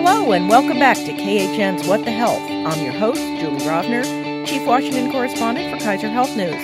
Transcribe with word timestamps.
Hello, 0.00 0.30
and 0.30 0.48
welcome 0.48 0.78
back 0.78 0.96
to 0.96 1.12
KHN's 1.12 1.88
What 1.88 2.04
the 2.04 2.12
Health. 2.12 2.40
I'm 2.40 2.84
your 2.84 2.92
host, 2.92 3.18
Julie 3.18 3.66
Rovner, 3.66 4.46
Chief 4.46 4.64
Washington 4.64 5.10
Correspondent 5.10 5.72
for 5.72 5.84
Kaiser 5.84 6.08
Health 6.08 6.36
News. 6.36 6.54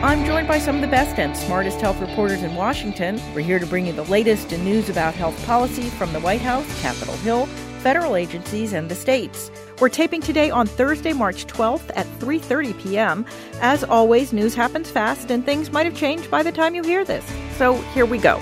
I'm 0.00 0.24
joined 0.24 0.46
by 0.46 0.60
some 0.60 0.76
of 0.76 0.80
the 0.80 0.86
best 0.86 1.18
and 1.18 1.36
smartest 1.36 1.80
health 1.80 2.00
reporters 2.00 2.44
in 2.44 2.54
Washington. 2.54 3.20
We're 3.34 3.40
here 3.40 3.58
to 3.58 3.66
bring 3.66 3.88
you 3.88 3.92
the 3.92 4.04
latest 4.04 4.52
in 4.52 4.62
news 4.62 4.88
about 4.88 5.14
health 5.14 5.44
policy 5.44 5.90
from 5.90 6.12
the 6.12 6.20
White 6.20 6.40
House, 6.40 6.64
Capitol 6.80 7.16
Hill, 7.16 7.46
federal 7.80 8.14
agencies, 8.14 8.72
and 8.72 8.88
the 8.88 8.94
states. 8.94 9.50
We're 9.80 9.88
taping 9.88 10.20
today 10.20 10.50
on 10.50 10.68
Thursday, 10.68 11.12
March 11.12 11.48
12th 11.48 11.90
at 11.96 12.06
3:30 12.20 12.80
p.m. 12.80 13.26
As 13.60 13.82
always, 13.82 14.32
news 14.32 14.54
happens 14.54 14.88
fast 14.88 15.32
and 15.32 15.44
things 15.44 15.72
might 15.72 15.86
have 15.86 15.96
changed 15.96 16.30
by 16.30 16.44
the 16.44 16.52
time 16.52 16.76
you 16.76 16.84
hear 16.84 17.04
this. 17.04 17.24
So, 17.56 17.74
here 17.92 18.06
we 18.06 18.18
go. 18.18 18.40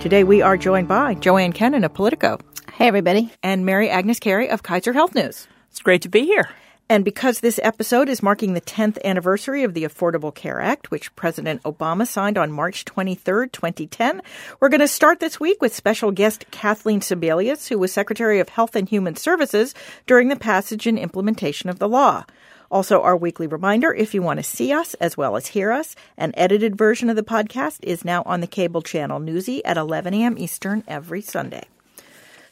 Today 0.00 0.22
we 0.22 0.42
are 0.42 0.56
joined 0.56 0.86
by 0.86 1.14
Joanne 1.14 1.52
Kenen 1.52 1.84
of 1.84 1.92
Politico. 1.92 2.38
Hey, 2.72 2.86
everybody. 2.86 3.32
And 3.42 3.66
Mary 3.66 3.90
Agnes 3.90 4.20
Carey 4.20 4.48
of 4.48 4.62
Kaiser 4.62 4.92
Health 4.92 5.12
News. 5.12 5.48
It's 5.72 5.80
great 5.80 6.02
to 6.02 6.08
be 6.08 6.24
here. 6.24 6.48
And 6.88 7.04
because 7.04 7.40
this 7.40 7.58
episode 7.64 8.08
is 8.08 8.22
marking 8.22 8.54
the 8.54 8.60
10th 8.60 9.02
anniversary 9.04 9.64
of 9.64 9.74
the 9.74 9.82
Affordable 9.82 10.32
Care 10.32 10.60
Act, 10.60 10.92
which 10.92 11.14
President 11.16 11.64
Obama 11.64 12.06
signed 12.06 12.38
on 12.38 12.52
March 12.52 12.84
23, 12.84 13.48
2010, 13.48 14.22
we're 14.60 14.68
going 14.68 14.80
to 14.80 14.86
start 14.86 15.18
this 15.18 15.40
week 15.40 15.60
with 15.60 15.74
special 15.74 16.12
guest 16.12 16.44
Kathleen 16.52 17.00
Sebelius, 17.00 17.68
who 17.68 17.78
was 17.78 17.92
Secretary 17.92 18.38
of 18.38 18.50
Health 18.50 18.76
and 18.76 18.88
Human 18.88 19.16
Services 19.16 19.74
during 20.06 20.28
the 20.28 20.36
passage 20.36 20.86
and 20.86 20.96
implementation 20.96 21.68
of 21.68 21.80
the 21.80 21.88
law. 21.88 22.24
Also, 22.70 23.00
our 23.00 23.16
weekly 23.16 23.46
reminder 23.46 23.94
if 23.94 24.12
you 24.12 24.20
want 24.20 24.38
to 24.38 24.42
see 24.42 24.72
us 24.72 24.94
as 24.94 25.16
well 25.16 25.36
as 25.36 25.48
hear 25.48 25.72
us, 25.72 25.96
an 26.16 26.32
edited 26.36 26.76
version 26.76 27.08
of 27.08 27.16
the 27.16 27.22
podcast 27.22 27.78
is 27.82 28.04
now 28.04 28.22
on 28.26 28.40
the 28.40 28.46
cable 28.46 28.82
channel 28.82 29.18
Newsy 29.18 29.64
at 29.64 29.78
11 29.78 30.12
a.m. 30.14 30.36
Eastern 30.38 30.84
every 30.86 31.22
Sunday. 31.22 31.64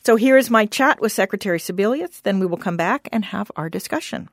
So 0.05 0.17
here 0.17 0.37
is 0.37 0.51
my 0.51 0.67
chat 0.67 1.01
with 1.01 1.13
Secretary 1.13 1.59
Sebelius. 1.59 2.23
Then 2.23 2.39
we 2.39 2.47
will 2.47 2.57
come 2.57 2.77
back 2.77 3.09
and 3.13 3.25
have 3.27 3.51
our 3.57 3.69
discussion. 3.69 4.29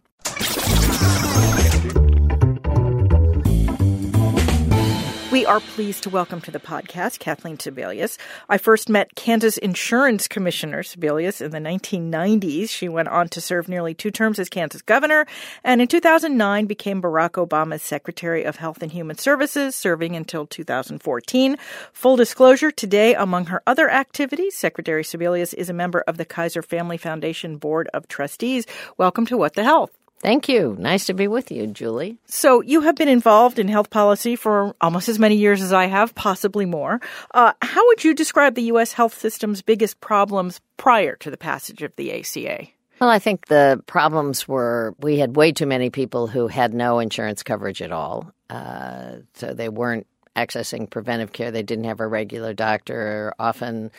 We 5.34 5.48
are 5.48 5.62
pleased 5.62 6.04
to 6.04 6.12
welcome 6.12 6.42
to 6.42 6.52
the 6.52 6.60
podcast 6.60 7.18
Kathleen 7.18 7.58
Sebelius. 7.58 8.20
I 8.50 8.60
first 8.60 8.88
met 8.88 9.16
Kansas 9.16 9.58
Insurance 9.58 10.28
Commissioner 10.28 10.84
Sebelius 10.84 11.42
in 11.42 11.50
the 11.50 11.58
1990s. 11.58 12.70
She 12.70 12.88
went 12.88 13.08
on 13.08 13.30
to 13.30 13.42
serve 13.42 13.68
nearly 13.68 13.96
two 13.96 14.12
terms 14.12 14.38
as 14.38 14.48
Kansas 14.48 14.84
governor 14.84 15.26
and 15.64 15.82
in 15.82 15.88
2009 15.88 16.68
became 16.68 17.02
Barack 17.02 17.32
Obama's 17.44 17.82
Secretary 17.82 18.44
of 18.44 18.58
Health 18.58 18.84
and 18.84 18.92
Human 18.92 19.18
Services, 19.18 19.76
serving 19.76 20.16
until 20.16 20.46
2014. 20.46 21.58
Full 21.94 22.16
disclosure, 22.16 22.70
today, 22.70 23.16
among 23.16 23.48
her 23.48 23.64
other 23.66 23.90
activities, 23.90 24.56
Secretary 24.56 25.04
Sebelius 25.04 25.56
is 25.56 25.68
a 25.68 25.74
member 25.74 26.02
of 26.02 26.18
the 26.18 26.26
Kaiser 26.26 26.62
Family 26.62 26.98
Foundation 26.98 27.58
Board 27.58 27.90
of 27.92 28.08
Trustees. 28.08 28.68
Welcome 29.00 29.26
to 29.26 29.38
What 29.38 29.56
the 29.56 29.64
Health. 29.64 29.98
Thank 30.24 30.48
you. 30.48 30.78
Nice 30.80 31.08
to 31.08 31.14
be 31.14 31.28
with 31.28 31.52
you, 31.52 31.68
Julie. 31.68 32.18
So, 32.28 32.62
you 32.62 32.80
have 32.82 32.96
been 32.96 33.10
involved 33.10 33.60
in 33.60 33.68
health 33.68 33.90
policy 33.90 34.38
for 34.38 34.74
almost 34.80 35.10
as 35.10 35.20
many 35.20 35.36
years 35.36 35.62
as 35.62 35.74
I 35.74 35.88
have, 35.88 36.16
possibly 36.16 36.66
more. 36.66 37.02
Uh, 37.34 37.52
how 37.62 37.86
would 37.88 38.06
you 38.06 38.14
describe 38.14 38.56
the 38.56 38.64
U.S. 38.64 38.94
health 38.94 39.20
system's 39.20 39.62
biggest 39.62 40.00
problems 40.00 40.62
prior 40.78 41.18
to 41.18 41.30
the 41.30 41.36
passage 41.36 41.82
of 41.82 41.94
the 41.98 42.18
ACA? 42.18 42.68
Well, 43.02 43.10
I 43.10 43.20
think 43.20 43.48
the 43.48 43.84
problems 43.86 44.48
were 44.48 44.96
we 44.98 45.18
had 45.18 45.36
way 45.36 45.52
too 45.52 45.66
many 45.66 45.90
people 45.90 46.28
who 46.28 46.48
had 46.48 46.74
no 46.74 47.00
insurance 47.00 47.44
coverage 47.44 47.82
at 47.82 47.92
all. 47.92 48.32
Uh, 48.50 49.18
so, 49.34 49.54
they 49.54 49.68
weren't 49.68 50.08
accessing 50.38 50.90
preventive 50.90 51.34
care, 51.34 51.52
they 51.52 51.64
didn't 51.64 51.84
have 51.84 52.00
a 52.00 52.08
regular 52.08 52.54
doctor, 52.54 53.34
often 53.40 53.92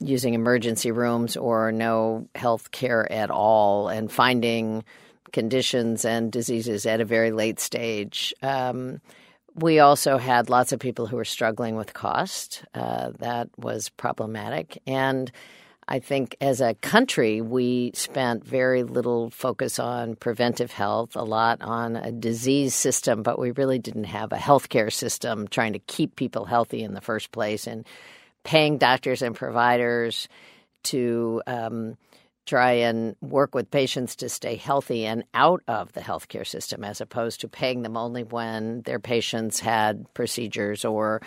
using 0.00 0.34
emergency 0.34 0.90
rooms 0.90 1.36
or 1.36 1.72
no 1.72 2.28
health 2.34 2.70
care 2.70 3.10
at 3.10 3.30
all 3.30 3.88
and 3.88 4.10
finding 4.10 4.84
conditions 5.32 6.04
and 6.04 6.32
diseases 6.32 6.86
at 6.86 7.00
a 7.00 7.04
very 7.04 7.30
late 7.30 7.60
stage. 7.60 8.34
Um, 8.42 9.00
we 9.54 9.80
also 9.80 10.18
had 10.18 10.50
lots 10.50 10.72
of 10.72 10.78
people 10.78 11.06
who 11.06 11.16
were 11.16 11.24
struggling 11.24 11.76
with 11.76 11.92
cost. 11.92 12.64
Uh, 12.74 13.10
that 13.18 13.48
was 13.56 13.88
problematic. 13.88 14.80
And 14.86 15.30
I 15.88 15.98
think 16.00 16.36
as 16.40 16.60
a 16.60 16.74
country, 16.74 17.40
we 17.40 17.92
spent 17.94 18.44
very 18.44 18.82
little 18.82 19.30
focus 19.30 19.78
on 19.78 20.16
preventive 20.16 20.70
health, 20.70 21.16
a 21.16 21.24
lot 21.24 21.62
on 21.62 21.96
a 21.96 22.12
disease 22.12 22.74
system, 22.74 23.22
but 23.22 23.38
we 23.38 23.52
really 23.52 23.78
didn't 23.78 24.04
have 24.04 24.32
a 24.32 24.36
healthcare 24.36 24.92
system 24.92 25.48
trying 25.48 25.72
to 25.72 25.78
keep 25.80 26.14
people 26.14 26.44
healthy 26.44 26.82
in 26.82 26.92
the 26.92 27.00
first 27.00 27.32
place. 27.32 27.66
And 27.66 27.86
paying 28.48 28.78
doctors 28.78 29.20
and 29.20 29.36
providers 29.36 30.26
to 30.82 31.42
um, 31.46 31.98
try 32.46 32.72
and 32.72 33.14
work 33.20 33.54
with 33.54 33.70
patients 33.70 34.16
to 34.16 34.26
stay 34.26 34.56
healthy 34.56 35.04
and 35.04 35.22
out 35.34 35.62
of 35.68 35.92
the 35.92 36.00
healthcare 36.00 36.46
system, 36.46 36.82
as 36.82 37.02
opposed 37.02 37.42
to 37.42 37.46
paying 37.46 37.82
them 37.82 37.94
only 37.94 38.22
when 38.22 38.80
their 38.86 38.98
patients 38.98 39.60
had 39.60 40.06
procedures 40.14 40.86
or 40.86 41.20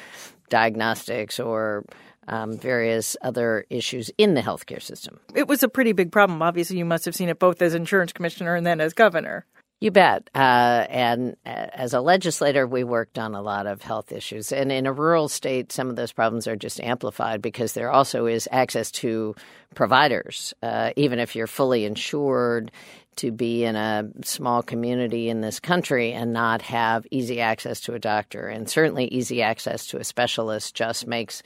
diagnostics 0.49 1.39
or 1.39 1.85
um, 2.27 2.57
various 2.57 3.15
other 3.21 3.65
issues 3.69 4.09
in 4.17 4.33
the 4.33 4.41
healthcare 4.41 4.81
system. 4.81 5.19
It 5.35 5.47
was 5.47 5.61
a 5.61 5.69
pretty 5.69 5.91
big 5.91 6.11
problem. 6.11 6.41
Obviously, 6.41 6.79
you 6.79 6.85
must 6.85 7.05
have 7.05 7.13
seen 7.13 7.29
it 7.29 7.37
both 7.37 7.61
as 7.61 7.75
insurance 7.75 8.13
commissioner 8.13 8.55
and 8.55 8.65
then 8.65 8.81
as 8.81 8.93
governor. 8.93 9.45
You 9.81 9.89
bet. 9.89 10.29
Uh, 10.35 10.85
and 10.89 11.35
uh, 11.43 11.49
as 11.73 11.95
a 11.95 12.01
legislator, 12.01 12.67
we 12.67 12.83
worked 12.83 13.17
on 13.17 13.33
a 13.33 13.41
lot 13.41 13.65
of 13.65 13.81
health 13.81 14.11
issues. 14.11 14.51
And 14.51 14.71
in 14.71 14.85
a 14.85 14.93
rural 14.93 15.27
state, 15.27 15.71
some 15.71 15.89
of 15.89 15.95
those 15.95 16.11
problems 16.11 16.47
are 16.47 16.55
just 16.55 16.79
amplified 16.79 17.41
because 17.41 17.73
there 17.73 17.91
also 17.91 18.27
is 18.27 18.47
access 18.51 18.91
to 18.91 19.33
providers. 19.73 20.53
Uh, 20.61 20.91
even 20.95 21.17
if 21.17 21.35
you're 21.35 21.47
fully 21.47 21.83
insured, 21.85 22.71
to 23.17 23.31
be 23.31 23.65
in 23.65 23.75
a 23.75 24.07
small 24.23 24.63
community 24.63 25.29
in 25.29 25.41
this 25.41 25.59
country 25.59 26.13
and 26.13 26.31
not 26.31 26.61
have 26.61 27.05
easy 27.11 27.41
access 27.41 27.81
to 27.81 27.93
a 27.93 27.99
doctor. 27.99 28.47
And 28.47 28.69
certainly, 28.69 29.05
easy 29.05 29.41
access 29.41 29.87
to 29.87 29.97
a 29.97 30.03
specialist 30.03 30.75
just 30.75 31.07
makes 31.07 31.43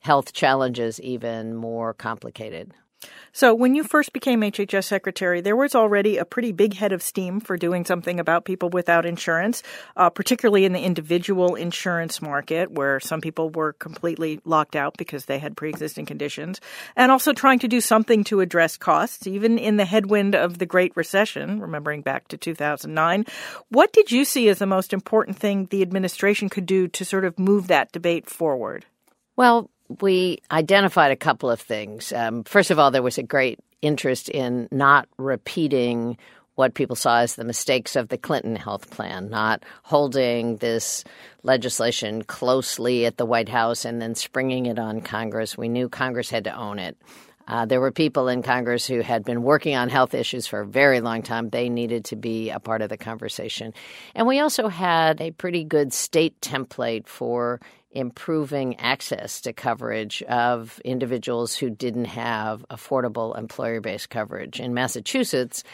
health 0.00 0.32
challenges 0.32 1.00
even 1.00 1.54
more 1.54 1.94
complicated. 1.94 2.74
So, 3.32 3.54
when 3.54 3.74
you 3.74 3.84
first 3.84 4.14
became 4.14 4.40
HHS 4.40 4.84
secretary, 4.84 5.42
there 5.42 5.56
was 5.56 5.74
already 5.74 6.16
a 6.16 6.24
pretty 6.24 6.52
big 6.52 6.72
head 6.72 6.92
of 6.92 7.02
steam 7.02 7.38
for 7.38 7.58
doing 7.58 7.84
something 7.84 8.18
about 8.18 8.46
people 8.46 8.70
without 8.70 9.04
insurance, 9.04 9.62
uh, 9.94 10.08
particularly 10.08 10.64
in 10.64 10.72
the 10.72 10.80
individual 10.80 11.54
insurance 11.54 12.22
market, 12.22 12.70
where 12.70 12.98
some 12.98 13.20
people 13.20 13.50
were 13.50 13.74
completely 13.74 14.40
locked 14.44 14.74
out 14.74 14.96
because 14.96 15.26
they 15.26 15.38
had 15.38 15.54
pre 15.54 15.68
existing 15.68 16.06
conditions, 16.06 16.62
and 16.96 17.12
also 17.12 17.34
trying 17.34 17.58
to 17.58 17.68
do 17.68 17.82
something 17.82 18.24
to 18.24 18.40
address 18.40 18.78
costs, 18.78 19.26
even 19.26 19.58
in 19.58 19.76
the 19.76 19.84
headwind 19.84 20.34
of 20.34 20.56
the 20.56 20.66
Great 20.66 20.96
Recession, 20.96 21.60
remembering 21.60 22.00
back 22.00 22.28
to 22.28 22.38
2009. 22.38 23.26
What 23.68 23.92
did 23.92 24.10
you 24.10 24.24
see 24.24 24.48
as 24.48 24.58
the 24.58 24.66
most 24.66 24.94
important 24.94 25.36
thing 25.36 25.66
the 25.66 25.82
administration 25.82 26.48
could 26.48 26.64
do 26.64 26.88
to 26.88 27.04
sort 27.04 27.26
of 27.26 27.38
move 27.38 27.66
that 27.66 27.92
debate 27.92 28.30
forward? 28.30 28.86
Well, 29.36 29.70
we 30.00 30.38
identified 30.50 31.12
a 31.12 31.16
couple 31.16 31.50
of 31.50 31.60
things. 31.60 32.12
Um, 32.12 32.44
first 32.44 32.70
of 32.70 32.78
all, 32.78 32.90
there 32.90 33.02
was 33.02 33.18
a 33.18 33.22
great 33.22 33.58
interest 33.82 34.28
in 34.28 34.68
not 34.70 35.08
repeating 35.18 36.16
what 36.56 36.74
people 36.74 36.96
saw 36.96 37.18
as 37.18 37.36
the 37.36 37.44
mistakes 37.44 37.96
of 37.96 38.08
the 38.08 38.16
Clinton 38.16 38.56
health 38.56 38.90
plan, 38.90 39.28
not 39.28 39.62
holding 39.82 40.56
this 40.56 41.04
legislation 41.42 42.24
closely 42.24 43.04
at 43.04 43.18
the 43.18 43.26
White 43.26 43.48
House 43.48 43.84
and 43.84 44.00
then 44.00 44.14
springing 44.14 44.66
it 44.66 44.78
on 44.78 45.02
Congress. 45.02 45.56
We 45.56 45.68
knew 45.68 45.88
Congress 45.88 46.30
had 46.30 46.44
to 46.44 46.56
own 46.56 46.78
it. 46.78 46.96
Uh, 47.48 47.64
there 47.64 47.80
were 47.80 47.92
people 47.92 48.26
in 48.26 48.42
Congress 48.42 48.86
who 48.86 49.00
had 49.00 49.24
been 49.24 49.42
working 49.42 49.76
on 49.76 49.88
health 49.88 50.14
issues 50.14 50.46
for 50.46 50.62
a 50.62 50.66
very 50.66 51.00
long 51.00 51.22
time. 51.22 51.48
They 51.48 51.68
needed 51.68 52.06
to 52.06 52.16
be 52.16 52.50
a 52.50 52.58
part 52.58 52.82
of 52.82 52.88
the 52.88 52.96
conversation. 52.96 53.72
And 54.14 54.26
we 54.26 54.40
also 54.40 54.68
had 54.68 55.20
a 55.20 55.30
pretty 55.30 55.62
good 55.62 55.92
state 55.92 56.40
template 56.40 57.06
for 57.06 57.60
improving 57.96 58.78
access 58.78 59.40
to 59.40 59.52
coverage 59.52 60.22
of 60.24 60.78
individuals 60.84 61.56
who 61.56 61.70
didn't 61.70 62.04
have 62.04 62.64
affordable 62.70 63.36
employer 63.38 63.80
based 63.80 64.10
coverage. 64.10 64.60
In 64.60 64.74
Massachusetts, 64.74 65.64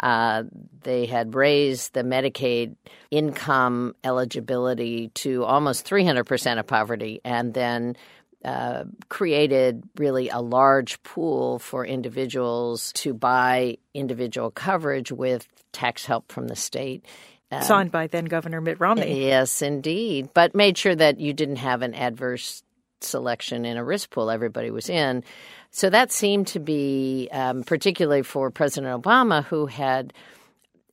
uh, 0.00 0.44
they 0.82 1.06
had 1.06 1.34
raised 1.34 1.94
the 1.94 2.02
Medicaid 2.02 2.76
income 3.10 3.94
eligibility 4.04 5.08
to 5.08 5.44
almost 5.44 5.88
300% 5.88 6.58
of 6.58 6.66
poverty 6.66 7.20
and 7.24 7.54
then 7.54 7.96
uh, 8.44 8.84
created 9.08 9.82
really 9.96 10.30
a 10.30 10.40
large 10.40 11.02
pool 11.02 11.58
for 11.58 11.84
individuals 11.84 12.92
to 12.94 13.12
buy 13.12 13.76
individual 13.92 14.50
coverage 14.50 15.12
with 15.12 15.46
tax 15.72 16.06
help 16.06 16.32
from 16.32 16.48
the 16.48 16.56
state. 16.56 17.04
Um, 17.50 17.62
Signed 17.62 17.90
by 17.90 18.06
then 18.06 18.26
Governor 18.26 18.60
Mitt 18.60 18.78
Romney. 18.80 19.26
Yes, 19.26 19.62
indeed. 19.62 20.30
But 20.34 20.54
made 20.54 20.78
sure 20.78 20.94
that 20.94 21.18
you 21.18 21.32
didn't 21.32 21.56
have 21.56 21.82
an 21.82 21.94
adverse 21.94 22.62
selection 23.00 23.64
in 23.64 23.76
a 23.76 23.84
risk 23.84 24.10
pool 24.10 24.30
everybody 24.30 24.70
was 24.70 24.88
in. 24.88 25.24
So 25.70 25.90
that 25.90 26.12
seemed 26.12 26.48
to 26.48 26.60
be, 26.60 27.28
um, 27.32 27.62
particularly 27.62 28.22
for 28.22 28.50
President 28.50 29.02
Obama, 29.02 29.44
who 29.44 29.66
had 29.66 30.12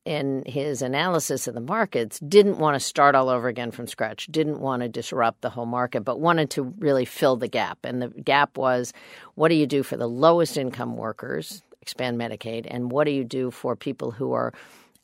in 0.04 0.42
his 0.46 0.80
analysis 0.80 1.46
of 1.46 1.54
the 1.54 1.60
markets, 1.60 2.18
didn't 2.20 2.58
want 2.58 2.74
to 2.74 2.80
start 2.80 3.14
all 3.14 3.28
over 3.28 3.46
again 3.46 3.70
from 3.70 3.86
scratch, 3.86 4.26
didn't 4.30 4.58
want 4.58 4.80
to 4.80 4.88
disrupt 4.88 5.42
the 5.42 5.50
whole 5.50 5.66
market, 5.66 6.00
but 6.00 6.18
wanted 6.18 6.48
to 6.48 6.62
really 6.78 7.04
fill 7.04 7.36
the 7.36 7.48
gap. 7.48 7.78
And 7.84 8.00
the 8.00 8.08
gap 8.08 8.56
was 8.56 8.94
what 9.34 9.48
do 9.48 9.54
you 9.54 9.66
do 9.66 9.82
for 9.82 9.98
the 9.98 10.08
lowest 10.08 10.56
income 10.56 10.96
workers, 10.96 11.62
expand 11.82 12.18
Medicaid, 12.18 12.66
and 12.70 12.90
what 12.90 13.04
do 13.04 13.10
you 13.10 13.22
do 13.22 13.50
for 13.50 13.76
people 13.76 14.10
who 14.10 14.32
are 14.32 14.54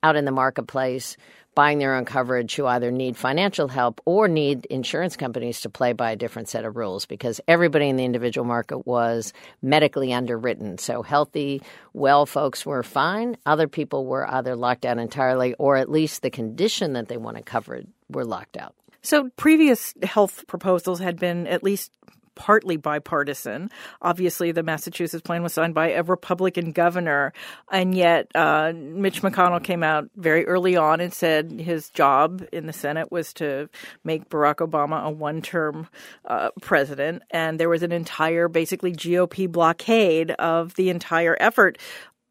out 0.03 0.17
in 0.17 0.25
the 0.25 0.31
marketplace 0.31 1.17
buying 1.55 1.79
their 1.79 1.95
own 1.95 2.05
coverage 2.05 2.55
who 2.55 2.67
either 2.67 2.91
need 2.91 3.17
financial 3.17 3.69
help 3.69 4.01
or 4.05 4.29
need 4.29 4.67
insurance 4.67 5.17
companies 5.17 5.61
to 5.63 5.71
play 5.71 5.93
by 5.93 6.11
a 6.11 6.17
different 6.17 6.49
set 6.49 6.65
of 6.65 6.77
rules 6.77 7.07
because 7.07 7.41
everybody 7.47 7.89
in 7.89 7.97
the 7.97 8.05
individual 8.05 8.47
market 8.47 8.87
was 8.87 9.33
medically 9.63 10.13
underwritten. 10.13 10.79
So 10.79 11.03
healthy, 11.03 11.63
well 11.93 12.27
folks 12.27 12.67
were 12.67 12.83
fine. 12.83 13.37
Other 13.47 13.69
people 13.69 14.07
were 14.07 14.29
either 14.29 14.57
locked 14.57 14.85
out 14.85 14.99
entirely 14.99 15.55
or 15.55 15.77
at 15.77 15.91
least 15.91 16.23
the 16.23 16.31
condition 16.31 16.95
that 16.95 17.09
they 17.09 17.17
wanted 17.17 17.47
covered 17.47 17.87
were 18.09 18.25
locked 18.25 18.57
out. 18.57 18.75
So 19.03 19.29
previous 19.37 19.93
health 20.03 20.47
proposals 20.47 20.99
had 20.99 21.19
been 21.19 21.47
at 21.47 21.63
least 21.63 21.93
partly 22.35 22.77
bipartisan. 22.77 23.71
Obviously, 24.03 24.53
the 24.53 24.63
Massachusetts 24.63 25.23
plan 25.23 25.43
was 25.43 25.53
signed 25.53 25.75
by 25.75 25.91
a 25.91 26.03
Republican 26.03 26.73
governor, 26.73 27.33
and 27.71 27.95
yet 27.95 28.31
uh, 28.35 28.73
Mitch 28.75 29.23
McConnell 29.23 29.63
came 29.63 29.83
out 29.83 30.09
very 30.17 30.47
early 30.47 30.77
on 30.77 31.01
and 31.01 31.13
said 31.13 31.51
his 31.51 31.91
job 31.91 32.45
in 32.53 32.67
the 32.67 32.73
Senate 32.73 33.11
was 33.11 33.33
to 33.35 33.69
make 34.05 34.29
Barack 34.29 34.57
Obama 34.57 35.05
a 35.05 35.11
one 35.11 35.43
term 35.43 35.89
uh, 36.25 36.51
president. 36.61 37.23
And 37.31 37.59
there 37.59 37.69
was 37.69 37.83
an 37.83 37.93
entire, 37.93 38.49
basically, 38.49 38.93
GOP 38.93 39.51
blockade 39.51 40.31
of 40.33 40.75
the 40.75 40.91
entire 40.91 41.37
effort. 41.41 41.79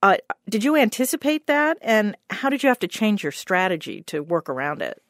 Uh, 0.01 0.17
did 0.50 0.63
you 0.63 0.75
anticipate 0.75 1.47
that? 1.47 1.77
And 1.81 2.17
how 2.29 2.50
did 2.50 2.63
you 2.63 2.69
have 2.69 2.79
to 2.79 2.88
change 2.88 3.23
your 3.23 3.31
strategy 3.31 4.01
to 4.07 4.21
work 4.21 4.50
around 4.50 4.81
it? 4.81 5.01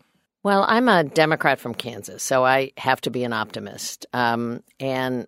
Well, 0.44 0.66
I'm 0.68 0.90
a 0.90 1.06
Democrat 1.06 1.62
from 1.62 1.74
Kansas, 1.74 2.22
so 2.22 2.44
I 2.46 2.74
have 2.76 3.00
to 3.02 3.10
be 3.10 3.24
an 3.24 3.32
optimist. 3.32 4.06
Um, 4.12 4.62
and 4.78 5.26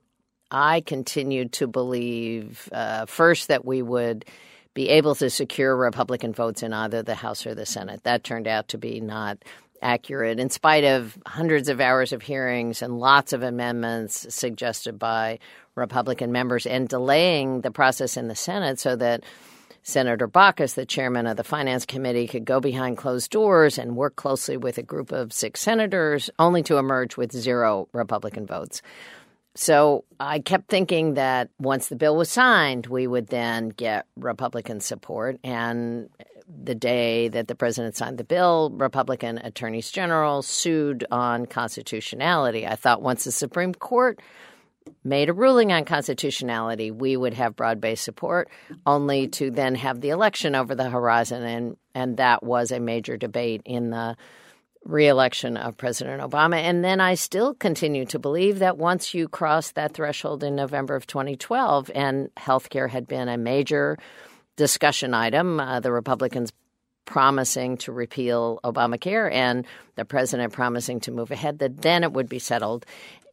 I 0.51 0.81
continued 0.81 1.53
to 1.53 1.67
believe 1.67 2.67
uh, 2.73 3.05
first 3.05 3.47
that 3.47 3.63
we 3.63 3.81
would 3.81 4.25
be 4.73 4.89
able 4.89 5.15
to 5.15 5.29
secure 5.29 5.73
Republican 5.73 6.33
votes 6.33 6.63
in 6.63 6.73
either 6.73 7.01
the 7.01 7.15
House 7.15 7.47
or 7.47 7.55
the 7.55 7.65
Senate. 7.65 8.03
That 8.03 8.25
turned 8.25 8.45
out 8.45 8.67
to 8.69 8.77
be 8.77 8.99
not 8.99 9.37
accurate, 9.81 10.37
in 10.37 10.49
spite 10.49 10.83
of 10.83 11.17
hundreds 11.25 11.69
of 11.69 11.79
hours 11.79 12.11
of 12.11 12.21
hearings 12.21 12.81
and 12.81 12.99
lots 12.99 13.31
of 13.31 13.41
amendments 13.41 14.33
suggested 14.35 14.99
by 14.99 15.39
Republican 15.75 16.33
members 16.33 16.65
and 16.65 16.89
delaying 16.89 17.61
the 17.61 17.71
process 17.71 18.17
in 18.17 18.27
the 18.27 18.35
Senate 18.35 18.79
so 18.79 18.97
that 18.97 19.23
Senator 19.87 20.27
Baucus, 20.27 20.73
the 20.73 20.85
chairman 20.85 21.27
of 21.27 21.37
the 21.37 21.43
Finance 21.43 21.85
Committee, 21.85 22.27
could 22.27 22.43
go 22.43 22.59
behind 22.59 22.97
closed 22.97 23.29
doors 23.29 23.77
and 23.77 23.95
work 23.95 24.15
closely 24.15 24.57
with 24.57 24.79
a 24.79 24.83
group 24.83 25.11
of 25.11 25.31
six 25.31 25.61
senators, 25.61 26.31
only 26.39 26.63
to 26.63 26.77
emerge 26.77 27.17
with 27.17 27.31
zero 27.31 27.87
Republican 27.93 28.47
votes. 28.47 28.81
So 29.53 30.03
I 30.19 30.39
kept 30.39 30.69
thinking 30.69 31.13
that 31.13 31.51
once 31.59 31.87
the 31.87 31.95
bill 31.95 32.15
was 32.15 32.31
signed, 32.31 32.87
we 32.87 33.05
would 33.05 33.27
then 33.27 33.69
get 33.69 34.07
Republican 34.17 34.79
support. 34.79 35.37
And 35.43 36.09
the 36.47 36.75
day 36.75 37.27
that 37.27 37.47
the 37.47 37.55
president 37.55 37.95
signed 37.95 38.17
the 38.17 38.23
bill, 38.23 38.71
Republican 38.73 39.37
attorneys 39.37 39.91
general 39.91 40.41
sued 40.41 41.05
on 41.11 41.45
constitutionality. 41.45 42.65
I 42.65 42.75
thought 42.75 43.03
once 43.03 43.23
the 43.23 43.31
Supreme 43.31 43.75
Court 43.75 44.19
made 45.03 45.29
a 45.29 45.33
ruling 45.33 45.71
on 45.71 45.85
constitutionality, 45.85 46.91
we 46.91 47.15
would 47.15 47.33
have 47.33 47.55
broad 47.55 47.79
based 47.79 48.03
support, 48.03 48.49
only 48.85 49.27
to 49.29 49.51
then 49.51 49.75
have 49.75 50.01
the 50.01 50.09
election 50.09 50.55
over 50.55 50.75
the 50.75 50.89
horizon. 50.89 51.43
And, 51.43 51.77
and 51.93 52.17
that 52.17 52.43
was 52.43 52.71
a 52.71 52.79
major 52.79 53.17
debate 53.17 53.61
in 53.65 53.91
the 53.91 54.15
reelection 54.83 55.57
of 55.57 55.77
President 55.77 56.21
Obama. 56.21 56.57
And 56.57 56.83
then 56.83 57.01
I 57.01 57.15
still 57.15 57.53
continue 57.55 58.05
to 58.05 58.19
believe 58.19 58.59
that 58.59 58.77
once 58.77 59.13
you 59.13 59.27
cross 59.27 59.71
that 59.71 59.93
threshold 59.93 60.43
in 60.43 60.55
November 60.55 60.95
of 60.95 61.07
2012, 61.07 61.91
and 61.93 62.29
healthcare 62.35 62.89
had 62.89 63.07
been 63.07 63.27
a 63.27 63.37
major 63.37 63.97
discussion 64.55 65.13
item, 65.13 65.59
uh, 65.59 65.79
the 65.79 65.91
Republicans 65.91 66.53
promising 67.05 67.77
to 67.77 67.91
repeal 67.91 68.59
Obamacare 68.63 69.31
and 69.31 69.65
the 69.95 70.05
president 70.05 70.53
promising 70.53 70.99
to 71.01 71.11
move 71.11 71.31
ahead, 71.31 71.59
that 71.59 71.81
then 71.81 72.03
it 72.03 72.13
would 72.13 72.27
be 72.27 72.39
settled. 72.39 72.85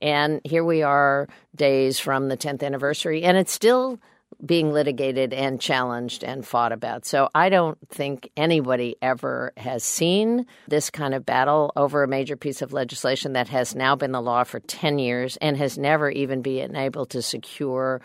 And 0.02 0.40
here 0.44 0.64
we 0.64 0.82
are, 0.82 1.28
days 1.54 1.98
from 2.00 2.28
the 2.28 2.36
10th 2.36 2.62
anniversary, 2.62 3.22
and 3.22 3.36
it's 3.36 3.52
still 3.52 4.00
being 4.44 4.72
litigated 4.72 5.32
and 5.32 5.60
challenged 5.60 6.24
and 6.24 6.44
fought 6.44 6.72
about. 6.72 7.06
So 7.06 7.28
I 7.34 7.48
don't 7.48 7.78
think 7.90 8.30
anybody 8.36 8.96
ever 9.00 9.52
has 9.56 9.84
seen 9.84 10.46
this 10.66 10.90
kind 10.90 11.14
of 11.14 11.24
battle 11.24 11.72
over 11.76 12.02
a 12.02 12.08
major 12.08 12.36
piece 12.36 12.60
of 12.60 12.72
legislation 12.72 13.34
that 13.34 13.48
has 13.48 13.76
now 13.76 13.94
been 13.94 14.10
the 14.10 14.20
law 14.20 14.42
for 14.42 14.58
10 14.58 14.98
years 14.98 15.36
and 15.36 15.56
has 15.56 15.78
never 15.78 16.10
even 16.10 16.42
been 16.42 16.74
able 16.74 17.06
to 17.06 17.22
secure 17.22 18.00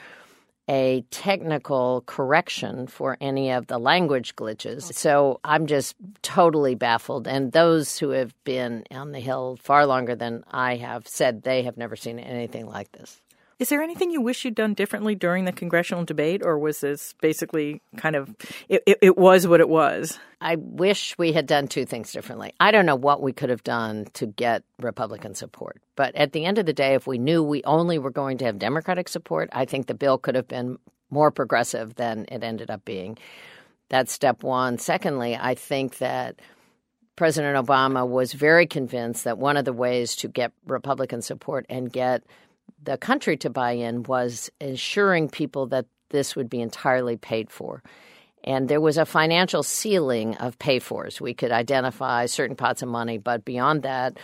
a 0.70 1.02
technical 1.12 2.04
correction 2.06 2.88
for 2.88 3.18
any 3.22 3.52
of 3.52 3.68
the 3.68 3.78
language 3.78 4.36
glitches. 4.36 4.94
So 4.94 5.40
I'm 5.44 5.66
just 5.66 5.96
totally 6.22 6.76
baffled. 6.76 7.28
And 7.28 7.52
those 7.52 7.98
who 7.98 8.10
have 8.10 8.34
been 8.44 8.84
on 8.92 9.12
the 9.12 9.20
Hill 9.20 9.58
far 9.62 9.86
longer 9.86 10.16
than 10.16 10.44
I 10.52 10.76
have 10.76 11.08
said 11.08 11.44
they 11.44 11.64
have 11.64 11.78
never 11.78 11.96
seen 11.96 12.20
anything 12.20 12.66
like 12.68 12.92
this. 12.92 13.22
Is 13.60 13.70
there 13.70 13.82
anything 13.82 14.12
you 14.12 14.22
wish 14.22 14.46
you'd 14.46 14.54
done 14.54 14.76
differently 14.76 15.16
during 15.16 15.46
the 15.46 15.52
congressional 15.52 16.06
debate, 16.06 16.44
or 16.44 16.60
was 16.60 16.82
this 16.82 17.16
basically 17.22 17.82
kind 17.96 18.16
of 18.16 18.36
it, 18.70 18.84
it, 18.86 18.98
it, 19.02 19.18
was 19.18 19.48
what 19.48 19.62
it 19.62 19.70
was? 19.70 20.20
I 20.40 20.58
wish 20.58 21.18
we 21.18 21.32
had 21.32 21.48
done 21.48 21.68
two 21.68 21.84
things 21.84 22.12
differently. 22.12 22.54
I 22.60 22.70
don't 22.70 22.86
know 22.86 22.96
what 22.96 23.20
we 23.24 23.34
could 23.34 23.50
have 23.50 23.64
done 23.64 24.06
to 24.14 24.28
get 24.28 24.64
Republican 24.80 25.34
support, 25.34 25.82
but 25.96 26.16
at 26.16 26.34
the 26.34 26.46
end 26.46 26.60
of 26.60 26.68
the 26.68 26.74
day, 26.74 26.94
if 26.94 27.08
we 27.08 27.18
knew 27.18 27.42
we 27.42 27.64
only 27.64 27.98
were 27.98 28.12
going 28.12 28.38
to 28.40 28.46
have 28.46 28.60
Democratic 28.60 29.10
support, 29.10 29.50
I 29.52 29.66
think 29.66 29.88
the 29.88 29.96
bill 29.96 30.20
could 30.20 30.36
have 30.36 30.48
been 30.48 30.78
more 31.10 31.32
progressive 31.32 31.96
than 31.96 32.28
it 32.32 32.44
ended 32.44 32.70
up 32.70 32.86
being. 32.86 33.18
That's 33.90 34.12
step 34.12 34.44
one. 34.44 34.78
Secondly, 34.78 35.36
I 35.36 35.56
think 35.56 35.98
that. 35.98 36.40
President 37.16 37.58
Obama 37.66 38.08
was 38.08 38.32
very 38.32 38.68
convinced 38.68 39.24
that 39.24 39.40
one 39.40 39.58
of 39.58 39.66
the 39.66 39.74
ways 39.74 40.16
to 40.18 40.28
get 40.28 40.52
Republican 40.68 41.24
support 41.24 41.66
and 41.68 41.92
get 41.92 42.22
the 42.82 42.98
country 42.98 43.38
to 43.38 43.50
buy 43.50 43.72
in 43.72 44.04
was 44.04 44.50
ensuring 44.60 45.30
people 45.30 45.68
that 45.68 45.86
this 46.10 46.36
would 46.36 46.50
be 46.50 46.62
entirely 46.62 47.18
paid 47.18 47.50
for. 47.50 47.84
And 48.44 48.70
there 48.70 48.82
was 48.82 48.98
a 48.98 49.06
financial 49.06 49.64
ceiling 49.64 50.36
of 50.38 50.58
pay 50.58 50.80
fors. 50.80 51.20
We 51.20 51.34
could 51.34 51.52
identify 51.52 52.28
certain 52.28 52.56
pots 52.56 52.82
of 52.82 52.90
money, 52.90 53.18
but 53.18 53.44
beyond 53.44 53.84
that, 53.84 54.18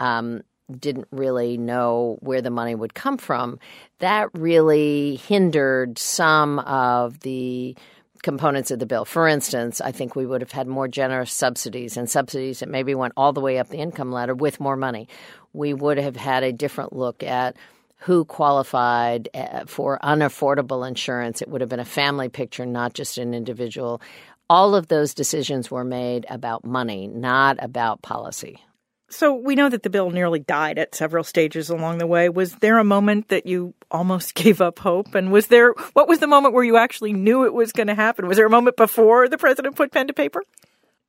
um, 0.00 0.42
didn't 0.70 1.08
really 1.10 1.56
know 1.56 2.18
where 2.20 2.42
the 2.42 2.50
money 2.50 2.74
would 2.74 2.94
come 2.94 3.18
from. 3.18 3.58
That 4.00 4.28
really 4.34 5.16
hindered 5.16 5.98
some 5.98 6.58
of 6.60 7.20
the 7.20 7.76
components 8.22 8.70
of 8.70 8.78
the 8.78 8.86
bill. 8.86 9.04
For 9.04 9.28
instance, 9.28 9.80
I 9.80 9.92
think 9.92 10.16
we 10.16 10.26
would 10.26 10.40
have 10.40 10.52
had 10.52 10.66
more 10.66 10.88
generous 10.88 11.32
subsidies 11.32 11.96
and 11.96 12.10
subsidies 12.10 12.60
that 12.60 12.68
maybe 12.68 12.94
went 12.94 13.14
all 13.16 13.32
the 13.32 13.40
way 13.40 13.58
up 13.58 13.68
the 13.68 13.78
income 13.78 14.10
ladder 14.12 14.34
with 14.34 14.60
more 14.60 14.76
money. 14.76 15.08
We 15.52 15.72
would 15.72 15.98
have 15.98 16.16
had 16.16 16.42
a 16.42 16.52
different 16.52 16.92
look 16.92 17.22
at 17.22 17.56
who 17.98 18.24
qualified 18.24 19.28
uh, 19.34 19.64
for 19.66 19.98
unaffordable 20.02 20.86
insurance. 20.86 21.42
It 21.42 21.48
would 21.48 21.60
have 21.60 21.70
been 21.70 21.80
a 21.80 21.84
family 21.84 22.28
picture, 22.28 22.64
not 22.64 22.94
just 22.94 23.18
an 23.18 23.34
individual. 23.34 24.00
All 24.48 24.74
of 24.74 24.88
those 24.88 25.14
decisions 25.14 25.70
were 25.70 25.84
made 25.84 26.24
about 26.30 26.64
money, 26.64 27.08
not 27.08 27.62
about 27.62 28.02
policy. 28.02 28.58
So 29.10 29.34
we 29.34 29.54
know 29.54 29.70
that 29.70 29.82
the 29.82 29.90
bill 29.90 30.10
nearly 30.10 30.38
died 30.38 30.78
at 30.78 30.94
several 30.94 31.24
stages 31.24 31.70
along 31.70 31.98
the 31.98 32.06
way. 32.06 32.28
Was 32.28 32.56
there 32.56 32.78
a 32.78 32.84
moment 32.84 33.28
that 33.28 33.46
you 33.46 33.74
almost 33.90 34.34
gave 34.34 34.60
up 34.60 34.78
hope? 34.78 35.14
And 35.14 35.32
was 35.32 35.48
there 35.48 35.72
what 35.94 36.08
was 36.08 36.18
the 36.18 36.26
moment 36.26 36.54
where 36.54 36.64
you 36.64 36.76
actually 36.76 37.14
knew 37.14 37.44
it 37.44 37.54
was 37.54 37.72
going 37.72 37.86
to 37.86 37.94
happen? 37.94 38.26
Was 38.26 38.36
there 38.36 38.46
a 38.46 38.50
moment 38.50 38.76
before 38.76 39.28
the 39.28 39.38
president 39.38 39.76
put 39.76 39.92
pen 39.92 40.06
to 40.08 40.12
paper? 40.12 40.42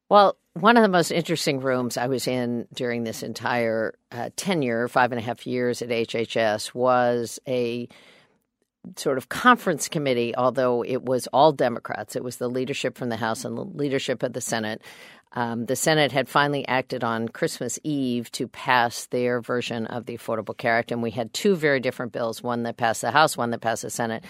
Well, 0.10 0.38
one 0.54 0.76
of 0.76 0.82
the 0.82 0.90
most 0.90 1.12
interesting 1.12 1.60
rooms 1.60 1.96
I 1.96 2.08
was 2.08 2.28
in 2.28 2.68
during 2.74 3.04
this 3.04 3.22
entire 3.22 3.94
uh, 4.12 4.32
tenure, 4.36 4.88
five 4.88 5.12
and 5.12 5.20
a 5.20 5.24
half 5.24 5.46
years 5.46 5.84
at 5.84 5.90
HHS, 5.90 6.74
was 6.74 7.40
a 7.48 7.88
sort 8.98 9.20
of 9.20 9.30
conference 9.30 9.88
committee, 9.88 10.36
although 10.36 10.84
it 10.84 11.04
was 11.04 11.28
all 11.28 11.52
Democrats. 11.52 12.16
It 12.16 12.24
was 12.24 12.38
the 12.38 12.50
leadership 12.50 12.98
from 12.98 13.10
the 13.10 13.18
House 13.18 13.46
and 13.46 13.56
the 13.56 13.64
leadership 13.64 14.24
of 14.24 14.34
the 14.34 14.42
Senate. 14.42 14.82
Um, 15.34 15.68
the 15.68 15.76
Senate 15.76 16.12
had 16.12 16.28
finally 16.28 16.68
acted 16.68 17.04
on 17.04 17.30
Christmas 17.30 17.78
Eve 17.84 18.32
to 18.32 18.48
pass 18.48 19.06
their 19.08 19.42
version 19.42 19.86
of 19.86 20.08
the 20.08 20.18
Affordable 20.18 20.58
Care 20.58 20.76
Act, 20.76 20.92
and 20.92 21.04
we 21.04 21.12
had 21.12 21.34
two 21.34 21.56
very 21.56 21.80
different 21.80 22.14
bills 22.14 22.42
one 22.42 22.64
that 22.64 22.78
passed 22.78 23.02
the 23.02 23.12
House, 23.12 23.38
one 23.38 23.52
that 23.52 23.62
passed 23.62 23.84
the 23.84 23.92
Senate. 23.92 24.24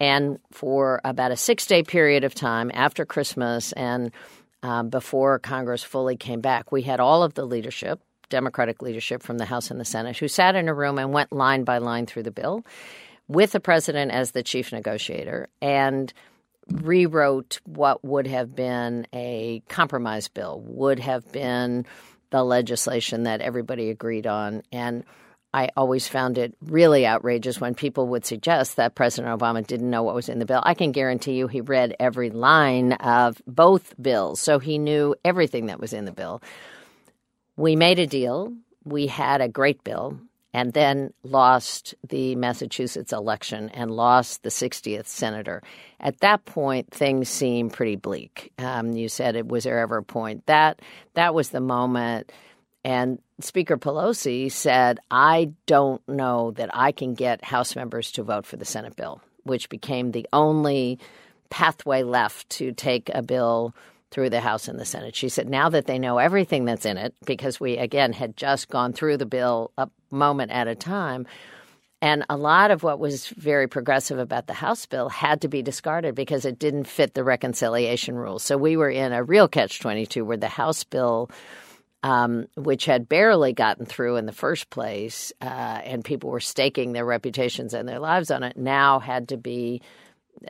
And 0.00 0.40
for 0.50 1.00
about 1.04 1.30
a 1.30 1.36
six 1.36 1.66
day 1.66 1.84
period 1.84 2.24
of 2.24 2.34
time 2.34 2.72
after 2.74 3.06
Christmas 3.06 3.70
and 3.72 4.10
um, 4.64 4.88
before 4.88 5.38
Congress 5.38 5.84
fully 5.84 6.16
came 6.16 6.40
back. 6.40 6.72
We 6.72 6.82
had 6.82 6.98
all 6.98 7.22
of 7.22 7.34
the 7.34 7.44
leadership, 7.44 8.00
Democratic 8.30 8.80
leadership 8.80 9.22
from 9.22 9.36
the 9.36 9.44
House 9.44 9.70
and 9.70 9.78
the 9.78 9.84
Senate, 9.84 10.16
who 10.16 10.26
sat 10.26 10.56
in 10.56 10.68
a 10.68 10.74
room 10.74 10.98
and 10.98 11.12
went 11.12 11.32
line 11.32 11.64
by 11.64 11.78
line 11.78 12.06
through 12.06 12.22
the 12.22 12.30
bill 12.30 12.64
with 13.28 13.52
the 13.52 13.60
president 13.60 14.10
as 14.10 14.30
the 14.30 14.42
chief 14.42 14.72
negotiator 14.72 15.48
and 15.60 16.14
rewrote 16.68 17.60
what 17.64 18.02
would 18.02 18.26
have 18.26 18.56
been 18.56 19.06
a 19.12 19.62
compromise 19.68 20.28
bill, 20.28 20.62
would 20.66 20.98
have 20.98 21.30
been 21.30 21.84
the 22.30 22.42
legislation 22.42 23.24
that 23.24 23.42
everybody 23.42 23.90
agreed 23.90 24.26
on. 24.26 24.62
And 24.72 25.04
I 25.54 25.70
always 25.76 26.08
found 26.08 26.36
it 26.36 26.52
really 26.66 27.06
outrageous 27.06 27.60
when 27.60 27.76
people 27.76 28.08
would 28.08 28.26
suggest 28.26 28.74
that 28.74 28.96
President 28.96 29.38
Obama 29.38 29.64
didn't 29.64 29.88
know 29.88 30.02
what 30.02 30.16
was 30.16 30.28
in 30.28 30.40
the 30.40 30.46
bill. 30.46 30.60
I 30.64 30.74
can 30.74 30.90
guarantee 30.90 31.34
you 31.34 31.46
he 31.46 31.60
read 31.60 31.94
every 32.00 32.30
line 32.30 32.94
of 32.94 33.40
both 33.46 33.94
bills, 34.02 34.40
so 34.40 34.58
he 34.58 34.78
knew 34.78 35.14
everything 35.24 35.66
that 35.66 35.78
was 35.78 35.92
in 35.92 36.06
the 36.06 36.12
bill. 36.12 36.42
We 37.56 37.76
made 37.76 38.00
a 38.00 38.06
deal. 38.08 38.52
We 38.84 39.06
had 39.06 39.40
a 39.40 39.48
great 39.48 39.84
bill 39.84 40.18
and 40.52 40.72
then 40.72 41.12
lost 41.22 41.94
the 42.08 42.34
Massachusetts 42.34 43.12
election 43.12 43.68
and 43.70 43.92
lost 43.92 44.42
the 44.42 44.48
60th 44.48 45.06
senator. 45.06 45.62
At 46.00 46.18
that 46.20 46.44
point, 46.46 46.90
things 46.90 47.28
seemed 47.28 47.72
pretty 47.72 47.96
bleak. 47.96 48.52
Um, 48.58 48.92
you 48.92 49.08
said 49.08 49.36
it 49.36 49.46
was 49.46 49.64
there 49.64 49.78
ever 49.78 49.98
a 49.98 50.02
point 50.02 50.46
that 50.46 50.82
that 51.14 51.32
was 51.32 51.50
the 51.50 51.60
moment, 51.60 52.32
and 52.84 53.18
Speaker 53.40 53.76
Pelosi 53.76 54.52
said, 54.52 55.00
"I 55.10 55.52
don't 55.66 56.06
know 56.08 56.52
that 56.52 56.70
I 56.72 56.92
can 56.92 57.14
get 57.14 57.44
House 57.44 57.74
members 57.74 58.12
to 58.12 58.22
vote 58.22 58.46
for 58.46 58.56
the 58.56 58.64
Senate 58.64 58.96
bill," 58.96 59.20
which 59.42 59.68
became 59.68 60.12
the 60.12 60.28
only 60.32 60.98
pathway 61.50 62.02
left 62.02 62.48
to 62.50 62.72
take 62.72 63.10
a 63.14 63.22
bill 63.22 63.74
through 64.10 64.30
the 64.30 64.40
House 64.40 64.68
and 64.68 64.78
the 64.78 64.84
Senate. 64.84 65.16
She 65.16 65.28
said 65.28 65.48
now 65.48 65.68
that 65.70 65.86
they 65.86 65.98
know 65.98 66.18
everything 66.18 66.64
that's 66.64 66.86
in 66.86 66.96
it, 66.96 67.14
because 67.26 67.58
we 67.58 67.76
again 67.78 68.12
had 68.12 68.36
just 68.36 68.68
gone 68.68 68.92
through 68.92 69.16
the 69.16 69.26
bill 69.26 69.72
a 69.76 69.88
moment 70.10 70.52
at 70.52 70.68
a 70.68 70.74
time. 70.76 71.26
And 72.00 72.24
a 72.28 72.36
lot 72.36 72.70
of 72.70 72.82
what 72.82 72.98
was 72.98 73.28
very 73.28 73.66
progressive 73.66 74.18
about 74.18 74.46
the 74.46 74.52
House 74.52 74.84
bill 74.84 75.08
had 75.08 75.40
to 75.40 75.48
be 75.48 75.62
discarded 75.62 76.14
because 76.14 76.44
it 76.44 76.58
didn't 76.58 76.84
fit 76.84 77.14
the 77.14 77.24
reconciliation 77.24 78.14
rules. 78.14 78.42
So 78.42 78.58
we 78.58 78.76
were 78.76 78.90
in 78.90 79.12
a 79.12 79.24
real 79.24 79.48
catch 79.48 79.80
22 79.80 80.24
where 80.24 80.36
the 80.36 80.48
House 80.48 80.84
bill, 80.84 81.30
um, 82.04 82.46
which 82.54 82.84
had 82.84 83.08
barely 83.08 83.54
gotten 83.54 83.86
through 83.86 84.16
in 84.16 84.26
the 84.26 84.32
first 84.32 84.68
place, 84.68 85.32
uh, 85.40 85.80
and 85.84 86.04
people 86.04 86.28
were 86.28 86.38
staking 86.38 86.92
their 86.92 87.06
reputations 87.06 87.72
and 87.72 87.88
their 87.88 87.98
lives 87.98 88.30
on 88.30 88.42
it, 88.42 88.58
now 88.58 88.98
had 88.98 89.30
to 89.30 89.38
be 89.38 89.80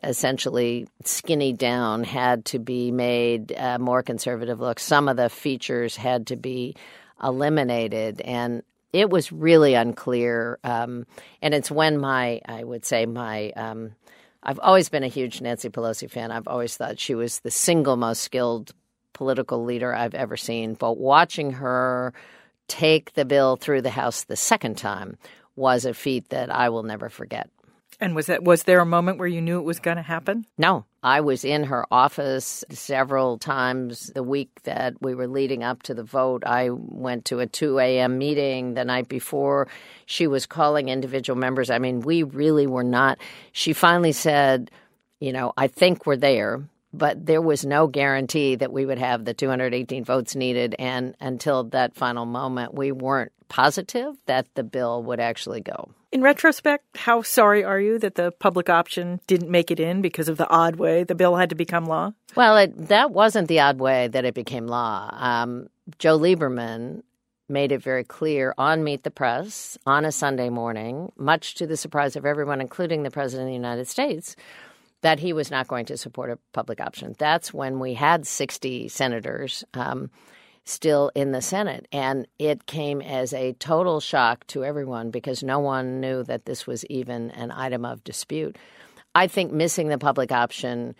essentially 0.02 0.88
skinny 1.04 1.52
down, 1.52 2.02
had 2.02 2.44
to 2.46 2.58
be 2.58 2.90
made 2.90 3.52
a 3.52 3.78
more 3.78 4.02
conservative 4.02 4.58
look. 4.58 4.80
Some 4.80 5.08
of 5.08 5.16
the 5.16 5.30
features 5.30 5.94
had 5.94 6.26
to 6.26 6.36
be 6.36 6.74
eliminated, 7.22 8.20
and 8.22 8.64
it 8.92 9.08
was 9.08 9.30
really 9.30 9.74
unclear. 9.74 10.58
Um, 10.64 11.06
and 11.40 11.54
it's 11.54 11.70
when 11.70 11.98
my, 11.98 12.40
I 12.48 12.64
would 12.64 12.84
say, 12.84 13.06
my, 13.06 13.50
um, 13.50 13.92
I've 14.42 14.58
always 14.58 14.88
been 14.88 15.04
a 15.04 15.08
huge 15.08 15.40
Nancy 15.40 15.68
Pelosi 15.68 16.10
fan. 16.10 16.32
I've 16.32 16.48
always 16.48 16.76
thought 16.76 16.98
she 16.98 17.14
was 17.14 17.38
the 17.38 17.52
single 17.52 17.96
most 17.96 18.22
skilled 18.22 18.72
political 19.14 19.64
leader 19.64 19.94
I've 19.94 20.14
ever 20.14 20.36
seen. 20.36 20.74
But 20.74 20.98
watching 20.98 21.52
her 21.52 22.12
take 22.68 23.14
the 23.14 23.24
bill 23.24 23.56
through 23.56 23.82
the 23.82 23.90
House 23.90 24.24
the 24.24 24.36
second 24.36 24.76
time 24.76 25.16
was 25.56 25.86
a 25.86 25.94
feat 25.94 26.28
that 26.30 26.50
I 26.50 26.68
will 26.68 26.82
never 26.82 27.08
forget. 27.08 27.48
And 28.00 28.14
was 28.14 28.26
that 28.26 28.42
was 28.42 28.64
there 28.64 28.80
a 28.80 28.86
moment 28.86 29.18
where 29.18 29.28
you 29.28 29.40
knew 29.40 29.58
it 29.58 29.64
was 29.64 29.78
going 29.78 29.96
to 29.96 30.02
happen? 30.02 30.46
No. 30.58 30.84
I 31.02 31.20
was 31.20 31.44
in 31.44 31.64
her 31.64 31.86
office 31.92 32.64
several 32.70 33.38
times 33.38 34.10
the 34.14 34.22
week 34.22 34.62
that 34.64 34.94
we 35.00 35.14
were 35.14 35.28
leading 35.28 35.62
up 35.62 35.82
to 35.84 35.94
the 35.94 36.02
vote. 36.02 36.42
I 36.46 36.70
went 36.70 37.26
to 37.26 37.40
a 37.40 37.46
2 37.46 37.78
a.m. 37.78 38.18
meeting 38.18 38.74
the 38.74 38.84
night 38.84 39.08
before. 39.08 39.68
She 40.06 40.26
was 40.26 40.46
calling 40.46 40.88
individual 40.88 41.38
members. 41.38 41.70
I 41.70 41.78
mean, 41.78 42.00
we 42.00 42.22
really 42.22 42.66
were 42.66 42.84
not. 42.84 43.18
She 43.52 43.74
finally 43.74 44.12
said, 44.12 44.70
you 45.20 45.32
know, 45.32 45.52
I 45.56 45.68
think 45.68 46.06
we're 46.06 46.16
there, 46.16 46.68
but 46.96 47.26
there 47.26 47.42
was 47.42 47.64
no 47.64 47.86
guarantee 47.86 48.54
that 48.56 48.72
we 48.72 48.86
would 48.86 48.98
have 48.98 49.24
the 49.24 49.34
218 49.34 50.04
votes 50.04 50.34
needed. 50.36 50.74
And 50.78 51.16
until 51.20 51.64
that 51.64 51.94
final 51.94 52.24
moment, 52.24 52.74
we 52.74 52.92
weren't 52.92 53.32
positive 53.48 54.14
that 54.26 54.46
the 54.54 54.62
bill 54.62 55.02
would 55.02 55.20
actually 55.20 55.60
go. 55.60 55.90
In 56.12 56.22
retrospect, 56.22 56.84
how 56.96 57.22
sorry 57.22 57.64
are 57.64 57.80
you 57.80 57.98
that 57.98 58.14
the 58.14 58.30
public 58.30 58.70
option 58.70 59.20
didn't 59.26 59.50
make 59.50 59.72
it 59.72 59.80
in 59.80 60.00
because 60.00 60.28
of 60.28 60.36
the 60.36 60.48
odd 60.48 60.76
way 60.76 61.02
the 61.02 61.16
bill 61.16 61.34
had 61.34 61.50
to 61.50 61.56
become 61.56 61.86
law? 61.86 62.12
Well, 62.36 62.56
it, 62.56 62.88
that 62.88 63.10
wasn't 63.10 63.48
the 63.48 63.60
odd 63.60 63.80
way 63.80 64.08
that 64.08 64.24
it 64.24 64.34
became 64.34 64.68
law. 64.68 65.10
Um, 65.12 65.68
Joe 65.98 66.18
Lieberman 66.18 67.02
made 67.48 67.72
it 67.72 67.82
very 67.82 68.04
clear 68.04 68.54
on 68.56 68.84
Meet 68.84 69.02
the 69.02 69.10
Press 69.10 69.76
on 69.86 70.04
a 70.04 70.12
Sunday 70.12 70.48
morning, 70.48 71.12
much 71.16 71.56
to 71.56 71.66
the 71.66 71.76
surprise 71.76 72.16
of 72.16 72.24
everyone, 72.24 72.60
including 72.60 73.02
the 73.02 73.10
President 73.10 73.48
of 73.48 73.50
the 73.50 73.54
United 73.54 73.86
States, 73.88 74.34
that 75.04 75.20
he 75.20 75.34
was 75.34 75.50
not 75.50 75.68
going 75.68 75.84
to 75.84 75.98
support 75.98 76.30
a 76.30 76.38
public 76.54 76.80
option. 76.80 77.14
That's 77.18 77.52
when 77.52 77.78
we 77.78 77.92
had 77.92 78.26
60 78.26 78.88
senators. 78.88 79.62
Um, 79.74 80.10
still 80.64 81.10
in 81.14 81.30
the 81.30 81.42
Senate. 81.42 81.86
And 81.92 82.26
it 82.38 82.64
came 82.64 83.02
as 83.02 83.34
a 83.34 83.52
total 83.52 84.00
shock 84.00 84.46
to 84.46 84.64
everyone 84.64 85.10
because 85.10 85.42
no 85.42 85.58
one 85.58 86.00
knew 86.00 86.22
that 86.24 86.46
this 86.46 86.66
was 86.66 86.86
even 86.86 87.30
an 87.32 87.50
item 87.50 87.84
of 87.84 88.02
dispute. 88.02 88.56
I 89.14 89.26
think 89.26 89.52
missing 89.52 89.88
the 89.88 89.98
public 89.98 90.32
option 90.32 90.94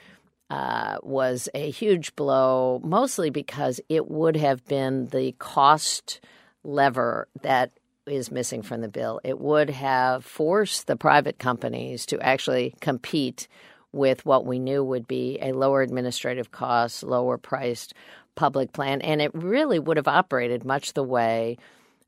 uh, 0.50 0.98
was 1.02 1.48
a 1.54 1.70
huge 1.70 2.14
blow, 2.14 2.82
mostly 2.84 3.30
because 3.30 3.80
it 3.88 4.10
would 4.10 4.36
have 4.36 4.66
been 4.66 5.06
the 5.06 5.32
cost 5.38 6.20
lever 6.62 7.26
that 7.40 7.72
is 8.06 8.30
missing 8.30 8.60
from 8.60 8.82
the 8.82 8.88
bill. 8.88 9.18
It 9.24 9.40
would 9.40 9.70
have 9.70 10.26
forced 10.26 10.88
the 10.88 10.96
private 10.96 11.38
companies 11.38 12.04
to 12.06 12.20
actually 12.20 12.74
compete 12.82 13.48
with 13.94 14.26
what 14.26 14.44
we 14.44 14.58
knew 14.58 14.82
would 14.82 15.06
be 15.06 15.38
a 15.40 15.52
lower 15.52 15.82
administrative 15.82 16.50
cost, 16.50 17.02
lower 17.02 17.38
priced 17.38 17.94
public 18.34 18.72
plan, 18.72 19.00
and 19.00 19.22
it 19.22 19.30
really 19.34 19.78
would 19.78 19.96
have 19.96 20.08
operated 20.08 20.64
much 20.64 20.92
the 20.92 21.04
way 21.04 21.56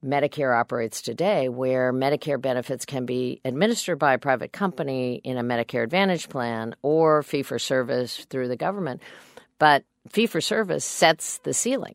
Medicare 0.05 0.57
operates 0.59 1.01
today, 1.01 1.49
where 1.49 1.93
Medicare 1.93 2.41
benefits 2.41 2.85
can 2.85 3.07
be 3.07 3.41
administered 3.45 3.99
by 3.99 4.13
a 4.15 4.19
private 4.19 4.53
company 4.53 5.21
in 5.25 5.39
a 5.39 5.43
Medicare 5.43 5.83
Advantage 5.83 6.29
plan 6.29 6.75
or 6.83 7.23
fee 7.23 7.43
for 7.43 7.59
service 7.59 8.27
through 8.29 8.49
the 8.49 8.57
government. 8.57 9.01
But 9.59 9.85
fee 10.09 10.27
for 10.27 10.41
service 10.41 10.85
sets 10.85 11.39
the 11.39 11.55
ceiling, 11.55 11.95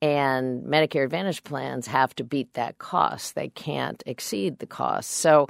and 0.00 0.64
Medicare 0.64 1.04
Advantage 1.04 1.44
plans 1.44 1.86
have 1.86 2.14
to 2.16 2.24
beat 2.24 2.54
that 2.54 2.78
cost. 2.78 3.34
They 3.34 3.48
can't 3.48 4.02
exceed 4.06 4.58
the 4.58 4.66
cost. 4.66 5.10
So 5.10 5.48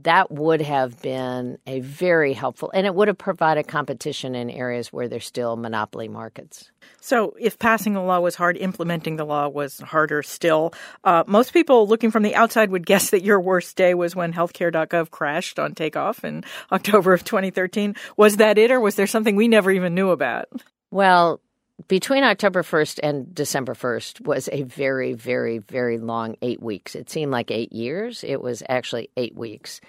that 0.00 0.30
would 0.30 0.62
have 0.62 1.00
been 1.02 1.58
a 1.66 1.80
very 1.80 2.32
helpful, 2.32 2.70
and 2.74 2.86
it 2.86 2.94
would 2.94 3.08
have 3.08 3.18
provided 3.18 3.68
competition 3.68 4.34
in 4.34 4.48
areas 4.50 4.92
where 4.92 5.08
there's 5.08 5.26
still 5.26 5.56
monopoly 5.56 6.08
markets. 6.08 6.70
So, 7.00 7.34
if 7.38 7.58
passing 7.58 7.92
the 7.92 8.00
law 8.00 8.20
was 8.20 8.34
hard, 8.34 8.56
implementing 8.56 9.16
the 9.16 9.24
law 9.24 9.48
was 9.48 9.78
harder 9.80 10.22
still. 10.22 10.72
Uh, 11.04 11.24
most 11.26 11.52
people 11.52 11.86
looking 11.86 12.10
from 12.10 12.22
the 12.22 12.34
outside 12.34 12.70
would 12.70 12.86
guess 12.86 13.10
that 13.10 13.22
your 13.22 13.40
worst 13.40 13.76
day 13.76 13.94
was 13.94 14.16
when 14.16 14.32
healthcare.gov 14.32 15.10
crashed 15.10 15.58
on 15.58 15.74
takeoff 15.74 16.24
in 16.24 16.44
October 16.72 17.12
of 17.12 17.24
2013. 17.24 17.94
Was 18.16 18.38
that 18.38 18.58
it, 18.58 18.70
or 18.70 18.80
was 18.80 18.94
there 18.94 19.06
something 19.06 19.36
we 19.36 19.48
never 19.48 19.70
even 19.70 19.94
knew 19.94 20.10
about? 20.10 20.48
Well, 20.90 21.40
between 21.88 22.24
October 22.24 22.62
1st 22.62 23.00
and 23.02 23.34
December 23.34 23.74
1st 23.74 24.22
was 24.22 24.48
a 24.52 24.62
very, 24.62 25.14
very, 25.14 25.58
very 25.58 25.98
long 25.98 26.36
eight 26.42 26.62
weeks. 26.62 26.94
It 26.94 27.10
seemed 27.10 27.32
like 27.32 27.50
eight 27.50 27.72
years. 27.72 28.24
It 28.24 28.40
was 28.42 28.62
actually 28.68 29.10
eight 29.16 29.36
weeks. 29.36 29.80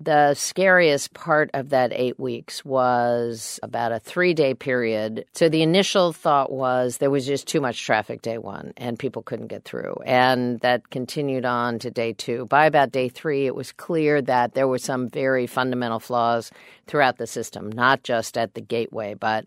The 0.00 0.34
scariest 0.34 1.14
part 1.14 1.50
of 1.54 1.68
that 1.68 1.92
eight 1.94 2.18
weeks 2.18 2.64
was 2.64 3.60
about 3.62 3.92
a 3.92 4.00
three 4.00 4.34
day 4.34 4.52
period. 4.52 5.24
So 5.32 5.48
the 5.48 5.62
initial 5.62 6.12
thought 6.12 6.50
was 6.50 6.98
there 6.98 7.10
was 7.10 7.24
just 7.24 7.46
too 7.46 7.60
much 7.60 7.84
traffic 7.84 8.20
day 8.20 8.36
one 8.38 8.72
and 8.76 8.98
people 8.98 9.22
couldn't 9.22 9.46
get 9.46 9.64
through. 9.64 9.94
And 10.04 10.58
that 10.60 10.90
continued 10.90 11.44
on 11.44 11.78
to 11.80 11.90
day 11.92 12.14
two. 12.14 12.46
By 12.46 12.66
about 12.66 12.90
day 12.90 13.10
three, 13.10 13.46
it 13.46 13.54
was 13.54 13.70
clear 13.70 14.20
that 14.22 14.54
there 14.54 14.66
were 14.66 14.78
some 14.78 15.08
very 15.08 15.46
fundamental 15.46 16.00
flaws 16.00 16.50
throughout 16.88 17.18
the 17.18 17.26
system, 17.28 17.70
not 17.70 18.02
just 18.02 18.36
at 18.36 18.54
the 18.54 18.60
gateway, 18.60 19.14
but 19.14 19.46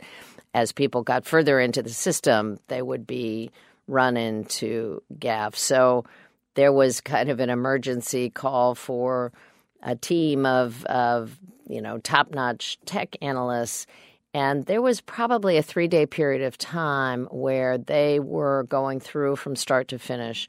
as 0.55 0.71
people 0.71 1.03
got 1.03 1.25
further 1.25 1.59
into 1.59 1.83
the 1.83 1.89
system, 1.89 2.57
they 2.69 2.81
would 2.81 3.05
be 3.05 3.51
run 3.87 4.15
into 4.15 5.03
gaffes. 5.19 5.57
So 5.57 6.05
there 6.53 6.71
was 6.71 7.01
kind 7.01 7.29
of 7.29 7.41
an 7.41 7.49
emergency 7.49 8.29
call 8.29 8.73
for 8.73 9.33
a 9.83 9.97
team 9.97 10.45
of, 10.45 10.85
of 10.85 11.37
you 11.67 11.81
know, 11.81 11.97
top 11.97 12.33
notch 12.33 12.79
tech 12.85 13.17
analysts. 13.21 13.85
And 14.33 14.65
there 14.65 14.81
was 14.81 15.01
probably 15.01 15.57
a 15.57 15.61
three 15.61 15.89
day 15.89 16.05
period 16.05 16.41
of 16.41 16.57
time 16.57 17.25
where 17.31 17.77
they 17.77 18.21
were 18.21 18.63
going 18.63 19.01
through 19.01 19.35
from 19.35 19.57
start 19.57 19.89
to 19.89 19.99
finish, 19.99 20.47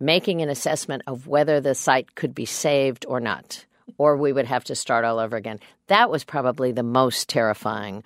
making 0.00 0.40
an 0.40 0.48
assessment 0.48 1.02
of 1.06 1.26
whether 1.26 1.60
the 1.60 1.74
site 1.74 2.14
could 2.14 2.34
be 2.34 2.46
saved 2.46 3.04
or 3.06 3.20
not, 3.20 3.66
or 3.98 4.16
we 4.16 4.32
would 4.32 4.46
have 4.46 4.64
to 4.64 4.74
start 4.74 5.04
all 5.04 5.18
over 5.18 5.36
again. 5.36 5.60
That 5.88 6.08
was 6.08 6.24
probably 6.24 6.72
the 6.72 6.82
most 6.82 7.28
terrifying 7.28 8.02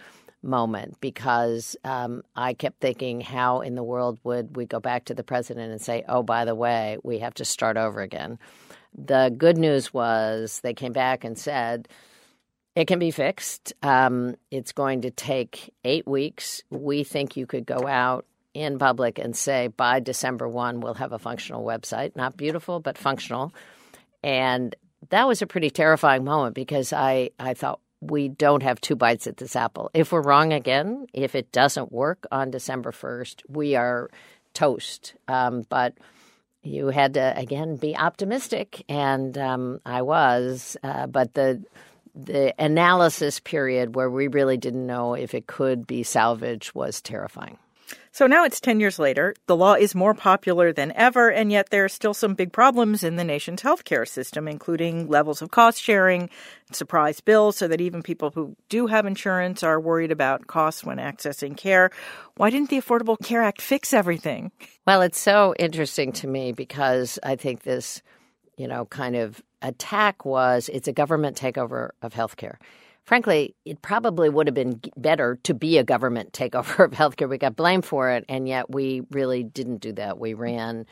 moment 0.47 1.01
because 1.01 1.77
um, 1.85 2.23
I 2.35 2.55
kept 2.55 2.81
thinking, 2.81 3.21
how 3.21 3.61
in 3.61 3.75
the 3.75 3.83
world 3.83 4.19
would 4.25 4.57
we 4.57 4.67
go 4.67 4.81
back 4.81 5.07
to 5.07 5.15
the 5.15 5.23
president 5.23 5.73
and 5.73 5.81
say, 5.81 6.05
oh, 6.09 6.23
by 6.23 6.45
the 6.45 6.55
way, 6.55 6.99
we 7.03 7.19
have 7.19 7.35
to 7.35 7.45
start 7.45 7.77
over 7.77 8.01
again? 8.01 8.39
The 8.97 9.35
good 9.37 9.59
news 9.59 9.93
was 9.93 10.61
they 10.61 10.75
came 10.75 10.93
back 10.93 11.25
and 11.25 11.39
said, 11.39 11.89
It 12.75 12.87
can 12.87 12.99
be 12.99 13.11
fixed. 13.11 13.75
Um, 13.83 14.37
it's 14.51 14.73
going 14.73 15.03
to 15.03 15.11
take 15.11 15.75
eight 15.85 16.07
weeks. 16.07 16.63
We 16.71 17.05
think 17.05 17.37
you 17.37 17.47
could 17.47 17.67
go 17.67 17.87
out 17.87 18.25
in 18.55 18.79
public 18.79 19.19
and 19.19 19.37
say 19.37 19.69
by 19.69 20.01
December 20.01 20.49
1, 20.49 20.81
we'll 20.81 20.95
have 20.95 21.13
a 21.13 21.19
functional 21.19 21.65
website. 21.65 22.17
Not 22.17 22.39
beautiful, 22.39 22.81
but 22.81 22.97
functional. 22.97 23.53
And 24.23 24.75
that 25.11 25.29
was 25.29 25.43
a 25.43 25.47
pretty 25.47 25.71
terrifying 25.71 26.25
moment 26.25 26.55
because 26.55 26.93
I, 26.93 27.31
I 27.39 27.53
thought, 27.53 27.81
we 28.11 28.29
don't 28.29 28.63
have 28.63 28.81
two 28.81 28.97
bites 28.97 29.27
at 29.27 29.37
this 29.37 29.57
apple. 29.57 29.91
If 29.95 30.13
we're 30.13 30.23
wrong 30.23 30.53
again, 30.53 31.07
if 31.13 31.35
it 31.35 31.53
doesn't 31.53 31.93
work 31.93 32.27
on 32.31 32.51
December 32.51 32.93
1st, 32.93 33.43
we 33.49 33.75
are 33.77 34.11
toast. 34.55 35.15
Um, 35.29 35.65
but 35.69 35.95
you 36.63 36.89
had 36.89 37.15
to, 37.15 37.39
again, 37.39 37.77
be 37.77 37.97
optimistic, 37.97 38.85
and 38.89 39.37
um, 39.39 39.81
I 39.87 40.03
was. 40.03 40.77
Uh, 40.83 41.07
but 41.07 41.35
the 41.35 41.63
the 42.17 42.55
analysis 42.59 43.41
period 43.41 43.95
where 43.95 44.09
we 44.09 44.27
really 44.27 44.57
didn't 44.57 44.87
know 44.87 45.13
if 45.13 45.35
it 45.35 45.47
could 45.47 45.87
be 45.87 46.03
salvaged 46.03 46.75
was 46.75 47.03
terrifying. 47.03 47.59
So 48.17 48.27
now 48.27 48.45
it's 48.45 48.63
10 48.63 48.81
years 48.81 48.99
later. 48.99 49.35
The 49.47 49.55
law 49.55 49.75
is 49.75 49.95
more 49.95 50.15
popular 50.15 50.73
than 50.73 50.91
ever, 50.93 51.31
and 51.31 51.53
yet 51.53 51.69
there 51.69 51.85
are 51.85 51.89
still 51.91 52.15
some 52.15 52.33
big 52.33 52.51
problems 52.51 53.03
in 53.05 53.17
the 53.17 53.25
nation's 53.25 53.61
healthcare 53.61 54.09
system, 54.09 54.49
including 54.49 55.07
levels 55.07 55.43
of 55.43 55.51
cost 55.51 55.83
sharing, 55.83 56.31
surprise 56.73 57.21
bills, 57.21 57.59
so 57.59 57.69
that 57.69 57.83
even 57.83 58.03
people 58.03 58.31
who 58.31 58.57
do 58.71 58.87
have 58.87 59.05
insurance 59.05 59.63
are 59.63 59.79
worried 59.79 60.11
about 60.11 60.47
costs 60.47 60.83
when 60.83 60.97
accessing 60.97 61.59
care. 61.59 61.91
Why 62.39 62.49
didn't 62.49 62.71
the 62.71 62.81
Affordable 62.81 63.23
Care 63.23 63.43
Act 63.43 63.61
fix 63.61 63.93
everything? 63.93 64.51
Well, 64.87 65.03
it's 65.03 65.21
so 65.21 65.55
interesting 65.59 66.11
to 66.13 66.27
me 66.27 66.53
because 66.53 67.19
I 67.23 67.37
think 67.37 67.65
this, 67.65 68.01
you 68.57 68.67
know, 68.67 68.87
kind 68.87 69.17
of 69.17 69.43
attack 69.61 70.25
was 70.25 70.71
it's 70.73 70.89
a 70.89 70.93
government 70.95 71.37
takeover 71.37 71.91
of 72.01 72.15
healthcare 72.15 72.57
frankly, 73.07 73.55
it 73.65 73.81
probably 73.81 74.29
would 74.29 74.47
have 74.47 74.55
been 74.55 74.81
better 74.97 75.39
to 75.45 75.55
be 75.55 75.79
a 75.79 75.85
government 75.85 76.33
takeover 76.33 76.85
of 76.85 76.91
healthcare. 76.91 77.29
We 77.29 77.39
got 77.39 77.57
blamed 77.57 77.87
for 77.87 78.11
it, 78.11 78.25
and 78.29 78.47
yet 78.47 78.71
we 78.71 79.03
really 79.11 79.43
didn't 79.43 79.79
do 79.79 79.93
that. 79.93 80.19
We 80.19 80.35
ran 80.35 80.85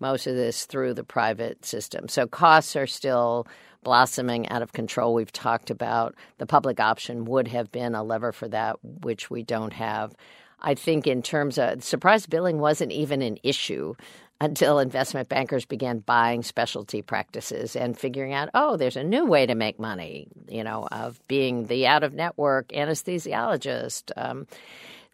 most 0.00 0.26
of 0.26 0.34
this 0.34 0.66
through 0.66 0.94
the 0.94 1.04
private 1.04 1.64
system. 1.64 2.08
So 2.08 2.26
costs 2.26 2.76
are 2.76 2.86
still 2.86 3.46
blossoming 3.82 4.48
out 4.48 4.62
of 4.62 4.72
control. 4.72 5.14
We've 5.14 5.32
talked 5.32 5.70
about 5.70 6.14
the 6.38 6.46
public 6.46 6.80
option 6.80 7.24
would 7.24 7.48
have 7.48 7.70
been 7.70 7.94
a 7.94 8.02
lever 8.02 8.32
for 8.32 8.48
that, 8.48 8.76
which 8.82 9.30
we 9.30 9.42
don't 9.42 9.72
have. 9.72 10.14
I 10.60 10.74
think 10.74 11.06
in 11.06 11.22
terms 11.22 11.58
of 11.58 11.84
surprise 11.84 12.26
billing 12.26 12.58
wasn't 12.58 12.92
even 12.92 13.22
an 13.22 13.38
issue 13.42 13.94
until 14.40 14.78
investment 14.78 15.28
bankers 15.28 15.64
began 15.64 15.98
buying 16.00 16.42
specialty 16.42 17.00
practices 17.00 17.74
and 17.74 17.98
figuring 17.98 18.34
out, 18.34 18.50
oh, 18.54 18.76
there's 18.76 18.96
a 18.96 19.04
new 19.04 19.24
way 19.24 19.46
to 19.46 19.54
make 19.54 19.78
money, 19.78 20.28
you 20.48 20.62
know, 20.62 20.86
of 20.92 21.20
being 21.26 21.66
the 21.66 21.86
out 21.86 22.02
of 22.02 22.12
network 22.12 22.68
anesthesiologist. 22.68 24.10
Um, 24.16 24.46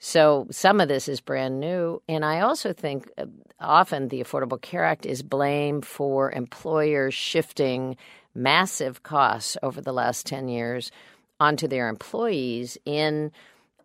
so 0.00 0.48
some 0.50 0.80
of 0.80 0.88
this 0.88 1.06
is 1.06 1.20
brand 1.20 1.60
new. 1.60 2.02
And 2.08 2.24
I 2.24 2.40
also 2.40 2.72
think 2.72 3.08
uh, 3.16 3.26
often 3.60 4.08
the 4.08 4.20
Affordable 4.20 4.60
Care 4.60 4.84
Act 4.84 5.06
is 5.06 5.22
blamed 5.22 5.86
for 5.86 6.32
employers 6.32 7.14
shifting 7.14 7.96
massive 8.34 9.04
costs 9.04 9.56
over 9.62 9.80
the 9.80 9.92
last 9.92 10.26
10 10.26 10.48
years 10.48 10.90
onto 11.38 11.68
their 11.68 11.88
employees 11.88 12.76
in 12.84 13.30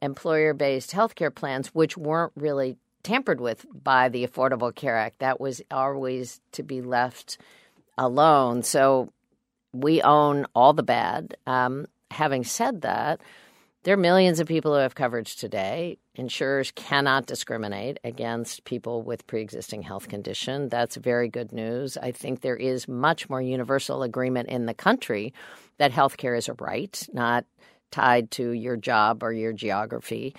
employer 0.02 0.56
based 0.56 0.92
healthcare 0.92 1.34
plans, 1.34 1.68
which 1.76 1.96
weren't 1.96 2.34
really 2.36 2.78
tampered 3.04 3.40
with 3.40 3.66
by 3.72 4.10
the 4.10 4.26
Affordable 4.26 4.74
Care 4.74 4.98
Act. 4.98 5.20
That 5.20 5.40
was 5.40 5.62
always 5.72 6.42
to 6.54 6.64
be 6.64 6.82
left 6.82 7.38
alone. 7.98 8.64
So 8.64 9.12
we 9.74 10.02
own 10.02 10.46
all 10.56 10.74
the 10.74 10.84
bad. 10.84 11.38
Um, 11.46 11.88
having 12.12 12.44
said 12.44 12.82
that, 12.82 13.22
there 13.84 13.94
are 13.94 13.98
millions 13.98 14.42
of 14.42 14.48
people 14.48 14.74
who 14.74 14.82
have 14.82 14.96
coverage 14.96 15.38
today. 15.38 15.98
Insurers 16.16 16.72
cannot 16.72 17.26
discriminate 17.26 18.00
against 18.04 18.66
people 18.66 19.02
with 19.02 19.26
pre 19.28 19.42
existing 19.42 19.82
health 19.82 20.10
condition. 20.10 20.68
That's 20.68 20.98
very 20.98 21.30
good 21.30 21.54
news. 21.54 21.96
I 21.96 22.12
think 22.12 22.42
there 22.42 22.58
is 22.58 22.88
much 22.88 23.30
more 23.30 23.42
universal 23.42 24.04
agreement 24.04 24.50
in 24.50 24.66
the 24.66 24.74
country 24.74 25.34
that 25.78 25.92
health 25.92 26.18
care 26.18 26.36
is 26.36 26.50
a 26.50 26.54
right, 26.54 27.08
not 27.14 27.46
tied 27.92 28.32
to 28.32 28.52
your 28.52 28.76
job 28.76 29.24
or 29.24 29.32
your 29.32 29.54
geography. 29.54 30.36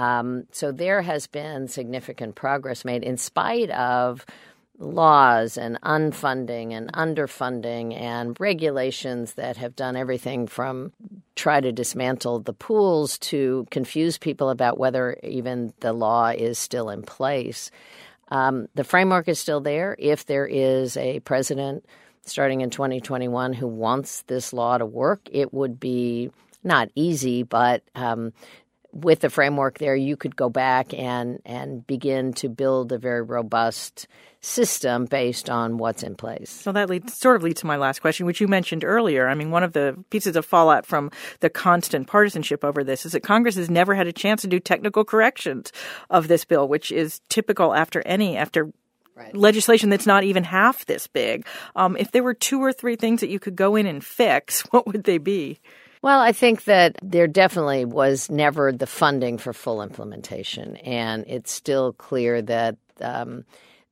Um, 0.00 0.46
so 0.50 0.72
there 0.72 1.02
has 1.02 1.26
been 1.26 1.68
significant 1.68 2.34
progress 2.34 2.86
made 2.86 3.02
in 3.02 3.18
spite 3.18 3.68
of 3.70 4.24
laws 4.78 5.58
and 5.58 5.78
unfunding 5.82 6.72
and 6.72 6.90
underfunding 6.94 7.94
and 7.94 8.34
regulations 8.40 9.34
that 9.34 9.58
have 9.58 9.76
done 9.76 9.96
everything 9.96 10.46
from 10.46 10.90
try 11.36 11.60
to 11.60 11.70
dismantle 11.70 12.40
the 12.40 12.54
pools 12.54 13.18
to 13.18 13.66
confuse 13.70 14.16
people 14.16 14.48
about 14.48 14.78
whether 14.78 15.18
even 15.22 15.74
the 15.80 15.92
law 15.92 16.28
is 16.28 16.58
still 16.58 16.88
in 16.88 17.02
place. 17.02 17.70
Um, 18.28 18.68
the 18.74 18.84
framework 18.84 19.28
is 19.28 19.38
still 19.38 19.60
there. 19.60 19.96
If 19.98 20.24
there 20.24 20.46
is 20.46 20.96
a 20.96 21.20
president 21.20 21.84
starting 22.24 22.62
in 22.62 22.70
2021 22.70 23.52
who 23.52 23.66
wants 23.66 24.22
this 24.22 24.54
law 24.54 24.78
to 24.78 24.86
work, 24.86 25.28
it 25.30 25.52
would 25.52 25.78
be 25.78 26.30
not 26.62 26.88
easy, 26.94 27.42
but 27.42 27.82
um, 27.94 28.32
with 28.92 29.20
the 29.20 29.30
framework 29.30 29.78
there, 29.78 29.94
you 29.96 30.16
could 30.16 30.36
go 30.36 30.48
back 30.48 30.92
and 30.94 31.40
and 31.44 31.86
begin 31.86 32.32
to 32.34 32.48
build 32.48 32.92
a 32.92 32.98
very 32.98 33.22
robust 33.22 34.08
system 34.40 35.04
based 35.04 35.50
on 35.50 35.76
what's 35.76 36.02
in 36.02 36.14
place. 36.14 36.50
So 36.50 36.72
that 36.72 36.88
leads, 36.88 37.14
sort 37.14 37.36
of 37.36 37.42
leads 37.42 37.60
to 37.60 37.66
my 37.66 37.76
last 37.76 38.00
question, 38.00 38.24
which 38.24 38.40
you 38.40 38.48
mentioned 38.48 38.84
earlier. 38.84 39.28
I 39.28 39.34
mean, 39.34 39.50
one 39.50 39.62
of 39.62 39.74
the 39.74 40.02
pieces 40.08 40.34
of 40.34 40.46
fallout 40.46 40.86
from 40.86 41.10
the 41.40 41.50
constant 41.50 42.06
partisanship 42.06 42.64
over 42.64 42.82
this 42.82 43.04
is 43.04 43.12
that 43.12 43.20
Congress 43.20 43.56
has 43.56 43.68
never 43.68 43.94
had 43.94 44.06
a 44.06 44.12
chance 44.12 44.40
to 44.42 44.48
do 44.48 44.58
technical 44.58 45.04
corrections 45.04 45.72
of 46.08 46.28
this 46.28 46.44
bill, 46.44 46.68
which 46.68 46.90
is 46.90 47.20
typical 47.28 47.74
after 47.74 48.02
any 48.06 48.36
after 48.36 48.70
Right. 49.16 49.36
legislation 49.36 49.90
that's 49.90 50.06
not 50.06 50.24
even 50.24 50.44
half 50.44 50.86
this 50.86 51.06
big. 51.06 51.44
Um, 51.76 51.94
if 51.98 52.10
there 52.10 52.22
were 52.22 52.32
two 52.32 52.62
or 52.62 52.72
three 52.72 52.96
things 52.96 53.20
that 53.20 53.28
you 53.28 53.38
could 53.38 53.54
go 53.54 53.76
in 53.76 53.84
and 53.84 54.02
fix, 54.02 54.62
what 54.70 54.86
would 54.86 55.04
they 55.04 55.18
be? 55.18 55.60
Well, 56.02 56.20
I 56.20 56.32
think 56.32 56.64
that 56.64 56.96
there 57.02 57.26
definitely 57.26 57.84
was 57.84 58.30
never 58.30 58.72
the 58.72 58.86
funding 58.86 59.36
for 59.36 59.52
full 59.52 59.82
implementation, 59.82 60.76
and 60.76 61.24
it's 61.26 61.52
still 61.52 61.92
clear 61.92 62.40
that 62.42 62.76
um, 63.02 63.44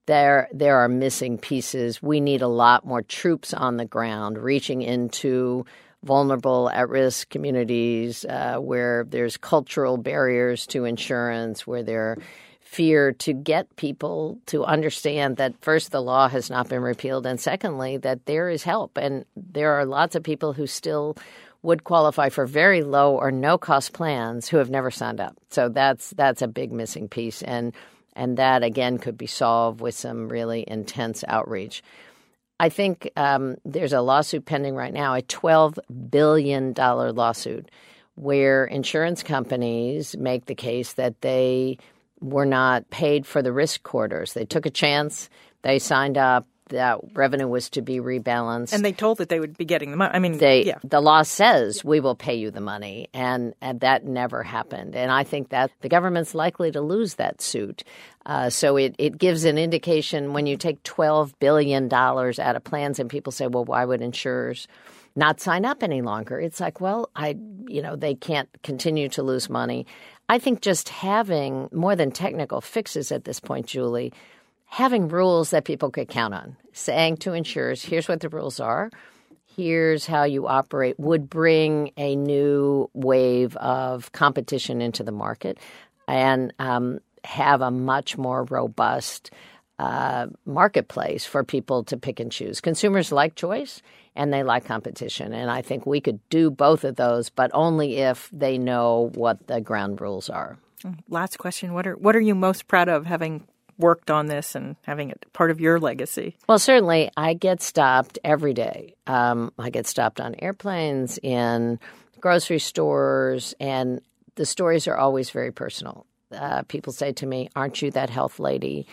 there 0.07 0.49
there 0.53 0.79
are 0.79 0.89
missing 0.89 1.37
pieces. 1.37 2.03
We 2.03 2.21
need 2.21 2.41
a 2.41 2.49
lot 2.49 2.87
more 2.87 3.03
troops 3.03 3.53
on 3.53 3.77
the 3.77 3.85
ground, 3.85 4.39
reaching 4.39 4.81
into 4.81 5.67
vulnerable, 6.03 6.71
at-risk 6.71 7.29
communities 7.29 8.25
uh, 8.25 8.57
where 8.57 9.05
there's 9.07 9.37
cultural 9.37 9.99
barriers 9.99 10.67
to 10.69 10.87
insurance, 10.87 11.67
where 11.67 11.83
there 11.83 12.17
fear 12.61 13.13
to 13.13 13.33
get 13.33 13.75
people 13.77 14.39
to 14.47 14.65
understand 14.65 15.39
that 15.39 15.55
first 15.63 15.91
the 15.91 16.03
law 16.03 16.29
has 16.29 16.51
not 16.51 16.69
been 16.69 16.83
repealed 16.83 17.25
and 17.25 17.41
secondly 17.41 17.97
that 17.97 18.27
there 18.27 18.51
is 18.51 18.63
help 18.63 18.99
and 18.99 19.25
there 19.35 19.73
are 19.73 19.87
lots 19.87 20.15
of 20.15 20.23
people 20.23 20.53
who 20.53 20.67
still 20.67 21.17
would 21.63 21.85
qualify 21.85 22.29
for 22.29 22.47
very 22.47 22.83
low 22.83 23.17
or 23.17 23.31
no 23.31 23.59
cost 23.59 23.93
plans 23.93 24.49
who 24.49 24.59
have 24.59 24.71
never 24.71 24.91
signed 24.91 25.21
up. 25.21 25.37
So 25.51 25.69
that's 25.69 26.11
that's 26.11 26.43
a 26.43 26.49
big 26.49 26.73
missing 26.73 27.09
piece 27.09 27.43
and 27.43 27.75
and 28.15 28.37
that 28.37 28.63
again 28.63 28.99
could 28.99 29.19
be 29.19 29.27
solved 29.27 29.81
with 29.81 29.95
some 29.95 30.29
really 30.29 30.65
intense 30.67 31.25
outreach. 31.27 31.83
I 32.61 32.69
think 32.69 33.11
um, 33.17 33.57
there's 33.65 33.93
a 33.93 34.01
lawsuit 34.01 34.45
pending 34.45 34.75
right 34.75 34.93
now, 34.93 35.15
a 35.15 35.23
$12 35.23 35.79
billion 36.11 36.75
lawsuit, 36.75 37.71
where 38.17 38.65
insurance 38.65 39.23
companies 39.23 40.17
make 40.17 40.47
the 40.47 40.57
case 40.57 40.95
that 40.95 41.21
they 41.21 41.79
were 42.21 42.47
not 42.47 42.91
paid 42.91 43.27
for 43.27 43.43
the 43.43 43.53
risk 43.53 43.85
corridors. 43.85 44.33
They 44.33 44.45
took 44.45 44.67
a 44.67 44.71
chance, 44.71 45.31
they 45.63 45.79
signed 45.79 46.19
up, 46.19 46.49
that 46.69 46.99
revenue 47.15 47.49
was 47.49 47.71
to 47.71 47.83
be 47.83 47.99
rebalanced. 47.99 48.73
And 48.73 48.85
they 48.85 48.93
told 48.93 49.19
that 49.19 49.29
they 49.29 49.41
would 49.41 49.57
be 49.57 49.65
getting 49.65 49.91
the 49.91 49.97
money. 49.97 50.15
I 50.15 50.19
mean, 50.19 50.39
they, 50.39 50.65
yeah. 50.65 50.79
the 50.85 51.01
law 51.01 51.23
says 51.23 51.85
we 51.85 52.01
will 52.01 52.15
pay 52.15 52.35
you 52.35 52.51
the 52.51 52.61
money, 52.61 53.09
and, 53.13 53.55
and 53.61 53.81
that 53.81 54.05
never 54.05 54.43
happened. 54.43 54.95
And 54.97 55.11
I 55.11 55.25
think 55.25 55.51
that 55.51 55.71
the 55.81 55.89
government's 55.89 56.35
likely 56.35 56.71
to 56.73 56.81
lose 56.81 57.15
that 57.15 57.41
suit. 57.41 57.85
Uh, 58.27 58.51
so 58.51 58.77
it, 58.77 58.95
it 58.99 59.19
gives 59.19 59.45
an 59.45 59.59
indication 59.59 60.33
when 60.33 60.47
you 60.47 60.57
take 60.57 60.83
$12 60.83 61.33
billion 61.41 61.93
out 61.93 62.39
of 62.39 62.65
plans 62.65 62.99
and 62.99 63.09
people 63.09 63.33
say, 63.33 63.47
well, 63.47 63.65
why 63.65 63.85
would 63.85 64.03
insurers 64.03 64.69
not 65.17 65.41
sign 65.41 65.65
up 65.65 65.83
any 65.83 66.03
longer? 66.03 66.39
It's 66.39 66.61
like, 66.61 66.81
well, 66.81 67.11
I, 67.17 67.37
you 67.67 67.81
know, 67.81 67.97
they 67.97 68.15
can't 68.15 68.49
continue 68.63 69.09
to 69.11 69.23
lose 69.23 69.49
money. 69.49 69.87
I 70.29 70.39
think 70.39 70.61
just 70.61 70.91
having 70.91 71.69
more 71.73 71.97
than 71.97 72.11
technical 72.11 72.61
fixes 72.61 73.11
at 73.11 73.25
this 73.25 73.41
point, 73.41 73.67
Julie, 73.67 74.13
having 74.69 75.09
rules 75.09 75.51
that 75.51 75.65
people 75.65 75.91
could 75.91 76.09
count 76.09 76.35
on, 76.35 76.57
saying 76.73 77.17
to 77.19 77.33
insurers, 77.33 77.83
here's 77.83 78.09
what 78.09 78.21
the 78.21 78.29
rules 78.29 78.61
are, 78.61 78.91
here's 79.57 80.07
how 80.07 80.25
you 80.25 80.47
operate, 80.47 80.99
would 81.01 81.29
bring 81.29 81.91
a 81.97 82.15
new 82.15 82.89
wave 82.93 83.57
of 83.57 84.13
competition 84.13 84.81
into 84.81 85.03
the 85.03 85.13
market 85.13 85.59
and 86.07 86.53
um, 86.59 87.01
have 87.25 87.61
a 87.61 87.71
much 87.71 88.17
more 88.17 88.45
robust 88.45 89.31
uh, 89.79 90.27
marketplace 90.45 91.25
for 91.25 91.45
people 91.45 91.85
to 91.85 91.97
pick 91.97 92.21
and 92.21 92.31
choose. 92.31 92.61
Consumers 92.61 93.11
like 93.11 93.35
choice 93.35 93.81
and 94.15 94.33
they 94.33 94.43
like 94.43 94.65
competition. 94.65 95.33
And 95.33 95.51
I 95.51 95.63
think 95.63 95.87
we 95.87 96.01
could 96.01 96.21
do 96.29 96.51
both 96.51 96.85
of 96.85 96.97
those, 96.97 97.31
but 97.31 97.51
only 97.55 97.99
if 97.99 98.29
they 98.33 98.59
know 98.59 99.11
what 99.15 99.47
the 99.47 99.61
ground 99.61 100.01
rules 100.01 100.29
are. 100.29 100.59
Last 101.09 101.39
question: 101.39 101.73
What 101.75 101.87
are 101.87 101.95
what 101.95 102.15
are 102.15 102.21
you 102.21 102.35
most 102.35 102.69
proud 102.69 102.89
of 102.89 103.07
having 103.07 103.47
worked 103.79 104.11
on 104.11 104.27
this 104.27 104.55
and 104.55 104.77
having 104.83 105.11
it 105.11 105.25
part 105.33 105.51
of 105.51 105.61
your 105.61 105.79
legacy? 105.79 106.37
Well, 106.49 106.59
certainly, 106.59 107.11
I 107.17 107.35
get 107.35 107.63
stopped 107.63 108.19
every 108.25 108.55
day. 108.55 108.95
Um, 109.07 109.53
I 109.59 109.71
get 109.71 109.87
stopped 109.87 110.21
on 110.21 110.35
airplanes, 110.39 111.19
in 111.23 111.79
grocery 112.21 112.59
stores, 112.59 113.55
and 113.61 114.01
the 114.35 114.47
stories 114.47 114.87
are 114.89 114.97
always 114.97 115.31
very 115.31 115.53
personal. 115.53 116.07
Uh, 116.33 116.63
people 116.63 116.93
say 116.93 117.13
to 117.13 117.27
me, 117.27 117.49
"Aren't 117.57 117.81
you 117.81 117.91
that 117.93 118.11
health 118.11 118.39
lady?" 118.39 118.87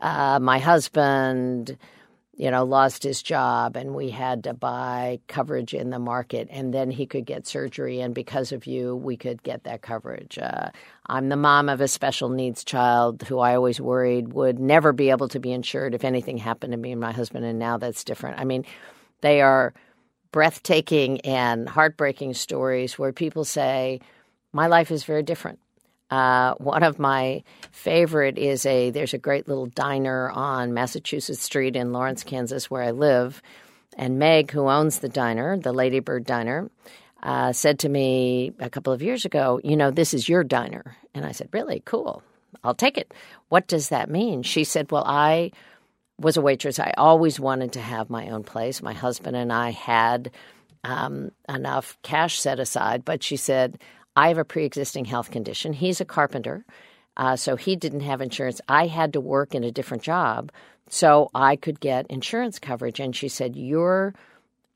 Uh, 0.00 0.38
my 0.40 0.58
husband 0.58 1.78
you 2.36 2.50
know, 2.50 2.64
lost 2.64 3.02
his 3.02 3.22
job 3.22 3.76
and 3.76 3.94
we 3.94 4.10
had 4.10 4.44
to 4.44 4.52
buy 4.52 5.18
coverage 5.26 5.72
in 5.72 5.88
the 5.88 5.98
market 5.98 6.48
and 6.50 6.72
then 6.72 6.90
he 6.90 7.06
could 7.06 7.24
get 7.24 7.46
surgery. 7.46 8.00
And 8.00 8.14
because 8.14 8.52
of 8.52 8.66
you, 8.66 8.94
we 8.94 9.16
could 9.16 9.42
get 9.42 9.64
that 9.64 9.80
coverage. 9.80 10.38
Uh, 10.38 10.68
I'm 11.06 11.30
the 11.30 11.36
mom 11.36 11.70
of 11.70 11.80
a 11.80 11.88
special 11.88 12.28
needs 12.28 12.62
child 12.62 13.22
who 13.22 13.38
I 13.38 13.54
always 13.54 13.80
worried 13.80 14.34
would 14.34 14.58
never 14.58 14.92
be 14.92 15.08
able 15.08 15.28
to 15.28 15.40
be 15.40 15.50
insured 15.50 15.94
if 15.94 16.04
anything 16.04 16.36
happened 16.36 16.72
to 16.72 16.76
me 16.76 16.92
and 16.92 17.00
my 17.00 17.12
husband. 17.12 17.46
And 17.46 17.58
now 17.58 17.78
that's 17.78 18.04
different. 18.04 18.38
I 18.38 18.44
mean, 18.44 18.66
they 19.22 19.40
are 19.40 19.72
breathtaking 20.30 21.22
and 21.22 21.66
heartbreaking 21.66 22.34
stories 22.34 22.98
where 22.98 23.14
people 23.14 23.44
say, 23.44 24.00
my 24.52 24.66
life 24.66 24.90
is 24.90 25.04
very 25.04 25.22
different. 25.22 25.58
Uh, 26.10 26.54
one 26.54 26.82
of 26.82 26.98
my 26.98 27.42
favorite 27.72 28.38
is 28.38 28.64
a 28.64 28.90
there's 28.90 29.14
a 29.14 29.18
great 29.18 29.48
little 29.48 29.66
diner 29.66 30.30
on 30.30 30.72
Massachusetts 30.74 31.42
Street 31.42 31.76
in 31.76 31.92
Lawrence, 31.92 32.22
Kansas, 32.22 32.70
where 32.70 32.82
I 32.82 32.92
live. 32.92 33.42
And 33.96 34.18
Meg, 34.18 34.50
who 34.50 34.68
owns 34.68 34.98
the 34.98 35.08
diner, 35.08 35.56
the 35.56 35.72
Ladybird 35.72 36.24
Diner, 36.24 36.70
uh, 37.22 37.52
said 37.52 37.78
to 37.80 37.88
me 37.88 38.52
a 38.60 38.70
couple 38.70 38.92
of 38.92 39.02
years 39.02 39.24
ago, 39.24 39.60
You 39.64 39.76
know, 39.76 39.90
this 39.90 40.14
is 40.14 40.28
your 40.28 40.44
diner. 40.44 40.96
And 41.14 41.24
I 41.24 41.32
said, 41.32 41.48
Really? 41.52 41.82
Cool. 41.84 42.22
I'll 42.62 42.74
take 42.74 42.98
it. 42.98 43.12
What 43.48 43.66
does 43.66 43.88
that 43.88 44.10
mean? 44.10 44.42
She 44.42 44.64
said, 44.64 44.90
Well, 44.90 45.04
I 45.04 45.50
was 46.18 46.36
a 46.36 46.42
waitress. 46.42 46.78
I 46.78 46.94
always 46.96 47.40
wanted 47.40 47.72
to 47.72 47.80
have 47.80 48.10
my 48.10 48.28
own 48.28 48.44
place. 48.44 48.82
My 48.82 48.94
husband 48.94 49.36
and 49.36 49.52
I 49.52 49.70
had 49.70 50.30
um, 50.84 51.30
enough 51.48 51.98
cash 52.02 52.40
set 52.40 52.60
aside, 52.60 53.04
but 53.04 53.22
she 53.22 53.36
said, 53.36 53.78
I 54.16 54.28
have 54.28 54.38
a 54.38 54.44
pre 54.44 54.64
existing 54.64 55.04
health 55.04 55.30
condition. 55.30 55.72
He's 55.72 56.00
a 56.00 56.04
carpenter, 56.04 56.64
uh, 57.16 57.36
so 57.36 57.56
he 57.56 57.76
didn't 57.76 58.00
have 58.00 58.20
insurance. 58.20 58.60
I 58.68 58.86
had 58.86 59.12
to 59.12 59.20
work 59.20 59.54
in 59.54 59.62
a 59.62 59.70
different 59.70 60.02
job 60.02 60.50
so 60.88 61.30
I 61.34 61.56
could 61.56 61.80
get 61.80 62.06
insurance 62.08 62.58
coverage. 62.58 63.00
And 63.00 63.14
she 63.14 63.28
said, 63.28 63.56
Your 63.56 64.14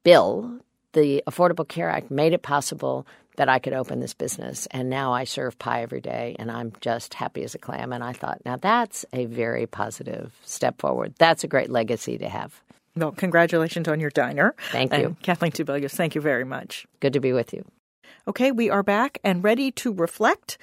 bill, 0.02 0.60
the 0.92 1.22
Affordable 1.26 1.66
Care 1.66 1.88
Act, 1.88 2.10
made 2.10 2.32
it 2.32 2.42
possible 2.42 3.06
that 3.36 3.48
I 3.48 3.58
could 3.58 3.72
open 3.72 4.00
this 4.00 4.12
business. 4.12 4.66
And 4.70 4.90
now 4.90 5.12
I 5.12 5.24
serve 5.24 5.58
pie 5.58 5.82
every 5.82 6.00
day 6.00 6.36
and 6.38 6.50
I'm 6.50 6.72
just 6.80 7.14
happy 7.14 7.42
as 7.42 7.54
a 7.54 7.58
clam. 7.58 7.92
And 7.92 8.04
I 8.04 8.12
thought, 8.12 8.42
now 8.44 8.56
that's 8.56 9.06
a 9.12 9.24
very 9.26 9.66
positive 9.66 10.34
step 10.44 10.80
forward. 10.80 11.14
That's 11.18 11.44
a 11.44 11.48
great 11.48 11.70
legacy 11.70 12.18
to 12.18 12.28
have. 12.28 12.60
Well, 12.96 13.12
congratulations 13.12 13.88
on 13.88 14.00
your 14.00 14.10
diner. 14.10 14.54
Thank 14.72 14.92
you. 14.92 15.04
And 15.06 15.22
Kathleen 15.22 15.52
Sebelius, 15.52 15.92
thank 15.92 16.14
you 16.14 16.20
very 16.20 16.44
much. 16.44 16.86
Good 16.98 17.12
to 17.12 17.20
be 17.20 17.32
with 17.32 17.54
you. 17.54 17.64
Okay, 18.28 18.52
we 18.52 18.68
are 18.68 18.82
back 18.82 19.18
and 19.24 19.42
ready 19.42 19.70
to 19.72 19.92
reflect. 19.92 20.58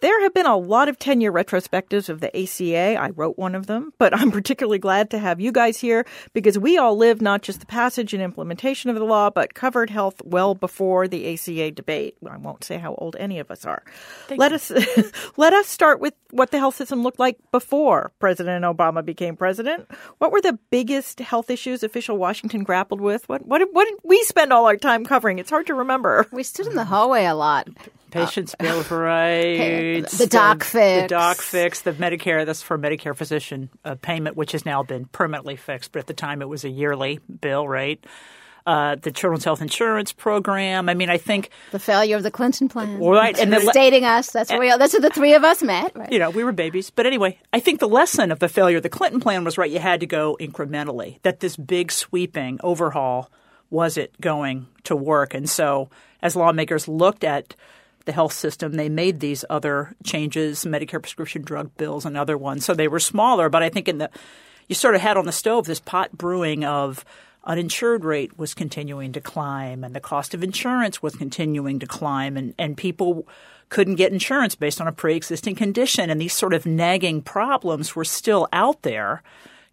There 0.00 0.22
have 0.22 0.32
been 0.32 0.46
a 0.46 0.56
lot 0.56 0.88
of 0.88 0.98
10 0.98 1.20
year 1.20 1.32
retrospectives 1.32 2.08
of 2.08 2.20
the 2.20 2.28
ACA. 2.36 2.96
I 3.00 3.10
wrote 3.10 3.36
one 3.36 3.56
of 3.56 3.66
them, 3.66 3.92
but 3.98 4.16
I'm 4.16 4.30
particularly 4.38 4.78
glad 4.78 5.10
to 5.10 5.18
have 5.18 5.40
you 5.40 5.50
guys 5.50 5.78
here 5.78 6.06
because 6.32 6.56
we 6.56 6.78
all 6.78 6.96
lived 6.96 7.20
not 7.20 7.42
just 7.42 7.60
the 7.60 7.66
passage 7.66 8.14
and 8.14 8.22
implementation 8.22 8.90
of 8.90 8.96
the 8.96 9.04
law, 9.04 9.28
but 9.30 9.54
covered 9.54 9.90
health 9.90 10.22
well 10.24 10.54
before 10.54 11.08
the 11.08 11.34
ACA 11.34 11.72
debate. 11.72 12.16
I 12.28 12.36
won't 12.36 12.62
say 12.62 12.78
how 12.78 12.94
old 12.94 13.16
any 13.18 13.40
of 13.40 13.50
us 13.50 13.64
are. 13.64 13.82
Thank 14.28 14.38
let 14.38 14.52
you. 14.52 14.56
us 14.56 14.72
let 15.36 15.52
us 15.52 15.66
start 15.66 15.98
with 15.98 16.14
what 16.30 16.52
the 16.52 16.58
health 16.58 16.76
system 16.76 17.02
looked 17.02 17.18
like 17.18 17.38
before 17.50 18.12
President 18.20 18.64
Obama 18.64 19.04
became 19.04 19.36
president. 19.36 19.88
What 20.18 20.30
were 20.30 20.40
the 20.40 20.58
biggest 20.70 21.18
health 21.18 21.50
issues 21.50 21.82
official 21.82 22.16
Washington 22.16 22.62
grappled 22.62 23.00
with? 23.00 23.28
What 23.28 23.44
what 23.46 23.58
did, 23.58 23.68
what 23.72 23.86
did 23.86 23.98
we 24.04 24.22
spend 24.22 24.52
all 24.52 24.66
our 24.66 24.76
time 24.76 25.04
covering? 25.04 25.40
It's 25.40 25.50
hard 25.50 25.66
to 25.66 25.74
remember. 25.74 26.26
We 26.30 26.44
stood 26.44 26.66
in 26.66 26.76
the 26.76 26.84
hallway 26.84 27.24
a 27.24 27.34
lot. 27.34 27.68
Patients' 28.10 28.54
bill 28.58 28.80
of 28.80 28.90
uh, 28.90 28.96
rights, 28.96 29.58
the 29.96 30.26
doc 30.26 30.60
the 30.60 30.64
fix. 30.64 31.02
The 31.02 31.08
doc 31.08 31.36
fix, 31.38 31.80
the 31.82 31.92
Medicare. 31.92 32.44
That's 32.46 32.62
for 32.62 32.78
Medicare 32.78 33.16
physician 33.16 33.70
uh, 33.84 33.96
payment, 34.00 34.36
which 34.36 34.52
has 34.52 34.64
now 34.64 34.82
been 34.82 35.06
permanently 35.06 35.56
fixed. 35.56 35.92
But 35.92 36.00
at 36.00 36.06
the 36.06 36.14
time, 36.14 36.42
it 36.42 36.48
was 36.48 36.64
a 36.64 36.68
yearly 36.68 37.20
bill, 37.40 37.66
right? 37.66 38.02
Uh, 38.66 38.96
the 38.96 39.10
Children's 39.10 39.44
Health 39.44 39.62
Insurance 39.62 40.12
Program. 40.12 40.90
I 40.90 40.94
mean, 40.94 41.08
I 41.08 41.16
think 41.16 41.48
The 41.70 41.78
failure 41.78 42.16
of 42.16 42.22
the 42.22 42.30
Clinton 42.30 42.68
plan. 42.68 42.98
Right, 42.98 43.38
and 43.38 43.50
the 43.50 43.70
dating 43.72 44.04
us. 44.04 44.30
That's 44.30 44.50
where 44.50 44.76
that's 44.76 44.92
where 44.92 45.00
the 45.00 45.08
three 45.08 45.32
of 45.32 45.42
us 45.42 45.62
met. 45.62 45.96
Right. 45.96 46.12
you 46.12 46.18
know, 46.18 46.28
we 46.28 46.44
were 46.44 46.52
babies. 46.52 46.90
But 46.90 47.06
anyway, 47.06 47.38
I 47.50 47.60
think 47.60 47.80
the 47.80 47.88
lesson 47.88 48.30
of 48.30 48.40
the 48.40 48.48
failure 48.48 48.76
of 48.76 48.82
the 48.82 48.90
Clinton 48.90 49.20
plan 49.20 49.42
was 49.42 49.56
right. 49.56 49.70
You 49.70 49.78
had 49.78 50.00
to 50.00 50.06
go 50.06 50.36
incrementally. 50.38 51.22
That 51.22 51.40
this 51.40 51.56
big 51.56 51.90
sweeping 51.90 52.60
overhaul 52.62 53.30
wasn't 53.70 54.20
going 54.20 54.66
to 54.84 54.94
work. 54.94 55.32
And 55.32 55.48
so, 55.48 55.88
as 56.20 56.36
lawmakers 56.36 56.88
looked 56.88 57.24
at 57.24 57.54
the 58.08 58.12
health 58.12 58.32
system, 58.32 58.72
they 58.72 58.88
made 58.88 59.20
these 59.20 59.44
other 59.50 59.94
changes, 60.02 60.64
Medicare 60.64 61.02
prescription 61.02 61.42
drug 61.42 61.76
bills 61.76 62.06
and 62.06 62.16
other 62.16 62.38
ones. 62.38 62.64
So 62.64 62.74
they 62.74 62.88
were 62.88 62.98
smaller, 62.98 63.50
but 63.50 63.62
I 63.62 63.68
think 63.68 63.86
in 63.86 63.98
the 63.98 64.10
you 64.66 64.74
sort 64.74 64.94
of 64.94 65.00
had 65.00 65.16
on 65.16 65.26
the 65.26 65.32
stove 65.32 65.66
this 65.66 65.78
pot 65.78 66.16
brewing 66.16 66.64
of 66.64 67.04
uninsured 67.44 68.04
rate 68.04 68.38
was 68.38 68.54
continuing 68.54 69.12
to 69.12 69.20
climb 69.20 69.84
and 69.84 69.94
the 69.94 70.00
cost 70.00 70.34
of 70.34 70.42
insurance 70.42 71.02
was 71.02 71.14
continuing 71.16 71.78
to 71.78 71.86
climb 71.86 72.36
and, 72.36 72.54
and 72.58 72.76
people 72.76 73.26
couldn't 73.68 73.96
get 73.96 74.12
insurance 74.12 74.54
based 74.54 74.80
on 74.80 74.88
a 74.88 74.92
pre-existing 74.92 75.54
condition 75.54 76.10
and 76.10 76.20
these 76.20 76.34
sort 76.34 76.52
of 76.52 76.66
nagging 76.66 77.22
problems 77.22 77.94
were 77.94 78.04
still 78.04 78.48
out 78.52 78.82
there 78.82 79.22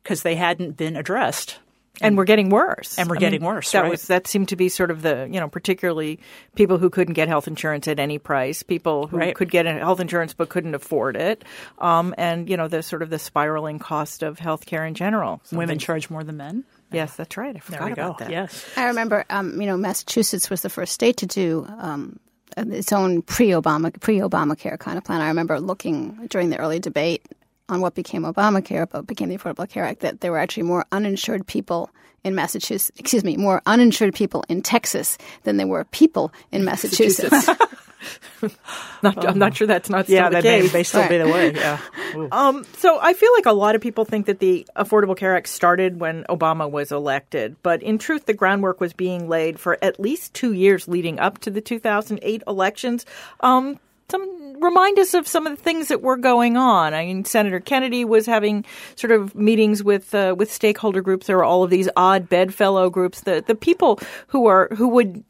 because 0.03 0.23
they 0.23 0.35
hadn't 0.35 0.77
been 0.77 0.95
addressed 0.95 1.57
and 2.01 2.17
we're 2.17 2.25
getting 2.25 2.49
worse. 2.49 2.97
And 2.97 3.09
we're 3.09 3.15
I 3.17 3.19
getting 3.19 3.41
mean, 3.41 3.47
worse, 3.47 3.71
That 3.71 3.81
right. 3.81 3.91
was 3.91 4.07
that 4.07 4.27
seemed 4.27 4.49
to 4.49 4.55
be 4.55 4.69
sort 4.69 4.91
of 4.91 5.01
the 5.01 5.27
you 5.31 5.39
know 5.39 5.47
particularly 5.47 6.19
people 6.55 6.77
who 6.77 6.89
couldn't 6.89 7.13
get 7.13 7.27
health 7.27 7.47
insurance 7.47 7.87
at 7.87 7.99
any 7.99 8.17
price, 8.19 8.63
people 8.63 9.07
who 9.07 9.17
Right. 9.17 9.35
could 9.35 9.49
get 9.51 9.65
health 9.65 9.99
insurance 9.99 10.33
but 10.33 10.49
couldn't 10.49 10.75
afford 10.75 11.15
it, 11.15 11.43
um, 11.79 12.13
and 12.17 12.49
you 12.49 12.57
know 12.57 12.67
the 12.67 12.83
sort 12.83 13.01
of 13.01 13.09
the 13.09 13.19
spiraling 13.19 13.79
cost 13.79 14.23
of 14.23 14.37
healthcare 14.37 14.87
in 14.87 14.93
general. 14.93 15.41
women 15.51 15.79
charge 15.79 16.09
more 16.09 16.23
than 16.23 16.37
men 16.37 16.63
Yes, 16.91 17.15
that's 17.15 17.35
right. 17.35 17.49
I 17.49 17.53
there 17.53 17.61
forgot 17.61 17.83
we 17.89 17.93
go 17.95 18.01
about 18.03 18.17
that. 18.19 18.29
yes 18.29 18.65
I 18.77 18.85
remember, 18.87 19.25
um, 19.29 19.59
you 19.59 19.67
know, 19.67 19.75
Massachusetts 19.75 20.49
was 20.49 20.61
the 20.61 20.69
first 20.69 20.93
state 20.93 21.17
to 21.17 21.25
do 21.25 21.65
um, 21.79 22.19
its 22.55 22.93
own 22.93 23.21
pre-Obama 23.21 23.99
pre-Obamacare 23.99 24.77
kind 24.79 24.97
of 24.97 25.03
plan. 25.03 25.19
I 25.19 25.27
remember 25.29 25.59
looking 25.59 26.27
during 26.29 26.51
the 26.51 26.57
early 26.57 26.79
debate 26.79 27.25
on 27.69 27.81
what 27.81 27.95
became 27.95 28.23
Obamacare, 28.23 28.87
but 28.89 29.07
became 29.07 29.29
the 29.29 29.37
Affordable 29.37 29.67
Care 29.67 29.85
Act, 29.85 30.01
that 30.01 30.21
there 30.21 30.31
were 30.31 30.37
actually 30.37 30.63
more 30.63 30.85
uninsured 30.91 31.47
people 31.47 31.89
in 32.23 32.35
Massachusetts. 32.35 32.91
Excuse 32.99 33.23
me, 33.23 33.37
more 33.37 33.61
uninsured 33.65 34.13
people 34.13 34.43
in 34.49 34.61
Texas 34.61 35.17
than 35.43 35.57
there 35.57 35.67
were 35.67 35.83
people 35.85 36.31
in 36.51 36.63
Massachusetts. 36.65 37.49
Not, 39.01 39.25
I'm 39.25 39.39
not 39.39 39.55
sure 39.55 39.65
that's 39.65 39.89
not 39.89 40.05
still 40.05 40.15
yeah 40.15 40.29
the 40.29 40.35
that 40.35 40.43
may, 40.43 40.61
case. 40.61 40.73
may 40.73 40.83
still 40.83 41.07
be 41.07 41.17
the 41.17 41.27
way 41.27 41.53
yeah 41.53 41.79
Um, 42.31 42.63
so 42.77 42.99
I 43.01 43.13
feel 43.13 43.31
like 43.33 43.47
a 43.47 43.51
lot 43.51 43.73
of 43.73 43.81
people 43.81 44.05
think 44.05 44.27
that 44.27 44.39
the 44.39 44.67
Affordable 44.75 45.17
Care 45.17 45.35
Act 45.35 45.47
started 45.47 45.99
when 45.99 46.23
Obama 46.25 46.69
was 46.69 46.91
elected, 46.91 47.55
but 47.63 47.81
in 47.81 47.97
truth, 47.97 48.25
the 48.25 48.33
groundwork 48.33 48.79
was 48.79 48.93
being 48.93 49.27
laid 49.27 49.59
for 49.59 49.77
at 49.81 49.99
least 49.99 50.33
two 50.33 50.53
years 50.53 50.87
leading 50.87 51.19
up 51.19 51.39
to 51.39 51.49
the 51.49 51.61
2008 51.61 52.43
elections. 52.47 53.05
Um, 53.39 53.79
some 54.09 54.44
remind 54.59 54.99
us 54.99 55.13
of 55.13 55.27
some 55.27 55.47
of 55.47 55.55
the 55.55 55.61
things 55.61 55.87
that 55.87 56.01
were 56.01 56.17
going 56.17 56.57
on. 56.57 56.93
I 56.93 57.05
mean, 57.05 57.25
Senator 57.25 57.59
Kennedy 57.59 58.05
was 58.05 58.25
having 58.25 58.65
sort 58.95 59.11
of 59.11 59.35
meetings 59.35 59.83
with 59.83 60.13
uh, 60.13 60.35
with 60.37 60.51
stakeholder 60.51 61.01
groups. 61.01 61.27
There 61.27 61.37
were 61.37 61.43
all 61.43 61.63
of 61.63 61.69
these 61.69 61.89
odd 61.95 62.29
bedfellow 62.29 62.89
groups. 62.89 63.21
The 63.21 63.43
the 63.45 63.55
people 63.55 63.99
who 64.27 64.47
are 64.47 64.69
who 64.75 64.89
would 64.89 65.23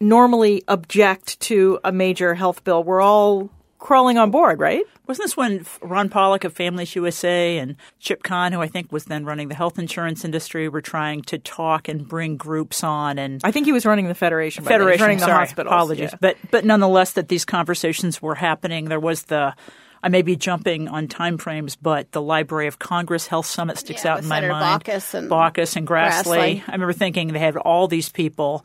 normally 0.00 0.62
object 0.68 1.40
to 1.40 1.78
a 1.84 1.92
major 1.92 2.34
health 2.34 2.64
bill 2.64 2.84
were 2.84 3.00
all 3.00 3.50
crawling 3.84 4.16
on 4.16 4.30
board, 4.30 4.58
right? 4.60 4.82
Wasn't 5.06 5.22
this 5.22 5.36
when 5.36 5.66
Ron 5.82 6.08
Pollack 6.08 6.44
of 6.44 6.54
Families 6.54 6.96
USA 6.96 7.58
and 7.58 7.76
Chip 8.00 8.22
Kahn, 8.22 8.52
who 8.54 8.62
I 8.62 8.66
think 8.66 8.90
was 8.90 9.04
then 9.04 9.26
running 9.26 9.48
the 9.48 9.54
health 9.54 9.78
insurance 9.78 10.24
industry, 10.24 10.70
were 10.70 10.80
trying 10.80 11.20
to 11.24 11.36
talk 11.38 11.86
and 11.86 12.08
bring 12.08 12.38
groups 12.38 12.82
on 12.82 13.18
and 13.18 13.42
I 13.44 13.50
think 13.52 13.66
he 13.66 13.72
was 13.72 13.84
running 13.84 14.08
the 14.08 14.14
federation. 14.14 14.64
by 14.64 14.70
then. 14.70 14.80
He 14.80 14.84
was 14.86 14.92
Federation, 14.96 15.02
running 15.04 15.18
the 15.18 15.26
sorry, 15.26 15.46
hospitals. 15.46 15.72
apologies, 15.72 16.10
yeah. 16.12 16.18
but 16.18 16.36
but 16.50 16.64
nonetheless, 16.64 17.12
that 17.12 17.28
these 17.28 17.44
conversations 17.44 18.22
were 18.22 18.34
happening. 18.34 18.86
There 18.86 18.98
was 18.98 19.24
the. 19.24 19.54
I 20.02 20.08
may 20.08 20.22
be 20.22 20.36
jumping 20.36 20.88
on 20.88 21.06
time 21.08 21.36
frames, 21.38 21.76
but 21.76 22.12
the 22.12 22.20
Library 22.22 22.66
of 22.66 22.78
Congress 22.78 23.26
Health 23.26 23.46
Summit 23.46 23.78
sticks 23.78 24.04
Yeah, 24.04 24.12
out 24.12 24.16
with 24.16 24.24
in 24.24 24.28
my 24.30 24.36
Senator 24.36 24.52
mind. 24.52 24.84
Baucus 24.84 25.14
and 25.14 25.30
Baucus 25.30 25.76
and 25.76 25.86
Grassley. 25.86 26.60
Grassley. 26.60 26.62
I 26.68 26.72
remember 26.72 26.92
thinking 26.94 27.28
they 27.32 27.38
had 27.38 27.56
all 27.56 27.86
these 27.88 28.08
people 28.10 28.64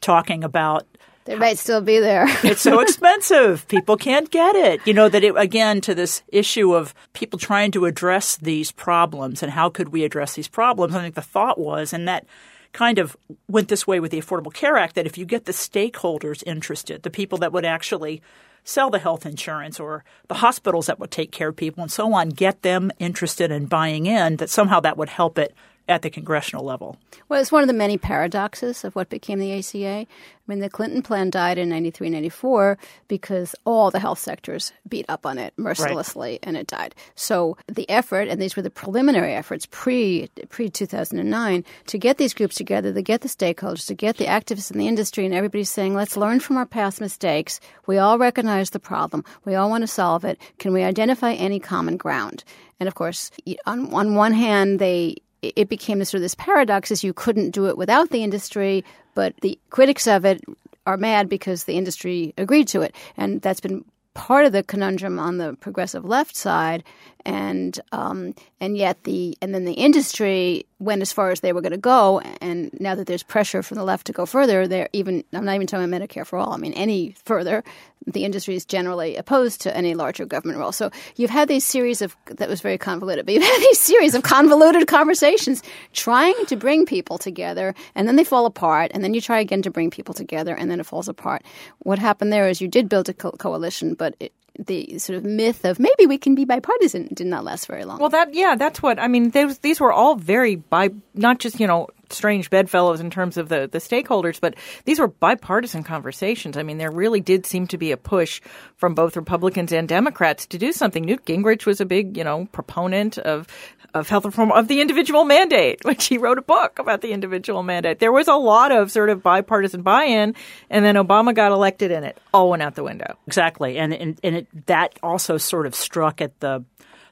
talking 0.00 0.42
about 0.44 0.86
They 1.30 1.36
might 1.36 1.58
still 1.58 1.80
be 1.80 2.00
there. 2.00 2.24
it's 2.42 2.62
so 2.62 2.80
expensive. 2.80 3.68
People 3.68 3.96
can't 3.96 4.28
get 4.32 4.56
it. 4.56 4.84
You 4.84 4.92
know, 4.92 5.08
that 5.08 5.22
it, 5.22 5.32
again, 5.36 5.80
to 5.82 5.94
this 5.94 6.24
issue 6.26 6.74
of 6.74 6.92
people 7.12 7.38
trying 7.38 7.70
to 7.70 7.84
address 7.84 8.34
these 8.34 8.72
problems 8.72 9.40
and 9.40 9.52
how 9.52 9.70
could 9.70 9.90
we 9.90 10.02
address 10.02 10.34
these 10.34 10.48
problems, 10.48 10.92
I 10.92 11.02
think 11.02 11.14
the 11.14 11.22
thought 11.22 11.56
was, 11.56 11.92
and 11.92 12.08
that 12.08 12.26
kind 12.72 12.98
of 12.98 13.16
went 13.46 13.68
this 13.68 13.86
way 13.86 14.00
with 14.00 14.10
the 14.10 14.20
Affordable 14.20 14.52
Care 14.52 14.76
Act, 14.76 14.96
that 14.96 15.06
if 15.06 15.16
you 15.16 15.24
get 15.24 15.44
the 15.44 15.52
stakeholders 15.52 16.42
interested, 16.46 17.04
the 17.04 17.10
people 17.10 17.38
that 17.38 17.52
would 17.52 17.64
actually 17.64 18.20
sell 18.64 18.90
the 18.90 18.98
health 18.98 19.24
insurance 19.24 19.78
or 19.78 20.02
the 20.26 20.34
hospitals 20.34 20.86
that 20.86 20.98
would 20.98 21.12
take 21.12 21.30
care 21.30 21.50
of 21.50 21.56
people 21.56 21.80
and 21.80 21.92
so 21.92 22.12
on, 22.12 22.30
get 22.30 22.62
them 22.62 22.90
interested 22.98 23.52
in 23.52 23.66
buying 23.66 24.06
in, 24.06 24.34
that 24.38 24.50
somehow 24.50 24.80
that 24.80 24.96
would 24.96 25.10
help 25.10 25.38
it 25.38 25.54
at 25.90 26.02
the 26.02 26.08
congressional 26.08 26.64
level. 26.64 26.96
Well, 27.28 27.40
it's 27.40 27.50
one 27.50 27.62
of 27.62 27.66
the 27.66 27.74
many 27.74 27.98
paradoxes 27.98 28.84
of 28.84 28.94
what 28.94 29.08
became 29.08 29.40
the 29.40 29.52
ACA. 29.58 30.06
I 30.06 30.06
mean, 30.46 30.60
the 30.60 30.70
Clinton 30.70 31.02
plan 31.02 31.30
died 31.30 31.58
in 31.58 31.68
93, 31.68 32.10
94 32.10 32.78
because 33.08 33.56
all 33.64 33.90
the 33.90 33.98
health 33.98 34.20
sectors 34.20 34.72
beat 34.88 35.04
up 35.08 35.26
on 35.26 35.36
it 35.36 35.52
mercilessly 35.56 36.30
right. 36.30 36.40
and 36.44 36.56
it 36.56 36.68
died. 36.68 36.94
So 37.16 37.56
the 37.66 37.88
effort, 37.90 38.28
and 38.28 38.40
these 38.40 38.54
were 38.54 38.62
the 38.62 38.70
preliminary 38.70 39.34
efforts 39.34 39.66
pre 39.66 40.30
pre 40.48 40.70
2009, 40.70 41.64
to 41.86 41.98
get 41.98 42.18
these 42.18 42.34
groups 42.34 42.54
together, 42.54 42.92
to 42.92 43.02
get 43.02 43.22
the 43.22 43.28
stakeholders, 43.28 43.86
to 43.88 43.94
get 43.94 44.16
the 44.16 44.26
activists 44.26 44.70
in 44.70 44.78
the 44.78 44.88
industry, 44.88 45.24
and 45.24 45.34
everybody 45.34 45.64
saying, 45.64 45.94
let's 45.94 46.16
learn 46.16 46.38
from 46.38 46.56
our 46.56 46.66
past 46.66 47.00
mistakes. 47.00 47.58
We 47.86 47.98
all 47.98 48.16
recognize 48.16 48.70
the 48.70 48.78
problem. 48.78 49.24
We 49.44 49.56
all 49.56 49.70
want 49.70 49.82
to 49.82 49.88
solve 49.88 50.24
it. 50.24 50.40
Can 50.58 50.72
we 50.72 50.84
identify 50.84 51.32
any 51.32 51.58
common 51.58 51.96
ground? 51.96 52.44
And 52.78 52.88
of 52.88 52.94
course, 52.94 53.30
on, 53.66 53.92
on 53.92 54.14
one 54.14 54.32
hand, 54.32 54.78
they 54.78 55.16
it 55.42 55.68
became 55.68 55.98
this 55.98 56.10
sort 56.10 56.18
of 56.18 56.22
this 56.22 56.34
paradox 56.34 56.90
is 56.90 57.04
you 57.04 57.12
couldn't 57.12 57.50
do 57.50 57.66
it 57.66 57.78
without 57.78 58.10
the 58.10 58.22
industry, 58.22 58.84
but 59.14 59.34
the 59.40 59.58
critics 59.70 60.06
of 60.06 60.24
it 60.24 60.42
are 60.86 60.96
mad 60.96 61.28
because 61.28 61.64
the 61.64 61.76
industry 61.76 62.34
agreed 62.36 62.68
to 62.68 62.82
it. 62.82 62.94
And 63.16 63.40
that's 63.42 63.60
been 63.60 63.84
part 64.14 64.44
of 64.44 64.52
the 64.52 64.62
conundrum 64.62 65.18
on 65.18 65.38
the 65.38 65.54
progressive 65.60 66.04
left 66.04 66.36
side 66.36 66.82
and 67.24 67.78
um, 67.92 68.34
and 68.60 68.76
yet 68.76 69.04
the 69.04 69.36
and 69.40 69.54
then 69.54 69.64
the 69.64 69.72
industry 69.74 70.66
went 70.80 71.02
as 71.02 71.12
far 71.12 71.30
as 71.30 71.40
they 71.40 71.52
were 71.52 71.60
going 71.60 71.72
to 71.72 71.78
go. 71.78 72.20
And 72.40 72.70
now 72.80 72.94
that 72.94 73.06
there's 73.06 73.22
pressure 73.22 73.62
from 73.62 73.76
the 73.76 73.84
left 73.84 74.06
to 74.06 74.12
go 74.12 74.26
further, 74.26 74.66
they're 74.66 74.88
even 74.92 75.22
I'm 75.32 75.44
not 75.44 75.54
even 75.54 75.66
talking 75.66 75.84
about 75.92 76.00
Medicare 76.00 76.26
for 76.26 76.38
all. 76.38 76.52
I 76.52 76.56
mean 76.56 76.72
any 76.72 77.14
further, 77.24 77.62
the 78.06 78.24
industry 78.24 78.54
is 78.56 78.64
generally 78.64 79.16
opposed 79.16 79.60
to 79.62 79.76
any 79.76 79.94
larger 79.94 80.24
government 80.24 80.58
role. 80.58 80.72
So 80.72 80.90
you've 81.16 81.30
had 81.30 81.48
these 81.48 81.64
series 81.64 82.00
of 82.00 82.16
that 82.26 82.48
was 82.48 82.60
very 82.60 82.78
convoluted, 82.78 83.26
but 83.26 83.34
you've 83.34 83.42
had 83.54 83.60
these 83.60 83.78
series 83.78 84.14
of 84.14 84.22
convoluted 84.22 84.86
conversations 84.86 85.62
trying 85.92 86.46
to 86.46 86.56
bring 86.56 86.86
people 86.86 87.18
together, 87.18 87.74
and 87.94 88.08
then 88.08 88.16
they 88.16 88.24
fall 88.24 88.46
apart, 88.46 88.90
and 88.94 89.04
then 89.04 89.14
you 89.14 89.20
try 89.20 89.38
again 89.38 89.62
to 89.62 89.70
bring 89.70 89.90
people 89.90 90.14
together, 90.14 90.54
and 90.54 90.70
then 90.70 90.80
it 90.80 90.86
falls 90.86 91.08
apart. 91.08 91.42
What 91.80 91.98
happened 91.98 92.32
there 92.32 92.48
is 92.48 92.60
you 92.60 92.68
did 92.68 92.88
build 92.88 93.08
a 93.08 93.14
co- 93.14 93.32
coalition, 93.32 93.94
but 93.94 94.14
it, 94.18 94.32
the 94.58 94.98
sort 94.98 95.16
of 95.16 95.24
myth 95.24 95.64
of 95.64 95.78
maybe 95.78 96.06
we 96.06 96.18
can 96.18 96.34
be 96.34 96.44
bipartisan 96.44 97.08
did 97.14 97.26
not 97.26 97.44
last 97.44 97.66
very 97.66 97.84
long. 97.84 97.98
Well, 97.98 98.10
that 98.10 98.34
yeah, 98.34 98.54
that's 98.56 98.82
what 98.82 98.98
I 98.98 99.08
mean. 99.08 99.30
These, 99.30 99.58
these 99.58 99.80
were 99.80 99.92
all 99.92 100.16
very 100.16 100.56
by 100.56 100.90
not 101.14 101.38
just 101.38 101.60
you 101.60 101.66
know 101.66 101.88
strange 102.12 102.50
bedfellows 102.50 103.00
in 103.00 103.10
terms 103.10 103.36
of 103.36 103.48
the 103.48 103.68
the 103.70 103.78
stakeholders, 103.78 104.40
but 104.40 104.54
these 104.84 104.98
were 104.98 105.08
bipartisan 105.08 105.82
conversations. 105.82 106.56
I 106.56 106.62
mean, 106.62 106.78
there 106.78 106.90
really 106.90 107.20
did 107.20 107.46
seem 107.46 107.66
to 107.68 107.78
be 107.78 107.92
a 107.92 107.96
push 107.96 108.40
from 108.76 108.94
both 108.94 109.16
Republicans 109.16 109.72
and 109.72 109.88
Democrats 109.88 110.46
to 110.46 110.58
do 110.58 110.72
something. 110.72 111.04
Newt 111.04 111.24
Gingrich 111.24 111.66
was 111.66 111.80
a 111.80 111.86
big 111.86 112.16
you 112.16 112.24
know 112.24 112.46
proponent 112.52 113.18
of 113.18 113.46
of 113.94 114.08
health 114.08 114.24
reform 114.24 114.52
of 114.52 114.68
the 114.68 114.80
individual 114.80 115.24
mandate, 115.24 115.80
which 115.84 116.06
he 116.06 116.18
wrote 116.18 116.38
a 116.38 116.42
book 116.42 116.78
about 116.78 117.00
the 117.00 117.12
individual 117.12 117.62
mandate. 117.62 117.98
There 117.98 118.12
was 118.12 118.28
a 118.28 118.34
lot 118.34 118.72
of 118.72 118.90
sort 118.90 119.10
of 119.10 119.22
bipartisan 119.22 119.82
buy-in, 119.82 120.34
and 120.68 120.84
then 120.84 120.94
Obama 120.94 121.34
got 121.34 121.52
elected, 121.52 121.90
and 121.90 122.04
it 122.04 122.18
all 122.32 122.50
went 122.50 122.62
out 122.62 122.74
the 122.74 122.84
window. 122.84 123.16
Exactly, 123.26 123.78
and 123.78 123.92
and, 123.92 124.18
and 124.22 124.36
it, 124.36 124.66
that 124.66 124.98
also 125.02 125.36
sort 125.36 125.66
of 125.66 125.74
struck 125.74 126.20
at 126.20 126.38
the 126.40 126.64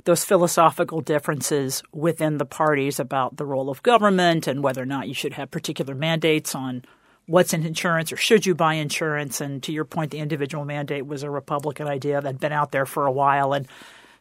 those 0.05 0.25
philosophical 0.25 1.01
differences 1.01 1.83
within 1.93 2.39
the 2.39 2.45
parties 2.45 2.99
about 3.01 3.37
the 3.37 3.45
role 3.45 3.71
of 3.71 3.83
government 3.83 4.47
and 4.47 4.63
whether 4.63 4.83
or 4.83 4.87
not 4.87 5.09
you 5.09 5.15
should 5.15 5.35
have 5.35 5.51
particular 5.51 5.95
mandates 5.95 6.55
on 6.55 6.85
what's 7.27 7.53
in 7.53 7.65
insurance 7.65 8.13
or 8.13 8.17
should 8.17 8.47
you 8.47 8.55
buy 8.55 8.75
insurance. 8.75 9.41
And 9.41 9.63
to 9.65 9.73
your 9.73 9.85
point, 9.85 10.11
the 10.11 10.19
individual 10.19 10.65
mandate 10.65 11.07
was 11.07 11.23
a 11.23 11.31
Republican 11.31 11.87
idea 11.87 12.21
that 12.21 12.27
had 12.27 12.41
been 12.41 12.53
out 12.53 12.73
there 12.73 12.87
for 12.87 13.07
a 13.07 13.13
while 13.13 13.53
and 13.53 13.67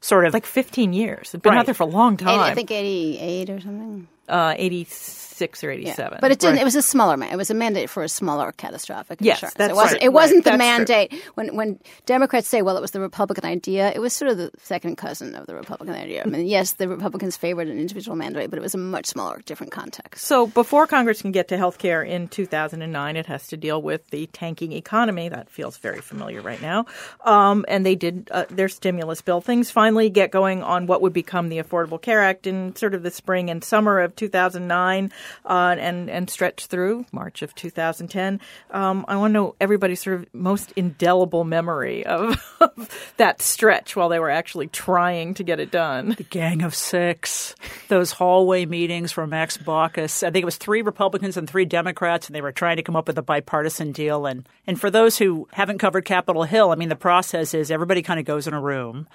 sort 0.01 0.25
of 0.25 0.33
like 0.33 0.45
15 0.45 0.93
years. 0.93 1.33
It's 1.33 1.41
been 1.41 1.53
right. 1.53 1.59
out 1.59 1.65
there 1.65 1.75
for 1.75 1.83
a 1.83 1.87
long 1.87 2.17
time. 2.17 2.39
80, 2.39 2.51
I 2.51 2.53
think 2.53 2.71
88 2.71 3.49
or 3.49 3.59
something. 3.61 4.07
Uh, 4.27 4.53
86 4.57 5.26
or 5.63 5.71
87. 5.71 5.97
Yeah. 5.97 6.17
But 6.19 6.31
it 6.31 6.39
didn't. 6.39 6.55
Right. 6.55 6.61
It 6.61 6.65
was 6.65 6.75
a 6.75 6.81
smaller. 6.81 7.17
Mandate. 7.17 7.33
It 7.33 7.37
was 7.37 7.49
a 7.49 7.53
mandate 7.53 7.89
for 7.89 8.03
a 8.03 8.09
smaller 8.09 8.51
catastrophic 8.51 9.19
yes, 9.21 9.37
insurance. 9.37 9.53
That's 9.55 9.71
it 9.71 9.75
wasn't. 9.75 9.93
Right. 9.93 10.03
It 10.03 10.13
wasn't 10.13 10.45
right. 10.45 10.51
the 10.51 10.57
that's 10.57 10.77
mandate. 10.87 11.09
True. 11.11 11.19
When 11.35 11.55
when 11.55 11.79
Democrats 12.05 12.47
say, 12.47 12.61
"Well, 12.61 12.77
it 12.77 12.81
was 12.81 12.91
the 12.91 12.99
Republican 12.99 13.45
idea," 13.45 13.91
it 13.93 13.99
was 13.99 14.13
sort 14.13 14.31
of 14.31 14.37
the 14.37 14.51
second 14.61 14.97
cousin 14.97 15.35
of 15.35 15.47
the 15.47 15.55
Republican 15.55 15.95
idea. 15.95 16.23
I 16.25 16.27
mean, 16.27 16.45
yes, 16.47 16.73
the 16.73 16.87
Republicans 16.87 17.37
favored 17.37 17.67
an 17.67 17.79
individual 17.79 18.15
mandate, 18.15 18.49
but 18.49 18.59
it 18.59 18.61
was 18.61 18.75
a 18.75 18.77
much 18.77 19.05
smaller, 19.05 19.41
different 19.45 19.71
context. 19.71 20.25
So 20.25 20.47
before 20.47 20.87
Congress 20.87 21.21
can 21.21 21.31
get 21.31 21.47
to 21.49 21.57
health 21.57 21.77
care 21.77 22.03
in 22.03 22.27
2009, 22.27 23.15
it 23.15 23.25
has 23.25 23.47
to 23.47 23.57
deal 23.57 23.81
with 23.81 24.09
the 24.09 24.27
tanking 24.27 24.71
economy. 24.71 25.29
That 25.29 25.49
feels 25.49 25.77
very 25.77 26.01
familiar 26.01 26.41
right 26.41 26.61
now. 26.61 26.85
Um, 27.25 27.65
and 27.67 27.85
they 27.85 27.95
did 27.95 28.29
uh, 28.31 28.45
their 28.49 28.69
stimulus 28.69 29.21
bill. 29.21 29.41
Things 29.41 29.71
finally 29.71 30.09
get 30.09 30.31
going 30.31 30.63
on 30.63 30.87
what 30.87 31.01
would 31.01 31.13
become 31.13 31.49
the 31.49 31.59
Affordable 31.59 32.01
Care 32.01 32.23
Act 32.23 32.47
in 32.47 32.75
sort 32.75 32.93
of 32.93 33.03
the 33.03 33.11
spring 33.11 33.49
and 33.49 33.63
summer 33.63 33.99
of 33.99 34.15
2009 34.15 35.11
uh, 35.45 35.75
and 35.79 36.09
and 36.09 36.29
stretch 36.29 36.67
through 36.67 37.05
March 37.11 37.41
of 37.41 37.53
2010. 37.55 38.39
Um, 38.71 39.05
I 39.07 39.17
want 39.17 39.31
to 39.31 39.33
know 39.33 39.55
everybody's 39.59 40.01
sort 40.01 40.21
of 40.21 40.33
most 40.33 40.71
indelible 40.75 41.43
memory 41.43 42.05
of, 42.05 42.41
of, 42.59 43.13
that 43.17 43.41
stretch 43.41 43.95
while 43.95 44.09
they 44.09 44.19
were 44.19 44.29
actually 44.29 44.67
trying 44.67 45.33
to 45.35 45.43
get 45.43 45.59
it 45.59 45.71
done. 45.71 46.15
The 46.17 46.23
Gang 46.23 46.61
of 46.61 46.75
Six, 46.75 47.55
those 47.87 48.11
hallway 48.11 48.65
meetings 48.65 49.11
for 49.11 49.25
Max 49.27 49.57
Baucus. 49.57 50.23
I 50.23 50.31
think 50.31 50.43
it 50.43 50.45
was 50.45 50.57
three 50.57 50.81
Republicans 50.81 51.37
and 51.37 51.49
three 51.49 51.65
Democrats, 51.65 52.27
and 52.27 52.35
they 52.35 52.41
were 52.41 52.51
trying 52.51 52.77
to 52.77 52.83
come 52.83 52.95
up 52.95 53.07
with 53.07 53.17
a 53.17 53.23
bipartisan 53.23 53.91
deal. 53.91 54.25
And 54.25 54.47
and 54.65 54.79
for 54.79 54.89
those 54.89 55.17
who 55.17 55.47
haven't 55.53 55.79
covered 55.79 56.05
Capitol 56.05 56.43
Hill, 56.43 56.71
I 56.71 56.75
mean, 56.75 56.89
the 56.89 56.95
process 56.95 57.53
is 57.53 57.71
everybody 57.71 58.01
kind 58.01 58.19
of 58.19 58.25
goes 58.25 58.47
in 58.47 58.53
a 58.53 58.61
room 58.61 59.07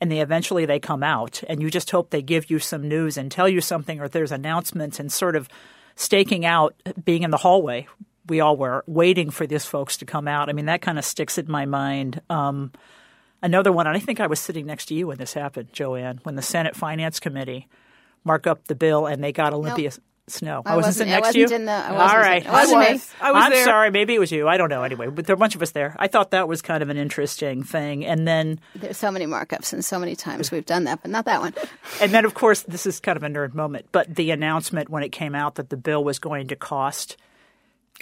and 0.00 0.10
they 0.10 0.20
eventually 0.20 0.66
they 0.66 0.80
come 0.80 1.02
out 1.02 1.42
and 1.48 1.60
you 1.60 1.70
just 1.70 1.90
hope 1.90 2.10
they 2.10 2.22
give 2.22 2.50
you 2.50 2.58
some 2.58 2.88
news 2.88 3.16
and 3.16 3.30
tell 3.30 3.48
you 3.48 3.60
something 3.60 4.00
or 4.00 4.08
there's 4.08 4.32
announcements 4.32 4.98
and 4.98 5.12
sort 5.12 5.36
of 5.36 5.48
staking 5.94 6.44
out 6.44 6.74
being 7.04 7.22
in 7.22 7.30
the 7.30 7.36
hallway. 7.36 7.86
We 8.26 8.40
all 8.40 8.56
were 8.56 8.84
waiting 8.86 9.30
for 9.30 9.46
these 9.46 9.64
folks 9.64 9.96
to 9.98 10.04
come 10.04 10.28
out. 10.28 10.48
I 10.48 10.52
mean 10.52 10.66
that 10.66 10.82
kind 10.82 10.98
of 10.98 11.04
sticks 11.04 11.38
in 11.38 11.50
my 11.50 11.66
mind. 11.66 12.20
Um, 12.30 12.72
another 13.42 13.72
one 13.72 13.86
and 13.86 13.96
i 13.96 14.00
think 14.00 14.20
i 14.20 14.26
was 14.26 14.40
sitting 14.40 14.66
next 14.66 14.86
to 14.86 14.94
you 14.94 15.06
when 15.06 15.18
this 15.18 15.32
happened 15.32 15.68
joanne 15.72 16.20
when 16.24 16.34
the 16.34 16.42
senate 16.42 16.76
finance 16.76 17.18
committee 17.20 17.66
mark 18.24 18.46
up 18.46 18.66
the 18.66 18.74
bill 18.74 19.06
and 19.06 19.22
they 19.22 19.32
got 19.32 19.52
olympia 19.52 19.90
nope. 19.90 20.00
Snowe. 20.30 20.62
I, 20.64 20.72
I 20.72 20.76
wasn't, 20.76 20.88
wasn't 20.88 21.10
next 21.10 21.28
I 21.28 21.32
to 21.32 21.38
you. 21.38 21.46
In 21.46 21.64
the, 21.64 21.72
I 21.72 21.92
wasn't 21.92 22.10
All 22.10 22.18
right, 22.18 22.46
I, 22.46 22.52
wasn't 22.52 22.78
I 22.78 22.92
was. 22.92 23.14
I 23.20 23.32
was 23.32 23.44
I'm 23.44 23.52
there. 23.52 23.64
sorry. 23.64 23.90
Maybe 23.90 24.14
it 24.14 24.18
was 24.18 24.32
you. 24.32 24.48
I 24.48 24.56
don't 24.56 24.68
know. 24.68 24.82
Anyway, 24.82 25.08
but 25.08 25.26
there 25.26 25.34
are 25.34 25.36
a 25.36 25.38
bunch 25.38 25.54
of 25.54 25.62
us 25.62 25.72
there. 25.72 25.96
I 25.98 26.08
thought 26.08 26.30
that 26.30 26.48
was 26.48 26.62
kind 26.62 26.82
of 26.82 26.88
an 26.88 26.96
interesting 26.96 27.62
thing. 27.62 28.04
And 28.04 28.26
then 28.26 28.60
there's 28.74 28.96
so 28.96 29.10
many 29.10 29.26
markups 29.26 29.72
and 29.72 29.84
so 29.84 29.98
many 29.98 30.16
times 30.16 30.50
we've 30.50 30.66
done 30.66 30.84
that, 30.84 31.02
but 31.02 31.10
not 31.10 31.24
that 31.26 31.40
one. 31.40 31.54
and 32.00 32.12
then, 32.12 32.24
of 32.24 32.34
course, 32.34 32.62
this 32.62 32.86
is 32.86 33.00
kind 33.00 33.16
of 33.16 33.22
a 33.22 33.28
nerd 33.28 33.54
moment. 33.54 33.86
But 33.92 34.14
the 34.14 34.30
announcement 34.30 34.88
when 34.88 35.02
it 35.02 35.10
came 35.10 35.34
out 35.34 35.56
that 35.56 35.70
the 35.70 35.76
bill 35.76 36.02
was 36.04 36.18
going 36.18 36.48
to 36.48 36.56
cost 36.56 37.16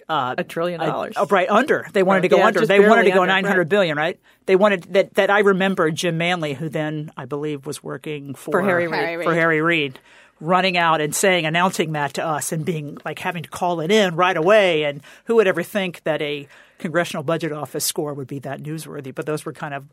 uh, 0.08 0.34
a 0.38 0.44
trillion 0.44 0.80
dollars. 0.80 1.16
Uh, 1.16 1.26
right 1.30 1.48
under. 1.48 1.86
They 1.92 2.02
wanted 2.02 2.22
to 2.22 2.28
go 2.28 2.38
yeah, 2.38 2.46
under. 2.46 2.66
They 2.66 2.80
wanted 2.80 3.04
to 3.04 3.10
go 3.10 3.24
nine 3.24 3.44
hundred 3.44 3.68
billion. 3.68 3.96
Right. 3.96 4.20
They 4.46 4.56
wanted 4.56 4.84
that. 4.94 5.14
That 5.14 5.30
I 5.30 5.40
remember 5.40 5.90
Jim 5.90 6.18
Manley, 6.18 6.54
who 6.54 6.68
then 6.68 7.10
I 7.16 7.24
believe 7.24 7.66
was 7.66 7.82
working 7.82 8.34
for, 8.34 8.52
for 8.52 8.62
Harry 8.62 8.86
Reid. 8.86 9.24
For 9.24 9.34
Harry 9.34 9.60
Reid 9.60 9.98
running 10.40 10.76
out 10.76 11.00
and 11.00 11.14
saying, 11.14 11.46
announcing 11.46 11.92
that 11.92 12.14
to 12.14 12.24
us 12.24 12.52
and 12.52 12.64
being 12.64 12.98
like 13.04 13.18
having 13.18 13.42
to 13.42 13.48
call 13.48 13.80
it 13.80 13.90
in 13.90 14.16
right 14.16 14.36
away. 14.36 14.84
And 14.84 15.00
who 15.24 15.36
would 15.36 15.46
ever 15.46 15.62
think 15.62 16.02
that 16.04 16.22
a 16.22 16.48
congressional 16.78 17.22
budget 17.22 17.52
office 17.52 17.84
score 17.84 18.14
would 18.14 18.28
be 18.28 18.38
that 18.40 18.62
newsworthy? 18.62 19.14
But 19.14 19.26
those 19.26 19.44
were 19.44 19.52
kind 19.52 19.74
of 19.74 19.86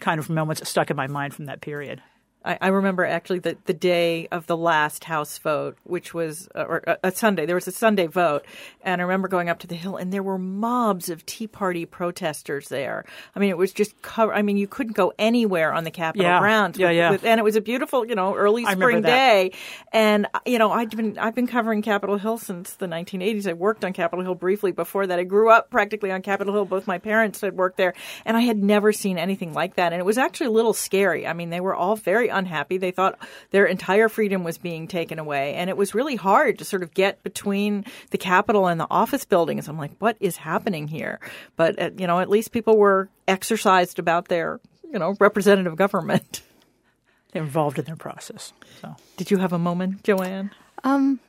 kind 0.00 0.20
of 0.20 0.30
moments 0.30 0.60
that 0.60 0.66
stuck 0.66 0.90
in 0.90 0.96
my 0.96 1.08
mind 1.08 1.34
from 1.34 1.46
that 1.46 1.60
period. 1.60 2.02
I, 2.44 2.56
I 2.60 2.68
remember 2.68 3.04
actually 3.04 3.40
the, 3.40 3.56
the 3.66 3.74
day 3.74 4.28
of 4.30 4.46
the 4.46 4.56
last 4.56 5.04
House 5.04 5.38
vote, 5.38 5.76
which 5.84 6.14
was 6.14 6.48
uh, 6.54 6.62
or 6.68 6.82
a, 6.86 6.98
a 7.04 7.10
Sunday. 7.12 7.46
There 7.46 7.54
was 7.56 7.66
a 7.68 7.72
Sunday 7.72 8.06
vote, 8.06 8.44
and 8.82 9.00
I 9.00 9.04
remember 9.04 9.28
going 9.28 9.48
up 9.48 9.58
to 9.60 9.66
the 9.66 9.74
Hill, 9.74 9.96
and 9.96 10.12
there 10.12 10.22
were 10.22 10.38
mobs 10.38 11.08
of 11.10 11.26
Tea 11.26 11.46
Party 11.48 11.84
protesters 11.84 12.68
there. 12.68 13.04
I 13.34 13.40
mean, 13.40 13.50
it 13.50 13.58
was 13.58 13.72
just 13.72 14.00
cover. 14.02 14.32
I 14.32 14.42
mean, 14.42 14.56
you 14.56 14.68
couldn't 14.68 14.94
go 14.94 15.12
anywhere 15.18 15.72
on 15.72 15.84
the 15.84 15.90
Capitol 15.90 16.24
Yeah. 16.26 16.38
grounds. 16.38 16.78
Yeah, 16.78 16.88
with- 16.88 16.96
yeah. 16.96 17.10
with- 17.10 17.24
and 17.24 17.40
it 17.40 17.42
was 17.42 17.56
a 17.56 17.60
beautiful, 17.60 18.06
you 18.06 18.14
know, 18.14 18.34
early 18.34 18.64
spring 18.64 19.02
day. 19.02 19.52
And 19.92 20.26
you 20.46 20.58
know, 20.58 20.70
I'd 20.70 20.96
been 20.96 21.18
I've 21.18 21.34
been 21.34 21.46
covering 21.48 21.82
Capitol 21.82 22.18
Hill 22.18 22.38
since 22.38 22.74
the 22.74 22.86
1980s. 22.86 23.48
I 23.48 23.52
worked 23.54 23.84
on 23.84 23.92
Capitol 23.92 24.24
Hill 24.24 24.34
briefly 24.36 24.72
before 24.72 25.06
that. 25.08 25.18
I 25.18 25.24
grew 25.24 25.50
up 25.50 25.70
practically 25.70 26.12
on 26.12 26.22
Capitol 26.22 26.54
Hill. 26.54 26.64
Both 26.64 26.86
my 26.86 26.98
parents 26.98 27.40
had 27.40 27.56
worked 27.56 27.76
there, 27.76 27.94
and 28.24 28.36
I 28.36 28.40
had 28.42 28.62
never 28.62 28.92
seen 28.92 29.18
anything 29.18 29.52
like 29.52 29.74
that. 29.74 29.92
And 29.92 30.00
it 30.00 30.04
was 30.04 30.18
actually 30.18 30.46
a 30.46 30.50
little 30.52 30.72
scary. 30.74 31.26
I 31.26 31.32
mean, 31.32 31.50
they 31.50 31.60
were 31.60 31.74
all 31.74 31.96
very 31.96 32.27
very 32.28 32.38
unhappy. 32.38 32.78
They 32.78 32.90
thought 32.90 33.18
their 33.50 33.66
entire 33.66 34.08
freedom 34.08 34.44
was 34.44 34.58
being 34.58 34.86
taken 34.88 35.18
away. 35.18 35.54
And 35.54 35.70
it 35.70 35.76
was 35.76 35.94
really 35.94 36.16
hard 36.16 36.58
to 36.58 36.64
sort 36.64 36.82
of 36.82 36.94
get 36.94 37.22
between 37.22 37.84
the 38.10 38.18
Capitol 38.18 38.66
and 38.66 38.78
the 38.80 38.86
office 38.90 39.24
buildings. 39.24 39.68
I'm 39.68 39.78
like, 39.78 39.92
what 39.98 40.16
is 40.20 40.36
happening 40.36 40.88
here? 40.88 41.20
But, 41.56 41.80
uh, 41.80 41.90
you 41.96 42.06
know, 42.06 42.20
at 42.20 42.28
least 42.30 42.52
people 42.52 42.76
were 42.76 43.08
exercised 43.26 43.98
about 43.98 44.28
their, 44.28 44.60
you 44.90 44.98
know, 44.98 45.16
representative 45.18 45.76
government. 45.76 46.42
They're 47.32 47.42
involved 47.42 47.78
in 47.78 47.84
their 47.84 47.96
process. 47.96 48.52
So, 48.80 48.96
did 49.18 49.30
you 49.30 49.36
have 49.38 49.52
a 49.52 49.58
moment, 49.58 50.02
Joanne? 50.02 50.50
Um, 50.82 51.20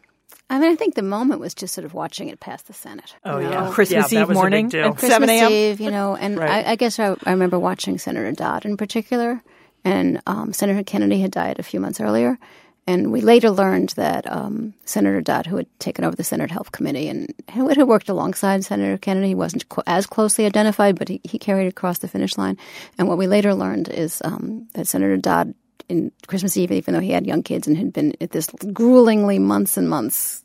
I 0.49 0.57
mean, 0.57 0.71
I 0.71 0.75
think 0.75 0.95
the 0.95 1.01
moment 1.03 1.41
was 1.41 1.53
just 1.53 1.73
sort 1.73 1.83
of 1.83 1.93
watching 1.93 2.29
it 2.29 2.39
pass 2.39 2.61
the 2.61 2.73
Senate. 2.73 3.15
Oh 3.25 3.39
yeah, 3.39 3.69
Christmas 3.73 4.11
yeah, 4.13 4.21
Eve 4.21 4.29
morning, 4.29 4.73
and 4.73 4.95
Christmas 4.95 5.11
7 5.11 5.29
a.m. 5.29 5.51
Eve, 5.51 5.81
you 5.81 5.91
know, 5.91 6.15
and 6.15 6.37
Right. 6.37 6.65
I, 6.65 6.71
I 6.71 6.75
guess 6.77 6.99
I, 6.99 7.17
I 7.25 7.31
remember 7.31 7.59
watching 7.59 7.97
Senator 7.97 8.31
Dodd 8.31 8.63
in 8.65 8.77
particular, 8.77 9.43
and 9.83 10.21
um, 10.27 10.53
Senator 10.53 10.83
Kennedy 10.83 11.19
had 11.19 11.31
died 11.31 11.59
a 11.59 11.63
few 11.63 11.79
months 11.79 11.99
earlier, 11.99 12.37
and 12.87 13.11
we 13.11 13.21
later 13.21 13.51
learned 13.51 13.89
that 13.89 14.29
um, 14.31 14.73
Senator 14.85 15.21
Dodd, 15.21 15.45
who 15.45 15.57
had 15.57 15.67
taken 15.79 16.03
over 16.03 16.15
the 16.15 16.23
Senate 16.23 16.49
Health 16.49 16.71
Committee 16.71 17.07
and 17.07 17.33
who 17.53 17.67
had 17.67 17.77
worked 17.83 18.09
alongside 18.09 18.65
Senator 18.65 18.97
Kennedy, 18.97 19.35
wasn't 19.35 19.69
co- 19.69 19.83
as 19.85 20.07
closely 20.07 20.45
identified, 20.45 20.97
but 20.97 21.07
he, 21.07 21.21
he 21.23 21.37
carried 21.37 21.67
across 21.67 21.99
the 21.99 22.07
finish 22.07 22.37
line. 22.37 22.57
And 22.97 23.07
what 23.07 23.19
we 23.19 23.27
later 23.27 23.53
learned 23.53 23.89
is 23.89 24.21
um, 24.25 24.67
that 24.73 24.87
Senator 24.87 25.17
Dodd, 25.17 25.53
in 25.87 26.11
Christmas 26.27 26.57
Eve, 26.57 26.71
even 26.71 26.93
though 26.93 26.99
he 26.99 27.11
had 27.11 27.27
young 27.27 27.43
kids 27.43 27.67
and 27.67 27.77
had 27.77 27.93
been 27.93 28.15
at 28.21 28.31
this 28.31 28.47
gruelingly 28.47 29.39
months 29.39 29.77
and 29.77 29.89
months 29.89 30.43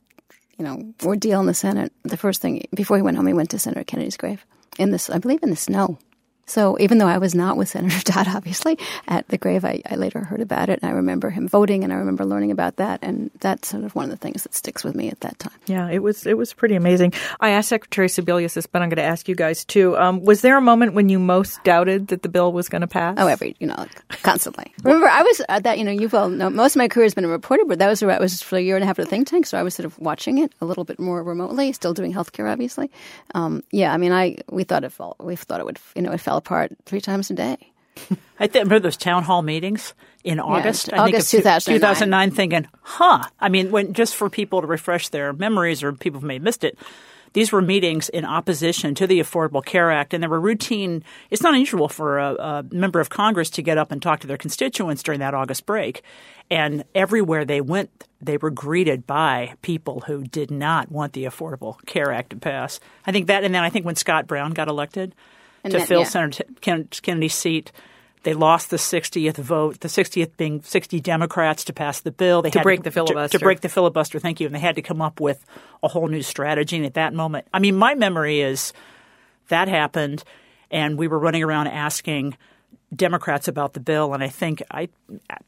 you 0.58 0.64
know, 0.64 0.94
ordeal 1.02 1.40
in 1.40 1.46
the 1.46 1.54
Senate, 1.54 1.92
the 2.02 2.16
first 2.16 2.40
thing 2.40 2.66
before 2.74 2.96
he 2.96 3.02
went 3.02 3.16
home, 3.16 3.26
he 3.26 3.32
went 3.32 3.50
to 3.50 3.58
Senator 3.58 3.84
Kennedy's 3.84 4.16
grave 4.16 4.44
in 4.78 4.90
this, 4.90 5.10
I 5.10 5.18
believe, 5.18 5.42
in 5.42 5.50
the 5.50 5.56
snow. 5.56 5.98
So 6.46 6.78
even 6.78 6.98
though 6.98 7.06
I 7.06 7.18
was 7.18 7.34
not 7.34 7.56
with 7.56 7.68
Senator 7.68 8.00
Dodd, 8.12 8.28
obviously, 8.28 8.78
at 9.08 9.26
the 9.28 9.38
grave, 9.38 9.64
I, 9.64 9.82
I 9.90 9.96
later 9.96 10.20
heard 10.20 10.40
about 10.40 10.68
it, 10.68 10.80
and 10.82 10.90
I 10.90 10.94
remember 10.94 11.30
him 11.30 11.48
voting, 11.48 11.84
and 11.84 11.92
I 11.92 11.96
remember 11.96 12.24
learning 12.24 12.50
about 12.50 12.76
that, 12.76 13.00
and 13.02 13.30
that's 13.40 13.68
sort 13.68 13.84
of 13.84 13.94
one 13.94 14.04
of 14.04 14.10
the 14.10 14.16
things 14.16 14.42
that 14.42 14.54
sticks 14.54 14.84
with 14.84 14.94
me 14.94 15.08
at 15.08 15.20
that 15.20 15.38
time. 15.38 15.52
Yeah, 15.66 15.88
it 15.90 16.02
was 16.02 16.26
it 16.26 16.36
was 16.36 16.52
pretty 16.52 16.74
amazing. 16.74 17.12
I 17.40 17.50
asked 17.50 17.68
Secretary 17.68 18.08
Sebelius 18.08 18.54
this, 18.54 18.66
but 18.66 18.82
I'm 18.82 18.88
going 18.88 18.96
to 18.96 19.02
ask 19.02 19.28
you 19.28 19.34
guys 19.34 19.64
too. 19.64 19.96
Um, 19.96 20.22
was 20.22 20.42
there 20.42 20.56
a 20.56 20.60
moment 20.60 20.94
when 20.94 21.08
you 21.08 21.18
most 21.18 21.62
doubted 21.64 22.08
that 22.08 22.22
the 22.22 22.28
bill 22.28 22.52
was 22.52 22.68
going 22.68 22.82
to 22.82 22.86
pass? 22.86 23.16
Oh, 23.18 23.26
every 23.26 23.56
you 23.58 23.66
know, 23.66 23.74
like, 23.76 24.22
constantly. 24.22 24.72
Remember, 24.82 25.08
I 25.08 25.22
was 25.22 25.42
at 25.48 25.64
that. 25.64 25.78
You 25.78 25.84
know, 25.84 25.92
you've 25.92 26.14
all 26.14 26.28
know 26.28 26.50
most 26.50 26.76
of 26.76 26.80
my 26.80 26.88
career 26.88 27.04
has 27.04 27.14
been 27.14 27.24
a 27.24 27.28
reporter, 27.28 27.64
but 27.66 27.78
that 27.78 27.88
was 27.88 28.02
I 28.02 28.18
was 28.18 28.42
for 28.42 28.56
a 28.56 28.60
year 28.60 28.76
and 28.76 28.84
a 28.84 28.86
half 28.86 28.98
at 28.98 29.06
a 29.06 29.08
think 29.08 29.28
tank, 29.28 29.46
so 29.46 29.58
I 29.58 29.62
was 29.62 29.74
sort 29.74 29.86
of 29.86 29.98
watching 29.98 30.38
it 30.38 30.52
a 30.60 30.64
little 30.64 30.84
bit 30.84 30.98
more 30.98 31.22
remotely. 31.22 31.72
Still 31.72 31.94
doing 31.94 32.12
healthcare, 32.12 32.50
obviously. 32.50 32.90
Um, 33.34 33.62
yeah, 33.70 33.92
I 33.92 33.96
mean, 33.96 34.12
I 34.12 34.38
we 34.50 34.64
thought 34.64 34.84
it 34.84 34.92
fell, 34.92 35.16
we 35.20 35.36
thought 35.36 35.60
it 35.60 35.66
would 35.66 35.78
you 35.94 36.02
know 36.02 36.12
it 36.12 36.20
fell 36.34 36.38
apart 36.38 36.76
three 36.84 37.00
times 37.00 37.30
a 37.30 37.34
day. 37.34 37.56
I 38.40 38.48
think, 38.48 38.64
remember 38.64 38.80
those 38.80 38.96
town 38.96 39.22
hall 39.22 39.42
meetings 39.42 39.94
in 40.24 40.40
August. 40.40 40.92
I 40.92 40.98
August 40.98 41.30
think 41.30 41.44
2009. 41.44 41.76
2009, 41.76 42.30
thinking, 42.32 42.68
huh. 42.82 43.24
I 43.38 43.48
mean, 43.48 43.70
when 43.70 43.92
just 43.92 44.16
for 44.16 44.28
people 44.28 44.60
to 44.60 44.66
refresh 44.66 45.10
their 45.10 45.32
memories 45.32 45.82
or 45.82 45.92
people 45.92 46.20
who 46.20 46.26
may 46.26 46.34
have 46.34 46.42
missed 46.42 46.64
it, 46.64 46.76
these 47.34 47.52
were 47.52 47.62
meetings 47.62 48.08
in 48.08 48.24
opposition 48.24 48.94
to 48.96 49.06
the 49.06 49.20
Affordable 49.20 49.64
Care 49.64 49.90
Act, 49.90 50.14
and 50.14 50.22
they 50.22 50.28
were 50.28 50.40
routine. 50.40 51.04
It's 51.30 51.42
not 51.42 51.54
unusual 51.54 51.88
for 51.88 52.18
a, 52.18 52.34
a 52.34 52.64
member 52.70 53.00
of 53.00 53.10
Congress 53.10 53.50
to 53.50 53.62
get 53.62 53.78
up 53.78 53.92
and 53.92 54.02
talk 54.02 54.20
to 54.20 54.26
their 54.26 54.36
constituents 54.36 55.02
during 55.02 55.20
that 55.20 55.34
August 55.34 55.66
break. 55.66 56.02
And 56.50 56.84
everywhere 56.94 57.44
they 57.44 57.60
went, 57.60 57.90
they 58.20 58.36
were 58.36 58.50
greeted 58.50 59.06
by 59.06 59.54
people 59.62 60.00
who 60.06 60.24
did 60.24 60.50
not 60.50 60.90
want 60.90 61.12
the 61.12 61.24
Affordable 61.24 61.84
Care 61.86 62.12
Act 62.12 62.30
to 62.30 62.36
pass. 62.36 62.80
I 63.06 63.12
think 63.12 63.28
that, 63.28 63.44
and 63.44 63.54
then 63.54 63.62
I 63.62 63.70
think 63.70 63.84
when 63.84 63.96
Scott 63.96 64.26
Brown 64.26 64.52
got 64.52 64.68
elected 64.68 65.14
And 65.64 65.72
to 65.72 65.78
then- 65.78 65.86
fill 65.86 66.00
yeah. 66.00 66.06
Senator 66.06 66.44
Ken- 66.60 66.88
Kennedy's 67.02 67.34
seat, 67.34 67.72
they 68.22 68.34
lost 68.34 68.70
the 68.70 68.76
60th 68.78 69.36
vote, 69.36 69.80
the 69.80 69.88
60th 69.88 70.36
being 70.36 70.62
60 70.62 71.00
Democrats 71.00 71.64
to 71.64 71.72
pass 71.72 72.00
the 72.00 72.10
bill. 72.10 72.42
They 72.42 72.48
had 72.48 72.54
To 72.54 72.62
break 72.62 72.82
the 72.82 72.90
filibuster. 72.90 73.38
To, 73.38 73.44
break 73.44 73.60
the 73.60 73.68
filibuster, 73.68 74.18
thank 74.18 74.40
you. 74.40 74.46
And 74.46 74.54
they 74.54 74.60
had 74.60 74.76
to 74.76 74.82
come 74.82 75.02
up 75.02 75.20
with 75.20 75.44
a 75.82 75.88
whole 75.88 76.08
new 76.08 76.22
strategy. 76.22 76.76
And 76.76 76.86
at 76.86 76.94
that 76.94 77.12
moment, 77.12 77.46
I 77.52 77.58
mean, 77.58 77.76
my 77.76 77.94
memory 77.94 78.40
is 78.40 78.72
that 79.48 79.68
happened, 79.68 80.24
and 80.70 80.98
we 80.98 81.06
were 81.08 81.18
running 81.18 81.42
around 81.42 81.66
asking 81.66 82.36
Democrats 82.94 83.48
about 83.48 83.72
the 83.72 83.80
bill, 83.80 84.14
and 84.14 84.22
I 84.22 84.28
think 84.28 84.62
I, 84.70 84.88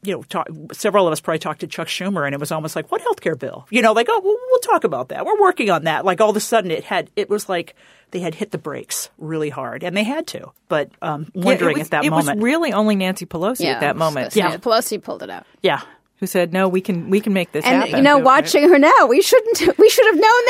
you 0.03 0.15
know, 0.15 0.23
talk, 0.23 0.47
several 0.73 1.07
of 1.07 1.13
us 1.13 1.21
probably 1.21 1.39
talked 1.39 1.61
to 1.61 1.67
Chuck 1.67 1.87
Schumer, 1.87 2.25
and 2.25 2.33
it 2.33 2.39
was 2.39 2.51
almost 2.51 2.75
like, 2.75 2.91
"What 2.91 3.01
health 3.01 3.21
care 3.21 3.35
bill?" 3.35 3.65
You 3.69 3.81
know, 3.81 3.93
like, 3.93 4.07
"Oh, 4.09 4.19
we'll, 4.23 4.37
we'll 4.49 4.59
talk 4.59 4.83
about 4.83 5.09
that. 5.09 5.25
We're 5.25 5.39
working 5.39 5.69
on 5.69 5.85
that." 5.85 6.03
Like 6.03 6.19
all 6.19 6.29
of 6.29 6.35
a 6.35 6.41
sudden, 6.41 6.71
it 6.71 6.83
had 6.83 7.09
it 7.15 7.29
was 7.29 7.47
like 7.47 7.75
they 8.11 8.19
had 8.19 8.35
hit 8.35 8.51
the 8.51 8.57
brakes 8.57 9.09
really 9.17 9.49
hard, 9.49 9.83
and 9.83 9.95
they 9.95 10.03
had 10.03 10.27
to. 10.27 10.51
But 10.69 10.89
um, 11.01 11.31
Yeah, 11.33 11.45
wondering 11.45 11.75
it 11.77 11.79
was, 11.79 11.87
at 11.87 11.91
that 11.91 12.05
it 12.05 12.09
moment, 12.09 12.37
was 12.37 12.43
really 12.43 12.73
only 12.73 12.95
Nancy 12.95 13.25
Pelosi 13.25 13.65
at 13.65 13.81
that 13.81 13.95
moment 13.97 14.35
Yeah, 14.35 14.57
Pelosi 14.57 15.01
pulled 15.01 15.23
it 15.23 15.29
out. 15.29 15.45
yeah, 15.61 15.81
who 16.19 16.25
said, 16.27 16.53
"No, 16.53 16.67
we 16.67 16.81
can 16.81 17.09
we 17.09 17.19
can 17.21 17.33
make 17.33 17.51
this 17.51 17.65
And 17.65 17.75
happen." 17.75 17.97
you 17.97 18.01
know, 18.03 18.17
watching 18.17 18.67
her 18.69 18.79
now, 18.79 19.05
we 19.07 19.21
shouldn't. 19.21 19.77
We 19.77 19.89
should 19.89 20.05
have 20.07 20.15
known 20.19 20.43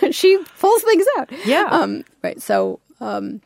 then. 0.00 0.12
she 0.20 0.38
pulls 0.58 0.82
things 0.82 1.06
out. 1.18 1.30
Yeah. 1.46 1.68
Um, 1.70 2.04
right. 2.22 2.40
So. 2.40 2.80
Um, 3.00 3.40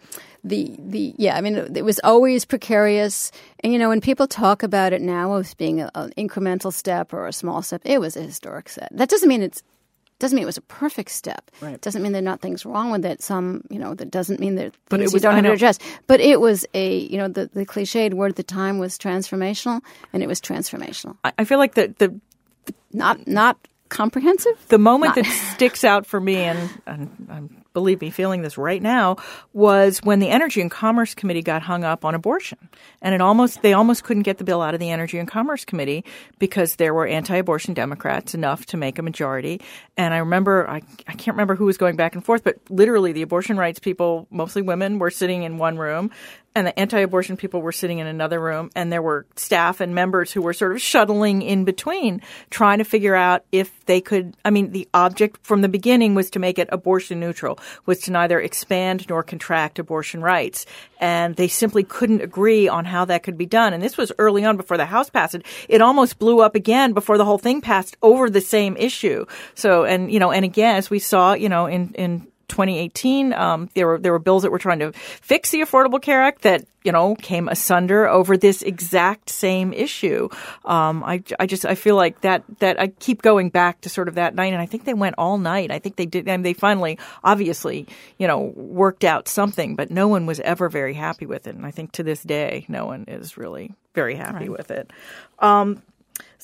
the 0.44 0.76
the 0.78 1.12
yeah, 1.16 1.36
I 1.36 1.40
mean, 1.40 1.56
it 1.56 1.84
was 1.84 1.98
always 2.04 2.44
precarious, 2.44 3.32
and 3.64 3.72
you 3.72 3.78
know, 3.80 3.88
when 3.88 4.00
people 4.00 4.28
talk 4.28 4.62
about 4.62 4.92
it 4.92 5.00
now 5.02 5.34
as 5.34 5.54
being 5.54 5.80
a- 5.80 5.90
an 5.96 6.12
incremental 6.16 6.72
step 6.72 7.12
or 7.12 7.26
a 7.26 7.32
small 7.32 7.62
step, 7.62 7.82
it 7.84 8.00
was 8.00 8.16
a 8.16 8.22
historic 8.22 8.68
step. 8.68 8.88
That 8.92 9.08
doesn't 9.08 9.28
mean 9.28 9.42
it's 9.42 9.62
doesn't 10.18 10.34
mean 10.36 10.42
it 10.42 10.46
was 10.46 10.56
a 10.56 10.62
perfect 10.62 11.10
step. 11.10 11.50
Right. 11.60 11.80
Doesn't 11.80 12.02
mean 12.02 12.12
there 12.12 12.20
are 12.22 12.24
not 12.24 12.40
things 12.40 12.64
wrong 12.64 12.90
with 12.90 13.04
it. 13.04 13.22
Some, 13.22 13.62
you 13.70 13.78
know, 13.78 13.94
that 13.94 14.10
doesn't 14.10 14.40
mean 14.40 14.54
that 14.56 14.72
But 14.88 14.98
things 15.00 15.10
it 15.10 15.12
you 15.12 15.16
was- 15.16 15.22
don't 15.22 15.34
have 15.34 15.44
to 15.44 15.52
address. 15.52 15.78
But 16.06 16.20
it 16.20 16.40
was 16.40 16.64
a, 16.74 16.98
you 16.98 17.18
know, 17.18 17.28
the, 17.28 17.50
the 17.52 17.66
cliched 17.66 18.14
word 18.14 18.30
at 18.30 18.36
the 18.36 18.42
time 18.42 18.78
was 18.78 18.98
transformational, 18.98 19.80
and 20.12 20.22
it 20.22 20.26
was 20.26 20.40
transformational. 20.40 21.16
I, 21.24 21.32
I 21.38 21.44
feel 21.44 21.58
like 21.58 21.74
the 21.74 21.94
the 21.98 22.18
Not 22.92 23.26
not 23.26 23.58
comprehensive. 23.88 24.56
the 24.68 24.78
moment 24.78 25.16
Not- 25.16 25.24
that 25.24 25.52
sticks 25.54 25.84
out 25.84 26.06
for 26.06 26.20
me, 26.20 26.36
and, 26.36 26.70
and 26.86 27.26
I'm, 27.30 27.64
believe 27.76 28.00
me, 28.00 28.08
feeling 28.08 28.40
this 28.40 28.56
right 28.56 28.80
now, 28.80 29.16
was 29.52 29.98
when 29.98 30.18
the 30.18 30.30
Energy 30.30 30.62
and 30.62 30.70
Commerce 30.70 31.14
Committee 31.14 31.42
got 31.42 31.60
hung 31.60 31.84
up 31.84 32.06
on 32.06 32.14
abortion, 32.14 32.56
and 33.02 33.14
it 33.14 33.20
almost 33.20 33.60
they 33.60 33.74
almost 33.74 34.02
couldn't 34.02 34.22
get 34.22 34.38
the 34.38 34.44
bill 34.44 34.62
out 34.62 34.72
of 34.72 34.80
the 34.80 34.88
Energy 34.88 35.18
and 35.18 35.28
Commerce 35.28 35.66
Committee 35.66 36.02
because 36.38 36.76
there 36.76 36.94
were 36.94 37.06
anti-abortion 37.06 37.74
Democrats 37.74 38.34
enough 38.34 38.64
to 38.64 38.78
make 38.78 38.98
a 38.98 39.02
majority. 39.02 39.60
And 39.98 40.14
I 40.14 40.18
remember, 40.18 40.66
I, 40.66 40.80
I 41.06 41.12
can't 41.12 41.34
remember 41.34 41.54
who 41.54 41.66
was 41.66 41.76
going 41.76 41.96
back 41.96 42.14
and 42.14 42.24
forth, 42.24 42.42
but 42.42 42.56
literally 42.70 43.12
the 43.12 43.20
abortion 43.20 43.58
rights 43.58 43.78
people, 43.78 44.26
mostly 44.30 44.62
women, 44.62 44.98
were 44.98 45.10
sitting 45.10 45.42
in 45.42 45.58
one 45.58 45.76
room. 45.76 46.10
And 46.56 46.66
the 46.66 46.78
anti-abortion 46.78 47.36
people 47.36 47.60
were 47.60 47.70
sitting 47.70 47.98
in 47.98 48.06
another 48.06 48.40
room, 48.40 48.70
and 48.74 48.90
there 48.90 49.02
were 49.02 49.26
staff 49.36 49.82
and 49.82 49.94
members 49.94 50.32
who 50.32 50.40
were 50.40 50.54
sort 50.54 50.72
of 50.72 50.80
shuttling 50.80 51.42
in 51.42 51.66
between, 51.66 52.22
trying 52.48 52.78
to 52.78 52.84
figure 52.84 53.14
out 53.14 53.44
if 53.52 53.84
they 53.84 54.00
could. 54.00 54.34
I 54.42 54.48
mean, 54.48 54.70
the 54.70 54.88
object 54.94 55.46
from 55.46 55.60
the 55.60 55.68
beginning 55.68 56.14
was 56.14 56.30
to 56.30 56.38
make 56.38 56.58
it 56.58 56.70
abortion 56.72 57.20
neutral, 57.20 57.58
was 57.84 57.98
to 58.00 58.10
neither 58.10 58.40
expand 58.40 59.06
nor 59.10 59.22
contract 59.22 59.78
abortion 59.78 60.22
rights, 60.22 60.64
and 60.98 61.36
they 61.36 61.48
simply 61.48 61.84
couldn't 61.84 62.22
agree 62.22 62.68
on 62.68 62.86
how 62.86 63.04
that 63.04 63.22
could 63.22 63.36
be 63.36 63.44
done. 63.44 63.74
And 63.74 63.82
this 63.82 63.98
was 63.98 64.10
early 64.16 64.42
on 64.46 64.56
before 64.56 64.78
the 64.78 64.86
House 64.86 65.10
passed 65.10 65.34
it. 65.34 65.44
It 65.68 65.82
almost 65.82 66.18
blew 66.18 66.40
up 66.40 66.54
again 66.54 66.94
before 66.94 67.18
the 67.18 67.26
whole 67.26 67.36
thing 67.36 67.60
passed 67.60 67.98
over 68.00 68.30
the 68.30 68.40
same 68.40 68.78
issue. 68.78 69.26
So, 69.54 69.84
and 69.84 70.10
you 70.10 70.18
know, 70.18 70.32
and 70.32 70.42
again, 70.42 70.76
as 70.76 70.88
we 70.88 71.00
saw, 71.00 71.34
you 71.34 71.50
know, 71.50 71.66
in 71.66 71.92
in 71.96 72.26
2018, 72.48 73.32
um, 73.32 73.68
there 73.74 73.86
were 73.86 73.98
there 73.98 74.12
were 74.12 74.18
bills 74.18 74.42
that 74.42 74.50
were 74.50 74.58
trying 74.58 74.78
to 74.80 74.92
fix 74.92 75.50
the 75.50 75.60
Affordable 75.60 76.00
Care 76.00 76.22
Act 76.22 76.42
that 76.42 76.64
you 76.84 76.92
know 76.92 77.14
came 77.16 77.48
asunder 77.48 78.08
over 78.08 78.36
this 78.36 78.62
exact 78.62 79.30
same 79.30 79.72
issue. 79.72 80.28
Um, 80.64 81.02
I, 81.04 81.22
I 81.38 81.46
just 81.46 81.64
I 81.64 81.74
feel 81.74 81.96
like 81.96 82.20
that 82.22 82.44
that 82.60 82.80
I 82.80 82.88
keep 82.88 83.22
going 83.22 83.50
back 83.50 83.80
to 83.82 83.88
sort 83.88 84.08
of 84.08 84.14
that 84.14 84.34
night, 84.34 84.52
and 84.52 84.62
I 84.62 84.66
think 84.66 84.84
they 84.84 84.94
went 84.94 85.16
all 85.18 85.38
night. 85.38 85.70
I 85.70 85.78
think 85.78 85.96
they 85.96 86.06
did, 86.06 86.28
and 86.28 86.44
they 86.44 86.52
finally 86.52 86.98
obviously 87.24 87.86
you 88.18 88.26
know 88.26 88.52
worked 88.54 89.04
out 89.04 89.28
something, 89.28 89.76
but 89.76 89.90
no 89.90 90.08
one 90.08 90.26
was 90.26 90.40
ever 90.40 90.68
very 90.68 90.94
happy 90.94 91.26
with 91.26 91.46
it, 91.46 91.56
and 91.56 91.66
I 91.66 91.70
think 91.70 91.92
to 91.92 92.02
this 92.02 92.22
day, 92.22 92.64
no 92.68 92.86
one 92.86 93.04
is 93.08 93.36
really 93.36 93.74
very 93.94 94.14
happy 94.14 94.48
with 94.48 94.70
it. 94.70 94.90
Um, 95.38 95.82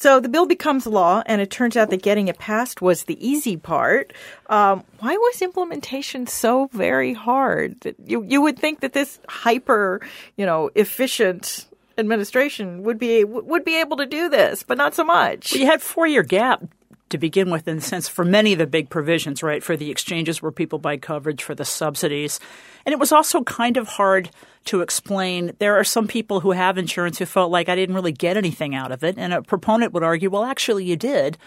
so 0.03 0.19
the 0.19 0.29
bill 0.29 0.47
becomes 0.47 0.85
law, 0.85 1.23
and 1.27 1.41
it 1.41 1.49
turns 1.49 1.77
out 1.77 1.91
that 1.91 2.03
getting 2.03 2.27
it 2.27 2.37
passed 2.37 2.83
was 2.83 3.05
the 3.05 3.17
easy 3.25 3.57
part. 3.57 4.13
Um, 4.49 4.83
why 4.99 5.17
was 5.17 5.41
implementation 5.41 6.27
so 6.27 6.69
very 6.73 7.15
hard? 7.15 7.95
You 8.05 8.25
you 8.25 8.43
would 8.43 8.59
think 8.59 8.81
that 8.81 8.95
this 8.95 9.21
hyper, 9.29 10.01
you 10.37 10.45
know, 10.45 10.71
efficient 10.75 11.67
administration 11.97 12.83
would 12.83 12.99
be 12.99 13.23
would 13.23 13.65
be 13.65 13.79
able 13.79 13.97
to 13.99 14.07
do 14.07 14.29
this, 14.29 14.65
but 14.65 14.77
not 14.77 14.93
so 14.97 15.05
much. 15.05 15.53
Well, 15.53 15.61
you 15.61 15.67
had 15.67 15.81
four 15.81 16.09
year 16.09 16.25
gap 16.25 16.65
to 17.11 17.17
begin 17.17 17.51
with, 17.51 17.69
in 17.69 17.77
the 17.77 17.83
sense 17.83 18.09
for 18.09 18.25
many 18.25 18.55
of 18.55 18.59
the 18.59 18.67
big 18.67 18.91
provisions, 18.91 19.41
right? 19.41 19.63
For 19.63 19.77
the 19.77 19.93
exchanges 19.93 20.43
where 20.43 20.51
people 20.51 20.81
buy 20.81 20.97
coverage, 20.97 21.45
for 21.45 21.55
the 21.55 21.65
subsidies, 21.65 22.41
and 22.85 22.93
it 22.93 22.99
was 22.99 23.13
also 23.13 23.45
kind 23.45 23.77
of 23.77 23.87
hard 23.87 24.31
to 24.67 24.81
explain. 24.81 25.53
There 25.59 25.79
are 25.79 25.85
some 25.85 26.07
people 26.07 26.41
who 26.41 26.53
have 26.53 26.79
insurance 26.79 27.19
who 27.19 27.27
felt 27.27 27.51
like 27.51 27.69
I 27.69 27.77
didn't 27.77 27.95
really 27.95 28.13
get 28.13 28.37
anything 28.37 28.75
out 28.75 28.93
of 28.93 29.03
it, 29.03 29.17
and 29.19 29.33
a 29.33 29.43
proponent 29.43 29.93
would 29.93 30.03
argue, 30.03 30.31
well, 30.31 30.45
actually, 30.45 30.85
you 30.85 30.97
did. 30.97 31.39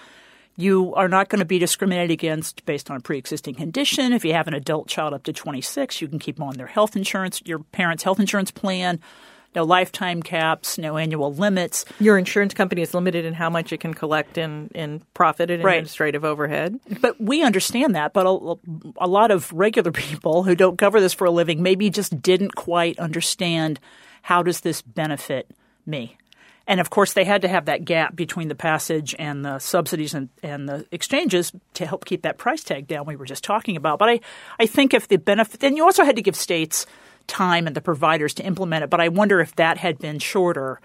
You 0.58 0.94
are 0.96 1.10
not 1.10 1.28
going 1.28 1.40
to 1.40 1.46
be 1.46 1.60
discriminated 1.60 2.12
against 2.12 2.66
based 2.66 2.90
on 2.90 2.98
a 2.98 3.02
pre-existing 3.02 3.56
condition. 3.56 4.14
If 4.14 4.24
you 4.24 4.34
have 4.34 4.48
an 4.48 4.54
adult 4.54 4.88
child 4.88 5.14
up 5.14 5.24
to 5.24 5.34
26, 5.34 6.02
you 6.02 6.08
can 6.08 6.20
keep 6.20 6.40
on 6.40 6.56
their 6.56 6.68
health 6.68 6.96
insurance, 6.96 7.42
your 7.46 7.60
parents' 7.60 8.04
health 8.04 8.20
insurance 8.20 8.52
plan. 8.52 9.00
No 9.56 9.64
lifetime 9.64 10.22
caps, 10.22 10.78
no 10.78 10.98
annual 10.98 11.34
limits. 11.34 11.86
Your 12.00 12.18
insurance 12.18 12.54
company 12.54 12.82
is 12.82 12.94
limited 12.94 13.26
in 13.26 13.34
how 13.34 13.50
much 13.50 13.72
it 13.72 13.80
can 13.80 13.94
collect 13.94 14.38
in, 14.38 14.70
in 14.76 15.02
profit 15.14 15.50
and 15.50 15.64
Right. 15.64 15.76
administrative 15.76 16.26
overhead. 16.26 16.80
But 17.02 17.20
we 17.20 17.42
understand 17.44 17.96
that. 17.96 18.14
But 18.14 18.26
a, 18.26 18.56
a 18.98 19.08
lot 19.08 19.32
of 19.32 19.52
regular 19.54 19.92
people 19.94 20.44
who 20.44 20.56
don't 20.56 20.78
cover 20.78 21.00
this 21.00 21.14
for 21.14 21.26
a 21.26 21.32
living 21.32 21.64
maybe 21.64 21.90
just 21.90 22.22
didn't 22.22 22.56
quite 22.56 23.00
understand 23.00 23.80
how 24.24 24.44
does 24.44 24.62
this 24.62 24.82
benefit 24.82 25.50
me. 25.86 26.18
And 26.68 26.80
of 26.80 26.90
course, 26.90 27.14
they 27.14 27.26
had 27.26 27.44
to 27.44 27.48
have 27.48 27.66
that 27.66 27.86
gap 27.86 28.16
between 28.16 28.48
the 28.48 28.56
passage 28.56 29.14
and 29.20 29.46
the 29.46 29.60
subsidies 29.60 30.16
and, 30.16 30.30
and 30.42 30.68
the 30.68 30.88
exchanges 30.92 31.52
to 31.76 31.86
help 31.86 32.06
keep 32.06 32.24
that 32.24 32.40
price 32.40 32.64
tag 32.64 32.88
down 32.88 33.06
we 33.06 33.16
were 33.16 33.26
just 33.28 33.44
talking 33.44 33.78
about. 33.78 34.00
But 34.00 34.10
I, 34.10 34.20
I 34.60 34.66
think 34.66 34.96
if 34.96 35.08
the 35.08 35.18
benefit, 35.18 35.60
then 35.60 35.78
you 35.78 35.84
also 35.84 36.04
had 36.04 36.16
to 36.16 36.24
give 36.24 36.36
states 36.36 36.88
time 37.28 37.68
and 37.68 37.76
the 37.76 37.82
providers 37.82 38.34
to 38.36 38.44
implement 38.46 38.84
it. 38.84 38.90
But 38.90 39.02
I 39.02 39.10
wonder 39.10 39.40
if 39.40 39.56
that 39.56 39.78
had 39.78 40.00
been 40.00 40.20
shorter, 40.20 40.80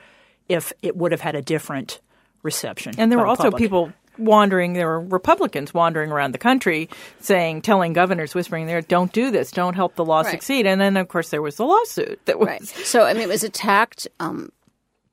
if 0.48 0.72
it 0.82 0.96
would 0.96 1.12
have 1.12 1.20
had 1.20 1.34
a 1.34 1.42
different 1.42 2.00
reception. 2.42 2.94
And 2.98 3.10
there 3.10 3.18
were 3.18 3.24
the 3.24 3.30
also 3.30 3.42
public. 3.44 3.60
people 3.60 3.92
wandering, 4.18 4.74
there 4.74 4.86
were 4.86 5.00
Republicans 5.00 5.72
wandering 5.72 6.10
around 6.10 6.32
the 6.32 6.38
country 6.38 6.88
saying, 7.20 7.62
telling 7.62 7.92
governors, 7.92 8.34
whispering 8.34 8.66
there, 8.66 8.82
don't 8.82 9.12
do 9.12 9.30
this, 9.30 9.50
don't 9.50 9.74
help 9.74 9.94
the 9.94 10.04
law 10.04 10.20
Right. 10.20 10.30
succeed. 10.30 10.66
And 10.66 10.80
then, 10.80 10.96
of 10.96 11.08
course, 11.08 11.30
there 11.30 11.42
was 11.42 11.56
the 11.56 11.64
lawsuit 11.64 12.20
that 12.26 12.38
was. 12.38 12.48
Right. 12.48 12.64
So 12.66 13.04
I 13.04 13.14
mean, 13.14 13.22
it 13.22 13.28
was 13.28 13.44
attacked 13.44 14.08
um, 14.18 14.50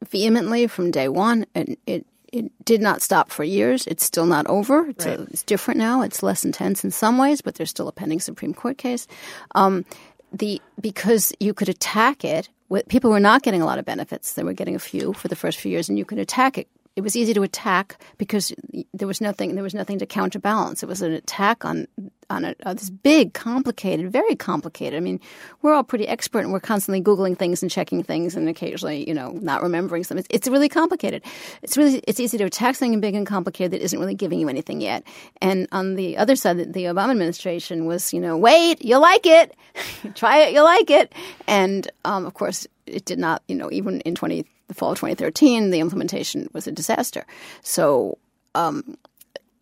vehemently 0.10 0.68
from 0.68 0.92
day 0.92 1.08
one, 1.10 1.46
and 1.56 1.78
it 1.86 2.06
it 2.34 2.52
did 2.66 2.82
not 2.82 3.02
stop 3.02 3.32
for 3.32 3.46
years. 3.46 3.88
It's 3.88 4.04
still 4.04 4.26
not 4.26 4.46
over. 4.48 4.90
It's, 4.90 5.06
a, 5.06 5.22
it's 5.32 5.44
different 5.44 5.78
now. 5.78 6.02
It's 6.02 6.22
less 6.22 6.44
intense 6.44 6.84
in 6.84 6.92
some 6.92 7.18
ways, 7.18 7.40
but 7.40 7.56
there's 7.56 7.70
still 7.70 7.88
a 7.88 7.94
pending 7.94 8.20
Supreme 8.20 8.54
Court 8.54 8.78
case. 8.78 9.08
Um, 9.56 9.86
the 10.32 10.62
because 10.80 11.34
you 11.40 11.54
could 11.54 11.70
attack 11.70 12.24
it. 12.24 12.50
People 12.90 13.12
were 13.12 13.20
not 13.20 13.44
getting 13.44 13.62
a 13.62 13.66
lot 13.66 13.80
of 13.80 13.86
benefits. 13.86 14.34
They 14.34 14.44
were 14.44 14.54
getting 14.54 14.76
a 14.76 14.80
few 14.80 15.14
for 15.14 15.28
the 15.28 15.36
first 15.36 15.60
few 15.60 15.72
years, 15.72 15.88
and 15.90 15.98
you 15.98 16.06
could 16.06 16.20
attack 16.20 16.58
it. 16.58 16.68
It 16.98 17.04
was 17.04 17.16
easy 17.16 17.36
to 17.36 17.44
attack 17.44 18.02
because 18.18 18.52
there 18.92 19.08
was 19.08 19.22
nothing. 19.22 19.54
There 19.54 19.64
was 19.64 19.76
nothing 19.76 20.00
to 20.00 20.08
counterbalance. 20.08 20.82
It 20.82 20.88
was 20.88 21.04
an 21.04 21.12
attack 21.12 21.64
on 21.64 21.88
on 22.28 22.44
a, 22.44 22.56
uh, 22.66 22.74
this 22.74 22.90
big, 22.90 23.36
complicated, 23.36 24.12
very 24.12 24.36
complicated. 24.36 24.98
I 24.98 25.00
mean, 25.00 25.20
we're 25.62 25.74
all 25.74 25.84
pretty 25.84 26.08
expert, 26.08 26.40
and 26.40 26.52
we're 26.52 26.60
constantly 26.60 27.00
googling 27.00 27.38
things 27.38 27.62
and 27.62 27.70
checking 27.70 28.02
things, 28.02 28.36
and 28.36 28.50
occasionally, 28.50 29.08
you 29.08 29.14
know, 29.14 29.30
not 29.34 29.62
remembering 29.62 30.06
some. 30.06 30.18
It's, 30.18 30.28
it's 30.32 30.48
really 30.48 30.70
complicated. 30.70 31.24
It's 31.62 31.78
really 31.78 32.02
it's 32.08 32.20
easy 32.20 32.40
to 32.40 32.46
attack 32.46 32.76
something 32.76 33.00
big 33.00 33.14
and 33.14 33.28
complicated 33.28 33.74
that 33.74 33.84
isn't 33.84 34.00
really 34.00 34.16
giving 34.16 34.40
you 34.40 34.50
anything 34.50 34.82
yet. 34.82 35.04
And 35.40 35.68
on 35.72 35.98
the 35.98 36.18
other 36.18 36.36
side, 36.36 36.74
the, 36.74 36.86
Obama 36.86 37.12
administration 37.12 37.86
was, 37.86 38.12
you 38.12 38.20
know, 38.20 38.36
wait, 38.38 38.84
you'll 38.84 39.02
like 39.02 39.28
it, 39.28 39.56
try 40.16 40.40
it, 40.40 40.54
you'll 40.56 40.64
like 40.64 40.90
it, 40.90 41.14
and 41.46 41.88
um, 42.06 42.26
of 42.26 42.34
course, 42.34 42.66
it 42.88 43.06
did 43.06 43.20
not. 43.20 43.44
You 43.48 43.54
know, 43.54 43.70
even 43.72 44.02
in 44.02 44.16
twenty 44.16 44.48
the 44.68 44.74
fall 44.74 44.92
of 44.92 44.98
2013, 44.98 45.72
the 45.72 45.80
implementation 45.80 46.50
was 46.54 46.68
a 46.68 46.72
disaster. 46.72 47.26
So 47.62 48.18
um, 48.56 48.98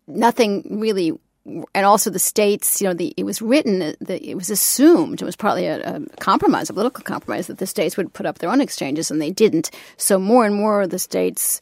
nothing 0.06 0.78
really 0.80 1.18
and 1.74 1.86
also 1.86 2.10
the 2.10 2.18
states, 2.18 2.80
you 2.80 2.88
know, 2.88 2.94
the, 2.94 3.14
it 3.16 3.24
was 3.24 3.40
written, 3.40 3.78
that 3.78 4.22
it 4.22 4.34
was 4.34 4.50
assumed, 4.50 5.22
it 5.22 5.24
was 5.24 5.36
partly 5.36 5.66
a, 5.66 5.96
a 5.96 6.00
compromise, 6.18 6.68
a 6.68 6.74
political 6.74 7.04
compromise, 7.04 7.46
that 7.46 7.58
the 7.58 7.66
states 7.66 7.96
would 7.96 8.12
put 8.12 8.26
up 8.26 8.38
their 8.38 8.50
own 8.50 8.60
exchanges, 8.60 9.10
and 9.10 9.22
they 9.22 9.30
didn't. 9.30 9.70
So 9.96 10.18
more 10.18 10.44
and 10.44 10.54
more 10.54 10.82
of 10.82 10.90
the 10.90 10.98
states 10.98 11.60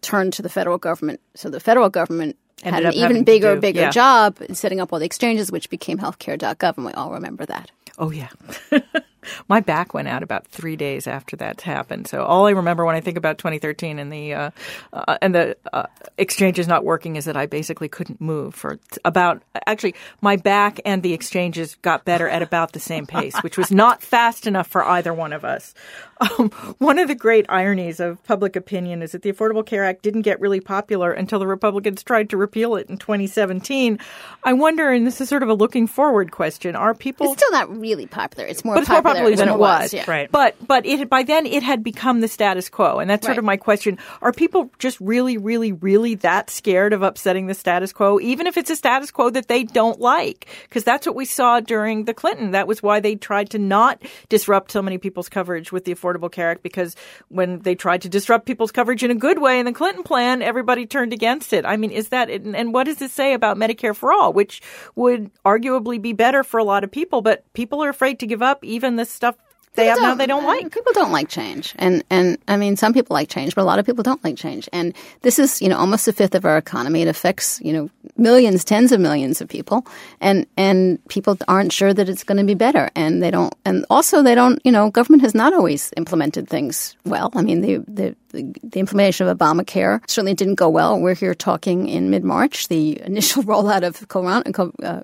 turned 0.00 0.32
to 0.34 0.42
the 0.42 0.48
federal 0.48 0.78
government. 0.78 1.20
So 1.34 1.50
the 1.50 1.60
federal 1.60 1.88
government 1.88 2.36
Ended 2.64 2.84
had 2.84 2.94
an 2.94 3.00
even 3.00 3.24
bigger, 3.24 3.54
do- 3.54 3.60
bigger 3.60 3.80
yeah. 3.82 3.90
job 3.90 4.38
in 4.40 4.54
setting 4.54 4.80
up 4.80 4.92
all 4.92 4.98
the 4.98 5.06
exchanges, 5.06 5.52
which 5.52 5.70
became 5.70 5.98
healthcare.gov, 5.98 6.76
and 6.76 6.86
we 6.86 6.92
all 6.92 7.12
remember 7.12 7.46
that. 7.46 7.70
Oh 7.98 8.10
yeah. 8.10 8.28
My 9.48 9.60
back 9.60 9.94
went 9.94 10.08
out 10.08 10.22
about 10.22 10.46
three 10.46 10.76
days 10.76 11.06
after 11.06 11.36
that 11.36 11.60
happened. 11.60 12.08
So 12.08 12.24
all 12.24 12.46
I 12.46 12.50
remember 12.50 12.84
when 12.84 12.96
I 12.96 13.00
think 13.00 13.16
about 13.16 13.38
2013 13.38 13.98
and 13.98 14.12
the 14.12 14.34
uh, 14.34 14.50
uh, 14.92 15.18
and 15.20 15.34
the 15.34 15.56
uh, 15.72 15.86
exchanges 16.18 16.68
not 16.68 16.84
working 16.84 17.16
is 17.16 17.24
that 17.26 17.36
I 17.36 17.46
basically 17.46 17.88
couldn't 17.88 18.20
move 18.20 18.54
for 18.54 18.78
about 19.04 19.42
actually 19.66 19.94
my 20.20 20.36
back 20.36 20.80
and 20.84 21.02
the 21.02 21.12
exchanges 21.12 21.76
got 21.82 22.04
better 22.04 22.28
at 22.28 22.42
about 22.42 22.72
the 22.72 22.80
same 22.80 23.06
pace, 23.06 23.36
which 23.38 23.56
was 23.56 23.70
not 23.70 24.02
fast 24.12 24.46
enough 24.46 24.66
for 24.66 24.84
either 24.84 25.12
one 25.12 25.32
of 25.32 25.44
us. 25.44 25.74
Um, 26.20 26.50
one 26.78 26.98
of 26.98 27.08
the 27.08 27.14
great 27.14 27.46
ironies 27.48 27.98
of 27.98 28.22
public 28.24 28.54
opinion 28.54 29.02
is 29.02 29.12
that 29.12 29.22
the 29.22 29.32
Affordable 29.32 29.66
Care 29.66 29.84
Act 29.84 30.02
didn't 30.02 30.22
get 30.22 30.40
really 30.40 30.60
popular 30.60 31.12
until 31.12 31.38
the 31.38 31.46
Republicans 31.46 32.02
tried 32.02 32.30
to 32.30 32.36
repeal 32.36 32.76
it 32.76 32.88
in 32.88 32.96
2017. 32.96 33.98
I 34.44 34.52
wonder, 34.52 34.90
and 34.90 35.06
this 35.06 35.20
is 35.20 35.28
sort 35.28 35.42
of 35.42 35.48
a 35.48 35.54
looking 35.54 35.86
forward 35.86 36.30
question: 36.30 36.76
Are 36.76 36.94
people 36.94 37.32
It's 37.32 37.42
still 37.42 37.52
not 37.52 37.76
really 37.76 38.06
popular. 38.06 38.46
It's 38.46 38.64
more 38.64 38.74
but 38.76 38.82
it's 38.82 38.90
more 38.90 39.02
popular 39.02 39.11
popular 39.14 39.36
than 39.36 39.48
it 39.48 39.58
was. 39.58 39.92
Yeah. 39.92 40.04
Right. 40.06 40.30
But 40.30 40.56
but 40.66 40.86
it 40.86 41.08
by 41.08 41.22
then 41.22 41.46
it 41.46 41.62
had 41.62 41.82
become 41.82 42.20
the 42.20 42.28
status 42.28 42.68
quo, 42.68 42.98
and 42.98 43.10
that's 43.10 43.26
sort 43.26 43.38
of 43.38 43.44
my 43.44 43.56
question: 43.56 43.98
Are 44.20 44.32
people 44.32 44.70
just 44.78 45.00
really, 45.00 45.38
really, 45.38 45.72
really 45.72 46.14
that 46.16 46.50
scared 46.50 46.92
of 46.92 47.02
upsetting 47.02 47.46
the 47.46 47.54
status 47.54 47.92
quo, 47.92 48.20
even 48.20 48.46
if 48.46 48.56
it's 48.56 48.70
a 48.70 48.76
status 48.76 49.10
quo 49.10 49.30
that 49.30 49.48
they 49.48 49.64
don't 49.64 50.00
like? 50.00 50.48
Because 50.68 50.84
that's 50.84 51.06
what 51.06 51.16
we 51.16 51.24
saw 51.24 51.60
during 51.60 52.04
the 52.04 52.14
Clinton. 52.14 52.52
That 52.52 52.66
was 52.66 52.82
why 52.82 53.00
they 53.00 53.14
tried 53.14 53.50
to 53.50 53.58
not 53.58 54.02
disrupt 54.28 54.72
so 54.72 54.82
many 54.82 54.98
people's 54.98 55.28
coverage 55.28 55.72
with 55.72 55.84
the 55.84 55.94
Affordable 55.94 56.30
Care 56.30 56.50
Act. 56.50 56.62
Because 56.62 56.96
when 57.28 57.60
they 57.60 57.74
tried 57.74 58.02
to 58.02 58.08
disrupt 58.08 58.46
people's 58.46 58.72
coverage 58.72 59.02
in 59.02 59.10
a 59.10 59.14
good 59.14 59.40
way 59.40 59.58
in 59.58 59.66
the 59.66 59.72
Clinton 59.72 60.02
plan, 60.02 60.42
everybody 60.42 60.86
turned 60.86 61.12
against 61.12 61.52
it. 61.52 61.64
I 61.64 61.76
mean, 61.76 61.90
is 61.90 62.08
that 62.08 62.30
and 62.30 62.56
and 62.56 62.72
what 62.72 62.84
does 62.84 62.96
this 62.96 63.12
say 63.12 63.34
about 63.34 63.56
Medicare 63.56 63.94
for 63.94 64.12
all, 64.12 64.32
which 64.32 64.62
would 64.94 65.30
arguably 65.44 66.00
be 66.00 66.12
better 66.12 66.42
for 66.42 66.58
a 66.58 66.64
lot 66.64 66.84
of 66.84 66.90
people, 66.90 67.22
but 67.22 67.50
people 67.52 67.82
are 67.82 67.88
afraid 67.88 68.20
to 68.20 68.26
give 68.26 68.42
up 68.42 68.64
even 68.64 68.96
the 68.96 69.01
stuff 69.04 69.36
they 69.74 69.86
have 69.86 69.98
now 70.00 70.14
they 70.14 70.26
don't 70.26 70.44
like. 70.44 70.70
People 70.70 70.92
don't 70.92 71.12
like 71.12 71.28
change, 71.30 71.74
and 71.78 72.04
and 72.10 72.36
I 72.46 72.58
mean, 72.58 72.76
some 72.76 72.92
people 72.92 73.14
like 73.14 73.30
change, 73.30 73.54
but 73.54 73.62
a 73.62 73.64
lot 73.64 73.78
of 73.78 73.86
people 73.86 74.02
don't 74.02 74.22
like 74.22 74.36
change. 74.36 74.68
And 74.70 74.92
this 75.22 75.38
is, 75.38 75.62
you 75.62 75.68
know, 75.70 75.78
almost 75.78 76.06
a 76.06 76.12
fifth 76.12 76.34
of 76.34 76.44
our 76.44 76.58
economy. 76.58 77.00
It 77.00 77.08
affects, 77.08 77.58
you 77.64 77.72
know, 77.72 77.88
millions, 78.18 78.64
tens 78.64 78.92
of 78.92 79.00
millions 79.00 79.40
of 79.40 79.48
people, 79.48 79.86
and 80.20 80.46
and 80.58 80.98
people 81.08 81.38
aren't 81.48 81.72
sure 81.72 81.94
that 81.94 82.06
it's 82.06 82.22
going 82.22 82.36
to 82.36 82.44
be 82.44 82.52
better, 82.52 82.90
and 82.94 83.22
they 83.22 83.30
don't, 83.30 83.54
and 83.64 83.86
also 83.88 84.22
they 84.22 84.34
don't, 84.34 84.60
you 84.62 84.72
know, 84.72 84.90
government 84.90 85.22
has 85.22 85.34
not 85.34 85.54
always 85.54 85.90
implemented 85.96 86.50
things 86.50 86.94
well. 87.06 87.30
I 87.34 87.40
mean, 87.40 87.62
the 87.62 87.78
the 87.88 88.14
the, 88.32 88.78
implementation 88.78 89.26
of 89.26 89.38
Obamacare 89.38 90.00
certainly 90.06 90.34
didn't 90.34 90.56
go 90.56 90.68
well. 90.68 91.00
We're 91.00 91.14
here 91.14 91.34
talking 91.34 91.88
in 91.88 92.10
mid 92.10 92.24
March. 92.24 92.68
The 92.68 93.00
initial 93.00 93.42
rollout 93.52 93.84
of 93.86 94.06
corona. 94.08 94.52
co- 94.52 94.72
Uh, 94.82 95.00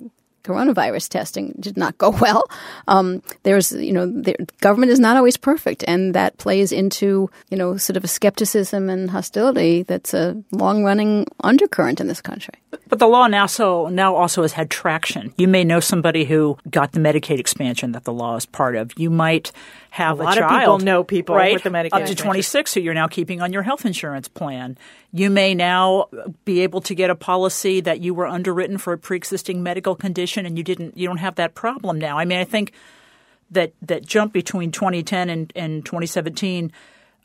coronavirus 0.49 1.09
testing 1.11 1.55
did 1.61 1.76
not 1.76 1.99
go 1.99 2.11
well. 2.20 2.44
Um, 2.88 3.22
there's, 3.42 3.72
you 3.72 3.92
know, 3.92 4.07
the 4.07 4.34
government 4.61 4.90
is 4.90 4.99
not 4.99 5.16
always 5.16 5.36
perfect, 5.36 5.84
and 5.86 6.14
that 6.14 6.38
plays 6.38 6.72
into, 6.72 7.30
you 7.51 7.57
know, 7.57 7.76
sort 7.76 7.96
of 7.96 8.05
a 8.05 8.09
skepticism 8.09 8.88
and 8.88 9.11
hostility 9.11 9.82
that's 9.82 10.14
a 10.14 10.42
long-running 10.53 11.26
undercurrent 11.44 12.01
in 12.01 12.07
this 12.07 12.20
country. 12.20 12.55
But 12.88 12.99
the 12.99 13.07
law 13.07 13.26
now 13.26 13.46
so 13.46 13.88
now 13.88 14.14
also 14.14 14.42
has 14.42 14.53
had 14.53 14.70
traction. 14.70 15.34
You 15.36 15.49
may 15.49 15.64
know 15.64 15.80
somebody 15.80 16.24
who 16.24 16.57
got 16.70 16.92
the 16.92 17.01
Medicaid 17.01 17.38
expansion 17.38 17.92
that 17.92 18.05
the 18.05 18.12
law 18.12 18.36
is 18.36 18.46
part 18.46 18.76
of. 18.76 18.92
You 18.99 19.11
might 19.11 19.53
have 19.90 20.20
A 20.20 20.22
lot 20.22 20.38
a 20.38 20.44
of 20.44 20.51
people 20.51 20.78
know 20.78 21.05
people 21.05 21.34
right, 21.34 21.55
with 21.55 21.62
the 21.62 21.70
Medicaid 21.70 21.92
up 21.92 22.05
to 22.05 22.12
expansion. 22.12 22.24
26 22.24 22.74
who 22.74 22.80
you're 22.80 22.94
now 22.94 23.09
keeping 23.09 23.40
on 23.40 23.53
your 23.53 23.62
health 23.62 23.84
insurance 23.84 24.28
plan. 24.28 24.76
You 25.11 25.30
may 25.30 25.54
now 25.54 26.09
be 26.44 26.61
able 26.61 26.82
to 26.82 26.94
get 26.94 27.09
a 27.09 27.14
policy 27.14 27.80
that 27.80 28.00
you 28.00 28.12
were 28.12 28.26
underwritten 28.26 28.76
for 28.76 28.92
a 28.92 28.98
pre-existing 28.98 29.62
medical 29.62 29.94
condition 29.94 30.44
and 30.44 30.59
you 30.59 30.64
didn't 30.64 30.96
you 30.96 31.06
don't 31.06 31.18
have 31.18 31.36
that 31.36 31.54
problem 31.54 31.98
now. 31.98 32.18
I 32.18 32.24
mean, 32.24 32.38
I 32.38 32.44
think 32.44 32.72
that 33.50 33.72
that 33.82 34.04
jump 34.04 34.32
between 34.32 34.70
2010 34.70 35.30
and, 35.30 35.52
and 35.56 35.84
2017 35.84 36.72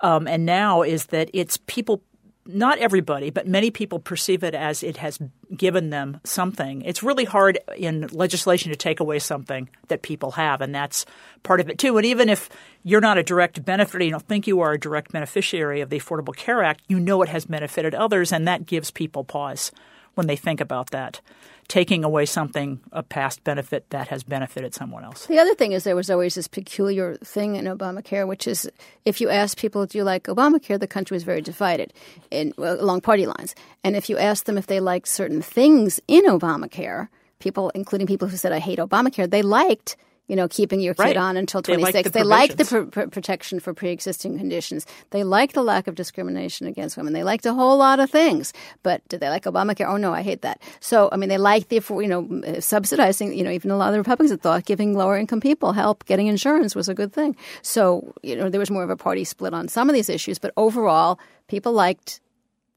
um, 0.02 0.28
and 0.28 0.46
now 0.46 0.82
is 0.82 1.08
that 1.08 1.30
it's 1.34 1.58
people 1.66 2.02
not 2.46 2.78
everybody 2.78 3.30
but 3.30 3.48
many 3.48 3.72
people 3.72 4.00
perceive 4.00 4.44
it 4.44 4.54
as 4.54 4.84
it 4.84 4.98
has 4.98 5.20
given 5.56 5.90
them 5.90 6.20
something. 6.24 6.82
It's 6.82 7.04
really 7.04 7.26
hard 7.26 7.60
in 7.78 8.08
legislation 8.12 8.72
to 8.72 8.76
take 8.76 9.00
away 9.00 9.20
something 9.20 9.70
that 9.88 10.02
people 10.02 10.32
have 10.32 10.62
and 10.62 10.74
that's 10.74 11.06
part 11.44 11.60
of 11.60 11.70
it 11.70 11.78
too. 11.78 11.98
And 11.98 12.06
even 12.06 12.30
if 12.30 12.50
you're 12.84 13.02
not 13.02 13.18
a 13.18 13.24
direct 13.24 13.64
beneficiary 13.64 14.06
you 14.06 14.12
don't 14.12 14.28
think 14.28 14.48
you 14.48 14.60
are 14.60 14.74
a 14.74 14.80
direct 14.80 15.12
beneficiary 15.12 15.82
of 15.82 15.90
the 15.90 16.00
affordable 16.00 16.36
care 16.36 16.64
act 16.64 16.84
you 16.88 17.00
know 17.00 17.22
it 17.22 17.30
has 17.30 17.46
benefited 17.46 17.96
others 17.96 18.32
and 18.32 18.48
that 18.48 18.66
gives 18.66 18.92
people 18.92 19.24
pause 19.24 19.72
when 20.16 20.28
they 20.28 20.36
think 20.36 20.62
about 20.62 20.92
that 20.92 21.22
taking 21.68 22.04
away 22.04 22.26
something 22.26 22.80
a 22.92 23.04
past 23.04 23.44
benefit 23.44 23.90
that 23.90 24.08
has 24.08 24.24
benefited 24.24 24.74
someone 24.74 25.04
else 25.04 25.26
The 25.28 25.40
other 25.40 25.56
thing 25.56 25.72
is 25.72 25.84
there 25.84 25.96
was 25.96 26.10
always 26.10 26.36
this 26.36 26.48
peculiar 26.48 27.16
thing 27.24 27.56
in 27.56 27.66
Obamacare, 27.66 28.28
which 28.28 28.48
is 28.48 28.70
if 29.06 29.22
you 29.22 29.30
ask 29.30 29.58
people, 29.58 29.86
do 29.86 29.98
you 29.98 30.04
like 30.04 30.24
Obamacare, 30.24 30.80
the 30.80 30.88
country 30.88 31.16
was 31.16 31.24
very 31.24 31.42
divided 31.42 31.94
in, 32.32 32.54
along 32.58 33.02
party 33.02 33.26
lines. 33.26 33.56
And 33.84 33.96
if 33.96 34.10
you 34.10 34.18
asked 34.18 34.46
them 34.46 34.58
if 34.58 34.68
they 34.68 34.80
liked 34.80 35.08
certain 35.08 35.42
things 35.42 36.00
in 36.08 36.26
Obamacare, 36.26 37.10
people, 37.40 37.70
including 37.76 38.08
people 38.08 38.28
who 38.28 38.38
said, 38.38 38.52
I 38.52 38.60
hate 38.60 38.80
Obamacare, 38.80 39.30
they 39.30 39.42
liked 39.42 39.96
you 40.28 40.36
know, 40.38 40.48
keeping 40.48 40.80
your 40.80 40.94
kid 40.94 41.04
Right. 41.04 41.18
on 41.18 41.36
until 41.36 41.62
They 41.62 41.74
like 41.76 41.92
26. 41.94 42.04
the 42.12 42.20
they 42.20 42.24
like 42.24 42.56
the 42.56 42.64
pr- 42.66 42.84
pr- 42.84 43.08
protection 43.10 43.60
for 43.60 43.74
pre-existing 43.74 44.38
conditions. 44.38 44.86
They 45.10 45.24
like 45.26 45.52
the 45.52 45.62
lack 45.64 45.86
of 45.88 45.96
discrimination 45.96 46.66
against 46.66 46.96
women. 46.96 47.12
They 47.12 47.24
liked 47.24 47.46
a 47.46 47.54
whole 47.54 47.78
lot 47.78 48.00
of 48.00 48.10
things. 48.10 48.54
But 48.84 49.06
did 49.10 49.20
they 49.20 49.28
like 49.30 49.44
Obamacare? 49.44 49.88
Oh 49.90 49.98
no, 49.98 50.14
I 50.14 50.22
hate 50.22 50.42
that. 50.44 50.62
So 50.80 51.10
I 51.12 51.18
mean, 51.18 51.28
they 51.30 51.38
like 51.38 51.68
the 51.68 51.82
you 51.90 52.08
know 52.08 52.28
uh, 52.48 52.62
subsidizing. 52.62 53.38
You 53.38 53.44
know, 53.44 53.52
even 53.52 53.70
a 53.70 53.76
lot 53.78 53.88
of 53.90 53.94
the 53.94 54.00
Republicans 54.00 54.32
had 54.32 54.42
thought 54.42 54.64
giving 54.66 54.96
lower 54.96 55.18
income 55.18 55.42
people 55.42 55.74
help 55.74 56.06
getting 56.06 56.28
insurance 56.28 56.74
was 56.74 56.88
a 56.88 56.94
good 56.94 57.12
thing. 57.12 57.36
So 57.62 58.14
you 58.24 58.36
know, 58.38 58.50
there 58.50 58.60
was 58.62 58.72
more 58.72 58.84
of 58.84 58.90
a 58.90 58.98
party 58.98 59.26
split 59.26 59.54
on 59.54 59.68
some 59.68 59.90
of 59.90 59.94
these 59.94 60.10
issues, 60.10 60.40
but 60.40 60.54
overall, 60.56 61.20
people 61.50 61.74
liked 61.74 62.22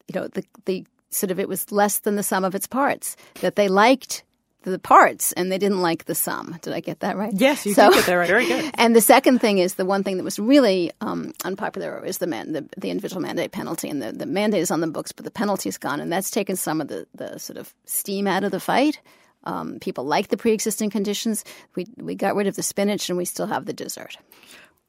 you 0.09 0.21
know 0.21 0.27
the 0.29 0.45
the 0.65 0.85
sort 1.11 1.31
of 1.31 1.39
it 1.39 1.49
was 1.49 1.71
less 1.71 1.99
than 2.01 2.17
the 2.17 2.23
sum 2.25 2.45
of 2.45 2.55
its 2.57 2.67
parts 2.67 3.17
that 3.41 3.55
they 3.55 3.69
liked 3.69 4.25
the 4.71 4.79
parts 4.79 5.33
and 5.33 5.51
they 5.51 5.59
didn't 5.59 5.81
like 5.81 6.05
the 6.07 6.15
sum. 6.15 6.57
Did 6.63 6.73
I 6.73 6.81
get 6.81 7.01
that 7.01 7.17
right? 7.17 7.33
Yes, 7.35 7.65
you 7.67 7.75
So- 7.75 7.91
did 7.91 7.97
get 7.97 8.07
that 8.07 8.15
right. 8.15 8.29
Very 8.29 8.47
good. 8.47 8.71
And 8.79 8.95
the 8.95 9.01
second 9.01 9.41
thing 9.41 9.59
is 9.59 9.75
the 9.75 9.85
one 9.85 10.03
thing 10.05 10.17
that 10.19 10.25
was 10.25 10.39
really 10.39 10.91
um, 11.01 11.33
unpopular 11.45 12.05
is 12.05 12.19
the, 12.19 12.27
man, 12.27 12.53
the 12.53 12.65
the 12.77 12.91
individual 12.91 13.23
mandate 13.23 13.53
penalty, 13.53 13.89
and 13.89 14.01
the, 14.03 14.13
the 14.13 14.27
mandate 14.27 14.61
is 14.63 14.71
on 14.71 14.81
the 14.81 14.87
books, 14.87 15.13
but 15.13 15.25
the 15.25 15.31
penalty 15.31 15.69
is 15.69 15.79
gone, 15.79 16.01
and 16.01 16.13
that's 16.13 16.31
taken 16.31 16.57
some 16.57 16.81
of 16.81 16.89
the, 16.89 17.07
the 17.15 17.39
sort 17.39 17.59
of 17.59 17.73
steam 17.85 18.27
out 18.27 18.45
of 18.45 18.51
the 18.51 18.61
fight. 18.61 19.01
Um, 19.45 19.79
people 19.81 20.05
like 20.05 20.29
the 20.29 20.37
pre-existing 20.37 20.91
conditions. 20.91 21.45
We 21.77 21.87
we 21.97 22.15
got 22.17 22.35
rid 22.35 22.49
of 22.49 22.57
the 22.57 22.63
spinach, 22.63 23.09
and 23.09 23.17
we 23.17 23.25
still 23.25 23.47
have 23.47 23.65
the 23.65 23.73
dessert. 23.73 24.17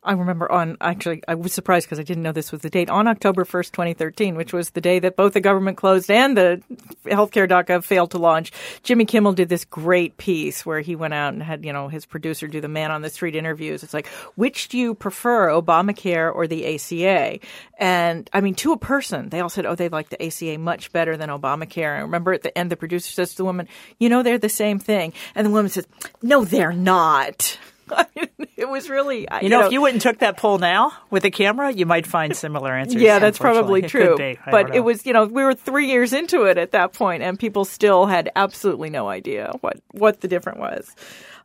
I 0.04 0.14
remember 0.14 0.50
on 0.50 0.78
actually 0.80 1.22
I 1.28 1.36
was 1.36 1.54
surprised 1.54 1.88
because 1.88 2.00
I 2.00 2.04
didn't 2.04 2.24
know 2.24 2.32
this 2.32 2.52
was 2.52 2.62
the 2.62 2.70
date 2.70 2.90
on 2.90 3.08
October 3.08 3.44
1st, 3.44 3.72
2013, 3.72 4.36
which 4.36 4.54
was 4.54 4.70
the 4.70 4.80
day 4.80 5.00
that 5.00 5.16
both 5.16 5.34
the 5.34 5.42
government 5.42 5.76
closed 5.76 6.10
and 6.10 6.38
the 6.38 6.62
healthcare.gov 7.06 7.84
failed 7.84 8.12
to 8.12 8.18
launch. 8.18 8.52
Jimmy 8.84 9.06
Kimmel 9.06 9.34
did 9.34 9.50
this 9.50 9.66
great 9.66 10.16
piece 10.18 10.66
where 10.66 10.82
he 10.82 10.96
went 10.96 11.14
out 11.14 11.34
and 11.34 11.44
had, 11.44 11.66
you 11.66 11.74
know, 11.74 11.88
his 11.88 12.06
producer 12.06 12.48
do 12.48 12.62
the 12.62 12.68
man 12.68 12.92
on 12.92 13.02
the 13.02 13.10
street 13.10 13.36
interviews. 13.36 13.84
It's 13.84 13.94
like, 13.94 14.08
which 14.36 14.70
do 14.70 14.78
you 14.78 14.94
prefer, 14.94 15.50
Obamacare 15.50 16.34
or 16.34 16.48
the 16.48 16.76
ACA? 16.76 17.40
And 17.78 18.30
I 18.32 18.42
mean, 18.42 18.56
to 18.56 18.72
a 18.72 18.78
person, 18.78 19.30
they 19.30 19.42
all 19.42 19.50
said, 19.50 19.66
oh, 19.66 19.76
they 19.76 19.90
like 19.90 20.10
the 20.10 20.24
ACA 20.24 20.58
much 20.58 20.92
better 20.94 21.18
than 21.18 21.30
Obamacare. 21.30 21.90
And 21.90 21.98
I 21.98 22.02
remember 22.02 22.34
at 22.34 22.44
the 22.44 22.56
end, 22.58 22.72
the 22.72 22.78
producer 22.78 23.12
says 23.12 23.32
to 23.32 23.38
the 23.38 23.46
woman, 23.46 23.68
you 24.00 24.10
know, 24.10 24.24
they're 24.24 24.38
the 24.38 24.48
same 24.48 24.80
thing. 24.80 25.12
And 25.36 25.46
the 25.46 25.52
woman 25.52 25.70
says, 25.70 25.88
no, 26.22 26.46
they're 26.46 26.72
not. 26.72 27.58
I 27.92 28.06
mean, 28.16 28.48
it 28.56 28.68
was 28.68 28.90
really, 28.90 29.28
You 29.42 29.50
know, 29.50 29.66
if 29.66 29.72
you 29.72 29.82
went 29.82 29.94
and 29.94 30.02
took 30.02 30.20
that 30.20 30.38
poll 30.38 30.58
now 30.58 30.92
with 31.10 31.26
a 31.26 31.32
camera, 31.32 31.72
you 31.72 31.86
might 31.86 32.08
find 32.08 32.36
similar 32.36 32.74
answers. 32.74 33.02
Yeah, 33.02 33.20
that's 33.20 33.38
probably 33.38 33.82
true. 33.82 33.98
It 34.08 34.08
could 34.10 34.18
be. 34.46 34.52
But 34.52 34.76
it 34.76 34.82
was, 34.82 35.06
you 35.06 35.14
know, 35.14 35.26
we 35.26 35.44
were 35.44 35.54
three 35.54 35.88
years 35.88 36.14
into 36.14 36.44
it 36.44 36.58
at 36.58 36.72
that 36.72 36.94
point, 36.94 37.24
and 37.24 37.38
people 37.38 37.66
still 37.66 38.06
had 38.06 38.32
absolutely 38.36 38.90
no 38.90 39.08
idea 39.08 39.52
what 39.62 39.80
what 39.92 40.22
the 40.22 40.28
difference 40.28 40.60
was. 40.60 40.96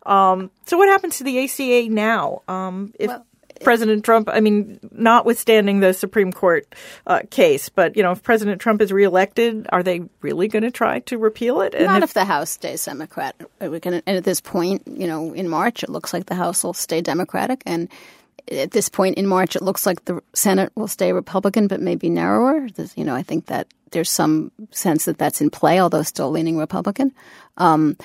Um, 0.05 0.51
so, 0.66 0.76
what 0.76 0.88
happens 0.88 1.18
to 1.18 1.24
the 1.24 1.45
ACA 1.45 1.88
now? 1.88 2.43
Um, 2.49 2.93
if 2.99 3.09
Well, 3.09 3.26
President 3.64 4.04
Trump, 4.04 4.28
I 4.30 4.40
mean, 4.40 4.78
notwithstanding 4.90 5.80
the 5.80 5.92
Supreme 5.92 6.32
Court 6.32 6.66
uh, 7.06 7.20
case, 7.30 7.68
but 7.68 7.96
you 7.96 8.02
know, 8.02 8.12
if 8.12 8.22
President 8.22 8.60
Trump 8.60 8.80
is 8.82 8.92
reelected, 8.92 9.66
are 9.70 9.82
they 9.82 10.02
really 10.20 10.48
going 10.48 10.62
to 10.62 10.70
try 10.70 11.00
to 11.00 11.18
repeal 11.18 11.60
it? 11.60 11.74
And 11.74 11.86
Not 11.86 11.98
if- 11.98 12.10
if 12.10 12.14
the 12.14 12.24
House 12.24 12.50
stays 12.50 12.84
Democrat. 12.84 13.34
And 13.60 14.02
at 14.06 14.24
this 14.24 14.40
point, 14.40 14.82
you 14.86 15.06
know, 15.06 15.32
in 15.32 15.48
March, 15.48 15.82
it 15.82 15.88
looks 15.90 16.12
like 16.12 16.26
the 16.26 16.34
House 16.34 16.64
will 16.64 16.74
stay 16.74 17.00
Democratic, 17.00 17.62
and 17.66 17.88
at 18.50 18.72
this 18.72 18.88
point 18.88 19.16
in 19.16 19.26
March, 19.26 19.54
it 19.54 19.62
looks 19.62 19.86
like 19.86 20.04
the 20.04 20.20
Senate 20.34 20.72
will 20.74 20.88
stay 20.88 21.12
Republican, 21.12 21.68
but 21.68 21.80
maybe 21.80 22.08
narrower. 22.10 22.68
There's, 22.68 22.96
you 22.96 23.04
know, 23.04 23.14
I 23.14 23.22
think 23.22 23.46
that 23.46 23.68
there's 23.92 24.10
some 24.10 24.50
sense 24.72 25.04
that 25.04 25.16
that's 25.18 25.40
in 25.40 25.50
play, 25.50 25.80
although 25.80 26.02
still 26.02 26.30
leaning 26.30 26.58
Republican. 26.58 27.12
Um, 27.56 27.96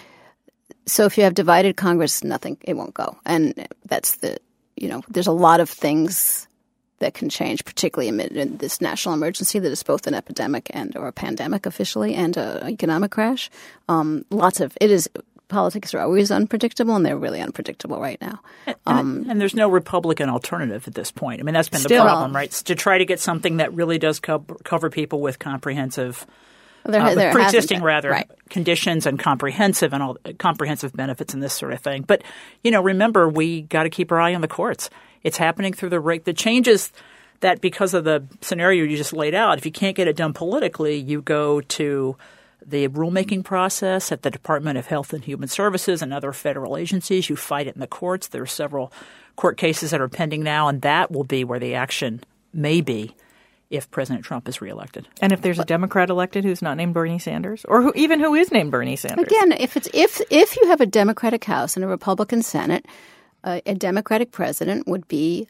so 0.86 1.05
if 1.05 1.18
you 1.18 1.24
have 1.24 1.34
divided 1.34 1.76
Congress, 1.76 2.24
nothing, 2.24 2.58
it 2.62 2.76
won't 2.76 2.93
go, 2.93 3.18
and 3.26 3.68
that's 3.86 4.18
the, 4.18 4.38
you 4.78 4.89
know, 4.89 5.01
there's 5.09 5.28
a 5.28 5.32
lot 5.32 5.59
of 5.59 5.69
things 5.69 6.47
that 6.99 7.13
can 7.13 7.30
change, 7.30 7.63
particularly 7.63 8.09
amid 8.09 8.36
in 8.36 8.57
this 8.57 8.82
national 8.82 9.13
emergency 9.13 9.59
that 9.59 9.71
is 9.71 9.84
both 9.84 10.07
an 10.07 10.13
epidemic 10.13 10.69
and 10.73 10.95
or 10.97 11.07
a 11.07 11.13
pandemic 11.13 11.65
officially 11.65 12.15
and 12.15 12.38
an 12.38 12.67
economic 12.69 13.11
crash. 13.11 13.49
Um, 13.88 14.25
lots 14.32 14.59
of 14.59 14.75
it 14.82 14.89
is 14.89 15.09
politics 15.47 15.93
are 15.93 15.99
always 15.99 16.32
unpredictable, 16.32 16.95
and 16.95 17.05
they're 17.05 17.17
really 17.17 17.41
unpredictable 17.41 17.99
right 17.99 18.19
now. 18.19 18.39
and, 18.86 19.28
and 19.28 19.39
there's 19.39 19.55
no 19.55 19.69
Republican 19.69 20.30
alternative 20.30 20.88
at 20.88 20.93
this 20.93 21.11
point. 21.11 21.39
I 21.39 21.43
mean, 21.43 21.53
that's 21.53 21.69
been 21.69 21.82
Still. 21.82 22.03
the 22.03 22.09
problem, 22.09 22.36
right? 22.36 22.49
It's 22.49 22.63
to 22.63 22.75
try 22.75 22.97
to 22.97 23.05
get 23.05 23.19
something 23.19 23.57
that 23.57 23.73
really 23.73 23.97
does 23.97 24.19
co- 24.19 24.45
cover 24.63 24.89
people 24.89 25.21
with 25.21 25.39
comprehensive, 25.39 26.25
There, 26.88 27.02
uh, 27.02 27.16
there 27.16 27.32
pre-existing 27.32 27.82
rather 27.82 28.10
right. 28.10 28.30
conditions 28.50 29.06
and 29.06 29.20
comprehensive 29.20 29.94
and 29.94 30.02
all 30.02 30.18
comprehensive 30.38 30.94
benefits 30.94 31.34
and 31.34 31.44
this 31.44 31.54
sort 31.54 31.74
of 31.74 31.82
thing. 31.82 32.04
But 32.04 32.24
you 32.64 32.72
know, 32.72 32.82
remember, 32.82 33.28
we 33.28 33.62
got 33.64 33.84
to 33.84 33.90
keep 33.90 34.12
our 34.12 34.20
eye 34.20 34.34
on 34.34 34.42
the 34.42 34.48
courts. 34.48 34.90
It's 35.24 35.38
happening 35.38 35.74
through 35.74 35.90
the 35.90 36.00
rate. 36.00 36.26
The 36.26 36.34
changes 36.34 36.92
that 37.42 37.62
because 37.62 37.94
of 37.94 38.04
the 38.04 38.24
scenario 38.42 38.84
you 38.84 38.98
just 38.98 39.14
laid 39.14 39.36
out, 39.36 39.58
if 39.58 39.66
you 39.66 39.72
can't 39.72 39.96
get 39.96 40.08
it 40.08 40.16
done 40.16 40.34
politically, 40.34 40.98
you 40.98 41.22
go 41.22 41.62
to 41.62 42.16
the 42.66 42.88
rulemaking 42.90 43.44
process 43.44 44.12
at 44.12 44.24
the 44.24 44.32
Department 44.32 44.78
of 44.78 44.88
Health 44.88 45.14
and 45.14 45.24
Human 45.24 45.48
Services 45.48 46.02
and 46.02 46.14
other 46.14 46.34
federal 46.34 46.76
agencies. 46.76 47.30
You 47.30 47.36
fight 47.36 47.68
it 47.68 47.76
in 47.76 47.82
the 47.82 47.88
courts. 47.88 48.28
There 48.28 48.42
are 48.42 48.48
several 48.48 48.92
court 49.36 49.58
cases 49.58 49.92
that 49.92 50.02
are 50.02 50.10
pending 50.10 50.44
now, 50.44 50.68
and 50.68 50.82
that 50.82 51.12
will 51.12 51.24
be 51.24 51.44
where 51.44 51.60
the 51.60 51.76
action 51.76 52.22
may 52.54 52.82
be 52.82 53.16
if 53.70 53.89
President 53.91 54.24
Trump 54.26 54.47
is 54.47 54.61
reelected. 54.61 55.07
and 55.22 55.34
if 55.34 55.41
there's 55.41 55.59
a 55.59 55.65
Democrat 55.65 56.09
elected 56.09 56.43
who's 56.43 56.61
not 56.61 56.78
named 56.78 56.93
Bernie 56.93 57.20
Sanders, 57.20 57.65
or 57.65 57.82
who 57.82 57.91
even 57.95 58.20
who 58.20 58.34
is 58.34 58.51
named 58.51 58.72
Bernie 58.72 58.95
Sanders, 58.95 59.26
Again, 59.26 59.51
if 59.53 59.76
it's 59.76 59.89
if 59.93 60.22
if 60.30 60.55
you 60.57 60.68
have 60.68 60.82
a 60.82 60.86
Democratic 60.86 61.43
House 61.43 61.76
and 61.76 61.84
a 61.84 61.88
Republican 61.88 62.41
Senate, 62.41 62.86
uh, 63.43 63.61
a 63.65 63.76
Democratic 63.76 64.32
president 64.32 64.88
would 64.88 65.07
be, 65.07 65.47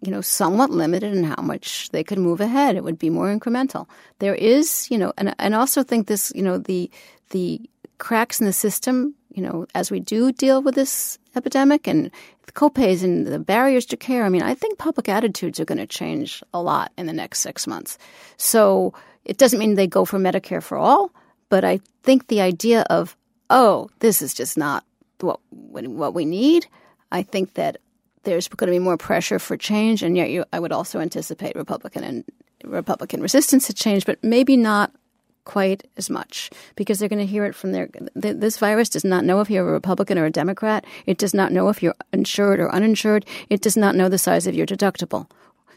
you 0.00 0.10
know, 0.10 0.20
somewhat 0.20 0.70
limited 0.70 1.14
in 1.14 1.24
how 1.24 1.42
much 1.42 1.90
they 1.90 2.02
could 2.04 2.18
move 2.18 2.40
ahead. 2.40 2.76
It 2.76 2.84
would 2.84 2.98
be 2.98 3.10
more 3.10 3.34
incremental. 3.34 3.86
There 4.18 4.34
is, 4.34 4.90
you 4.90 4.98
know, 4.98 5.12
and 5.18 5.34
and 5.38 5.54
I 5.54 5.58
also 5.58 5.82
think 5.82 6.06
this, 6.06 6.32
you 6.34 6.42
know, 6.42 6.58
the 6.58 6.90
the 7.30 7.60
cracks 7.98 8.40
in 8.40 8.46
the 8.46 8.52
system, 8.52 9.14
you 9.30 9.42
know, 9.42 9.66
as 9.74 9.90
we 9.90 10.00
do 10.00 10.32
deal 10.32 10.62
with 10.62 10.74
this 10.74 11.18
epidemic 11.36 11.86
and 11.86 12.10
the 12.46 12.52
copays 12.52 13.02
and 13.02 13.26
the 13.26 13.38
barriers 13.38 13.86
to 13.86 13.96
care. 13.96 14.24
I 14.24 14.28
mean, 14.28 14.42
I 14.42 14.54
think 14.54 14.78
public 14.78 15.08
attitudes 15.08 15.60
are 15.60 15.64
going 15.64 15.78
to 15.78 15.86
change 15.86 16.42
a 16.52 16.62
lot 16.62 16.92
in 16.96 17.06
the 17.06 17.12
next 17.12 17.40
six 17.40 17.66
months. 17.66 17.98
So 18.36 18.94
it 19.24 19.38
doesn't 19.38 19.58
mean 19.58 19.74
they 19.74 19.86
go 19.86 20.04
for 20.04 20.18
Medicare 20.18 20.62
for 20.62 20.76
all, 20.76 21.12
but 21.48 21.64
I 21.64 21.80
think 22.02 22.26
the 22.26 22.40
idea 22.40 22.82
of 22.90 23.16
oh, 23.50 23.90
this 23.98 24.22
is 24.22 24.34
just 24.34 24.56
not 24.56 24.84
what 25.20 25.38
what 25.50 26.14
we 26.14 26.24
need. 26.24 26.66
I 27.12 27.22
think 27.22 27.54
that 27.54 27.76
there's 28.24 28.48
going 28.48 28.68
to 28.68 28.72
be 28.72 28.78
more 28.78 28.96
pressure 28.96 29.38
for 29.38 29.56
change, 29.56 30.02
and 30.02 30.16
yet 30.16 30.30
you, 30.30 30.44
I 30.52 30.58
would 30.58 30.72
also 30.72 31.00
anticipate 31.00 31.54
Republican 31.54 32.04
and 32.04 32.24
Republican 32.64 33.20
resistance 33.20 33.66
to 33.66 33.74
change, 33.74 34.06
but 34.06 34.22
maybe 34.22 34.56
not 34.56 34.92
quite 35.44 35.84
as 35.96 36.08
much 36.08 36.50
because 36.76 36.98
they're 36.98 37.08
going 37.08 37.18
to 37.26 37.26
hear 37.26 37.44
it 37.44 37.54
from 37.54 37.72
their. 37.72 37.88
th- 38.20 38.36
This 38.38 38.58
virus 38.58 38.88
does 38.88 39.04
not 39.04 39.24
know 39.24 39.40
if 39.40 39.50
you're 39.50 39.68
a 39.68 39.72
Republican 39.72 40.18
or 40.18 40.24
a 40.26 40.30
Democrat. 40.30 40.84
It 41.06 41.18
does 41.18 41.34
not 41.34 41.52
know 41.52 41.68
if 41.68 41.82
you're 41.82 41.94
insured 42.12 42.60
or 42.60 42.72
uninsured. 42.72 43.26
It 43.50 43.60
does 43.60 43.76
not 43.76 43.94
know 43.96 44.08
the 44.08 44.18
size 44.18 44.46
of 44.46 44.54
your 44.54 44.66
deductible. 44.66 45.28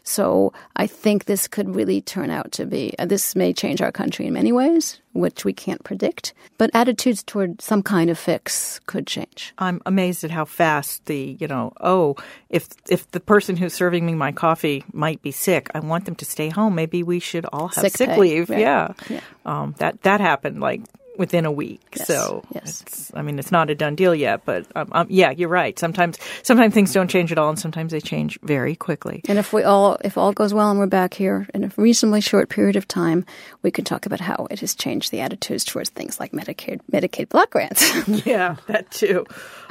So 0.06 0.52
I 0.76 0.86
think 0.86 1.24
this 1.24 1.48
could 1.48 1.74
really 1.74 2.00
turn 2.00 2.30
out 2.30 2.52
to 2.52 2.64
be. 2.64 2.94
Uh, 2.96 3.06
this 3.06 3.34
may 3.34 3.52
change 3.52 3.82
our 3.82 3.90
country 3.90 4.26
in 4.26 4.34
many 4.34 4.52
ways, 4.52 5.00
which 5.14 5.44
we 5.44 5.52
can't 5.52 5.82
predict. 5.82 6.32
But 6.58 6.70
attitudes 6.74 7.24
toward 7.24 7.60
some 7.60 7.82
kind 7.82 8.08
of 8.08 8.16
fix 8.16 8.80
could 8.86 9.08
change. 9.08 9.52
I'm 9.58 9.82
amazed 9.84 10.22
at 10.22 10.30
how 10.30 10.44
fast 10.44 11.06
the 11.06 11.36
you 11.40 11.48
know 11.48 11.72
oh 11.80 12.14
if 12.50 12.68
if 12.88 13.10
the 13.10 13.20
person 13.20 13.56
who's 13.56 13.74
serving 13.74 14.06
me 14.06 14.14
my 14.14 14.30
coffee 14.30 14.84
might 14.92 15.20
be 15.22 15.32
sick, 15.32 15.70
I 15.74 15.80
want 15.80 16.04
them 16.04 16.14
to 16.16 16.24
stay 16.24 16.50
home. 16.50 16.76
Maybe 16.76 17.02
we 17.02 17.18
should 17.18 17.44
all 17.52 17.68
have 17.68 17.82
Sick 17.84 17.96
sick, 17.96 18.16
leave. 18.16 18.48
right. 18.48 18.60
Yeah, 18.60 18.92
Yeah. 19.10 19.20
Um, 19.44 19.74
that 19.78 20.02
that 20.02 20.20
happened 20.20 20.60
like 20.60 20.82
within 21.18 21.44
a 21.44 21.52
week. 21.52 21.80
Yes, 21.96 22.06
So 22.06 22.44
yes. 22.54 23.10
I 23.14 23.22
mean 23.22 23.38
it's 23.38 23.52
not 23.52 23.70
a 23.70 23.74
done 23.74 23.94
deal 23.94 24.14
yet, 24.14 24.42
but 24.44 24.66
um, 24.74 24.88
um, 24.92 25.06
yeah, 25.10 25.30
you're 25.30 25.48
right. 25.48 25.78
Sometimes 25.78 26.18
sometimes 26.42 26.74
things 26.74 26.92
don't 26.92 27.08
change 27.08 27.32
at 27.32 27.38
all, 27.38 27.48
and 27.48 27.58
sometimes 27.58 27.92
they 27.92 28.00
change 28.00 28.38
very 28.42 28.74
quickly. 28.76 29.22
And 29.28 29.38
if 29.38 29.52
we 29.52 29.62
all, 29.62 29.98
if 30.04 30.16
all 30.18 30.32
goes 30.32 30.52
well 30.54 30.70
and 30.70 30.78
we're 30.78 30.86
back 30.86 31.14
here 31.14 31.46
in 31.54 31.64
a 31.64 31.72
reasonably 31.76 32.20
short 32.20 32.48
period 32.48 32.76
of 32.76 32.86
time, 32.88 33.24
we 33.62 33.70
can 33.70 33.84
talk 33.84 34.06
about 34.06 34.20
how 34.20 34.46
it 34.50 34.60
has 34.60 34.74
changed 34.74 35.10
the 35.10 35.20
attitudes 35.20 35.64
towards 35.64 35.90
things 35.90 36.18
like 36.20 36.32
Medicaid, 36.32 36.80
Medicaid 36.92 37.28
block 37.28 37.50
grants. 37.50 37.84
Yeah, 38.26 38.56
that 38.66 38.90
too. 38.90 39.26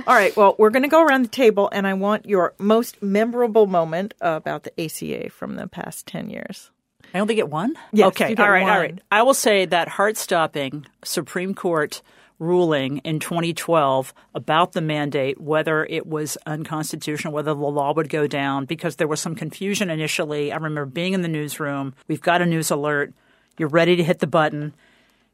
All 0.08 0.16
right. 0.16 0.36
Well, 0.36 0.56
we're 0.58 0.70
going 0.70 0.84
to 0.84 0.90
go 0.90 1.04
around 1.04 1.24
the 1.24 1.30
table, 1.30 1.70
and 1.72 1.88
I 1.88 1.94
want 1.94 2.26
your 2.26 2.54
most 2.58 3.02
memorable 3.02 3.66
moment 3.68 4.14
about 4.22 4.64
the 4.64 4.82
ACA 4.82 5.30
from 5.30 5.56
the 5.56 5.68
past 5.68 6.06
ten 6.08 6.30
years. 6.30 6.72
I 7.14 7.20
only 7.20 7.36
get 7.36 7.50
one? 7.50 7.76
Yes, 7.92 8.08
Okay. 8.08 8.36
all 8.36 8.50
right. 8.50 8.64
One. 8.64 8.72
right. 8.80 9.00
I 9.12 9.24
will 9.24 9.34
say 9.34 9.66
that 9.66 9.88
heart 9.88 10.18
stopping 10.18 10.86
Supreme 11.04 11.54
Court 11.54 12.02
ruling 12.38 12.98
in 13.00 13.20
2012 13.20 14.14
about 14.34 14.74
the 14.74 14.82
mandate, 14.82 15.40
whether 15.40 15.86
it 15.86 16.06
was 16.06 16.38
unconstitutional, 16.46 17.34
whether 17.34 17.54
the 17.54 17.60
law 17.60 17.94
would 17.94 18.10
go 18.10 18.28
down, 18.28 18.66
because 18.66 18.98
there 18.98 19.08
was 19.08 19.22
some 19.22 19.36
confusion 19.36 19.90
initially. 19.90 20.52
I 20.52 20.56
remember 20.56 20.86
being 20.86 21.14
in 21.14 21.22
the 21.22 21.30
newsroom. 21.30 21.94
We've 22.08 22.22
got 22.22 22.42
a 22.42 22.46
news 22.46 22.72
alert. 22.72 23.14
You're 23.58 23.70
ready 23.70 23.96
to 23.96 24.04
hit 24.04 24.20
the 24.20 24.28
button, 24.28 24.74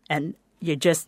and 0.10 0.36
you 0.60 0.76
just 0.76 1.08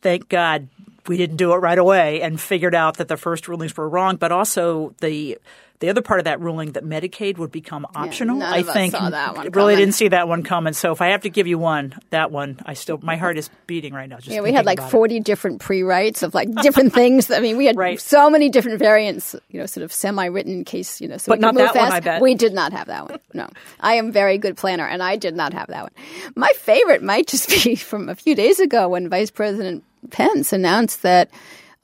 thank 0.00 0.30
God 0.30 0.68
we 1.06 1.18
didn't 1.18 1.36
do 1.36 1.52
it 1.52 1.56
right 1.56 1.78
away 1.78 2.22
and 2.22 2.40
figured 2.40 2.74
out 2.74 2.96
that 2.96 3.08
the 3.08 3.16
first 3.18 3.48
rulings 3.48 3.76
were 3.76 3.88
wrong, 3.88 4.16
but 4.16 4.32
also 4.32 4.94
the 5.00 5.36
the 5.82 5.90
other 5.90 6.00
part 6.00 6.20
of 6.20 6.24
that 6.24 6.40
ruling 6.40 6.72
that 6.72 6.84
Medicaid 6.84 7.36
would 7.36 7.52
become 7.52 7.84
optional. 7.94 8.36
none 8.38 8.50
I 8.52 8.58
of 8.58 8.68
us 8.68 8.74
think 8.74 8.92
saw 8.92 9.10
that 9.10 9.34
one 9.36 9.50
really 9.50 9.74
coming. 9.74 9.76
didn't 9.76 9.94
see 9.94 10.08
that 10.08 10.28
one 10.28 10.42
coming. 10.42 10.72
So 10.72 10.92
if 10.92 11.02
I 11.02 11.08
have 11.08 11.22
to 11.22 11.28
give 11.30 11.46
you 11.46 11.58
one, 11.58 11.94
that 12.10 12.30
one, 12.30 12.58
I 12.64 12.72
still 12.74 12.98
my 13.02 13.16
heart 13.16 13.36
is 13.36 13.50
beating 13.66 13.92
right 13.92 14.08
now. 14.08 14.16
Just 14.16 14.28
Yeah, 14.30 14.40
we 14.40 14.52
had 14.52 14.64
like 14.64 14.78
about 14.78 14.88
it. 14.88 14.92
40 14.92 15.20
different 15.20 15.60
pre-writes 15.60 16.22
of 16.22 16.32
like 16.34 16.50
different 16.62 16.94
things. 17.00 17.30
I 17.30 17.40
mean, 17.40 17.56
we 17.58 17.66
had 17.66 17.76
Right. 17.76 18.00
so 18.00 18.30
many 18.30 18.48
different 18.48 18.78
variants, 18.78 19.34
you 19.50 19.60
know, 19.60 19.66
sort 19.66 19.84
of 19.84 19.92
semi-written 19.92 20.64
case, 20.64 21.00
you 21.00 21.08
know, 21.08 21.18
so 21.18 21.30
But 21.32 21.38
we 21.38 21.42
not 21.42 21.54
could 21.54 21.62
move 21.64 21.72
that 21.74 21.82
one. 21.82 21.92
I 21.92 22.00
bet. 22.00 22.22
We 22.22 22.34
did 22.34 22.54
not 22.54 22.72
have 22.72 22.86
that 22.86 23.10
one. 23.10 23.18
No. 23.34 23.48
I 23.80 23.94
am 23.94 24.12
very 24.12 24.38
good 24.38 24.56
planner 24.56 24.86
and 24.86 25.02
I 25.02 25.16
did 25.16 25.34
not 25.36 25.52
have 25.52 25.66
that 25.68 25.82
one. 25.82 25.92
My 26.36 26.50
favorite 26.56 27.02
might 27.02 27.26
just 27.26 27.48
be 27.64 27.74
from 27.74 28.08
a 28.08 28.14
few 28.14 28.34
days 28.34 28.60
ago 28.60 28.88
when 28.88 29.08
Vice 29.08 29.30
President 29.30 29.82
Pence 30.10 30.52
announced 30.52 31.02
that 31.02 31.28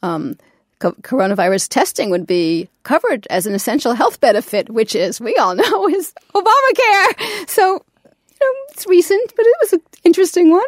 um, 0.02 0.36
co- 0.78 0.92
coronavirus 0.92 1.68
testing 1.68 2.10
would 2.10 2.26
be 2.26 2.68
covered 2.82 3.26
as 3.30 3.46
an 3.46 3.54
essential 3.54 3.94
health 3.94 4.20
benefit, 4.20 4.70
which 4.70 4.94
is, 4.94 5.20
we 5.20 5.36
all 5.36 5.54
know, 5.54 5.88
is 5.90 6.12
Obamacare. 6.34 7.48
So, 7.48 7.84
you 8.04 8.40
know, 8.40 8.52
it's 8.70 8.86
recent, 8.86 9.32
but 9.36 9.46
it 9.46 9.56
was 9.60 9.72
an 9.74 9.80
interesting 10.04 10.50
one. 10.50 10.66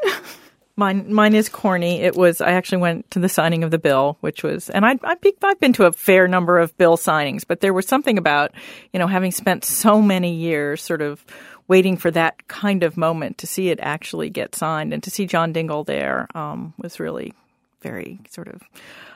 Mine, 0.77 1.13
mine 1.13 1.35
is 1.35 1.51
corny. 1.51 2.01
It 2.01 2.17
was. 2.17 2.41
I 2.41 2.53
actually 2.53 2.79
went 2.79 3.11
to 3.11 3.19
the 3.19 3.29
signing 3.29 3.65
of 3.65 3.71
the 3.71 3.79
bill, 3.79 4.17
which 4.21 4.43
was, 4.43 4.71
and 4.71 4.87
I, 4.87 4.99
I, 5.03 5.17
I've 5.43 5.61
been 5.61 5.75
to 5.75 5.85
a 5.85 5.93
fair 5.93 6.27
number 6.27 6.59
of 6.59 6.77
bill 6.79 6.97
signings, 6.97 7.45
but 7.47 7.61
there 7.61 7.75
was 7.75 7.87
something 7.87 8.17
about, 8.17 8.53
you 8.93 8.99
know, 8.99 9.07
having 9.07 9.31
spent 9.31 9.65
so 9.65 10.01
many 10.01 10.35
years, 10.35 10.83
sort 10.83 11.03
of 11.03 11.23
waiting 11.69 11.99
for 11.99 12.11
that 12.11 12.49
kind 12.49 12.83
of 12.83 12.97
moment 12.97 13.39
to 13.39 13.47
see 13.47 13.69
it 13.69 13.79
actually 13.83 14.31
get 14.31 14.55
signed, 14.55 14.95
and 14.95 15.03
to 15.03 15.11
see 15.11 15.27
John 15.27 15.53
Dingell 15.53 15.85
there 15.85 16.27
um, 16.35 16.73
was 16.79 16.99
really 16.99 17.35
very 17.83 18.19
sort 18.31 18.49
of. 18.49 18.63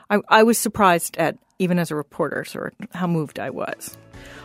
I, 0.09 0.19
I 0.29 0.43
was 0.43 0.57
surprised 0.57 1.17
at 1.17 1.37
even 1.59 1.79
as 1.79 1.91
a 1.91 1.95
reporter, 1.95 2.43
sort 2.43 2.75
of 2.79 2.91
how 2.91 3.07
moved 3.07 3.39
I 3.39 3.49
was. 3.49 3.97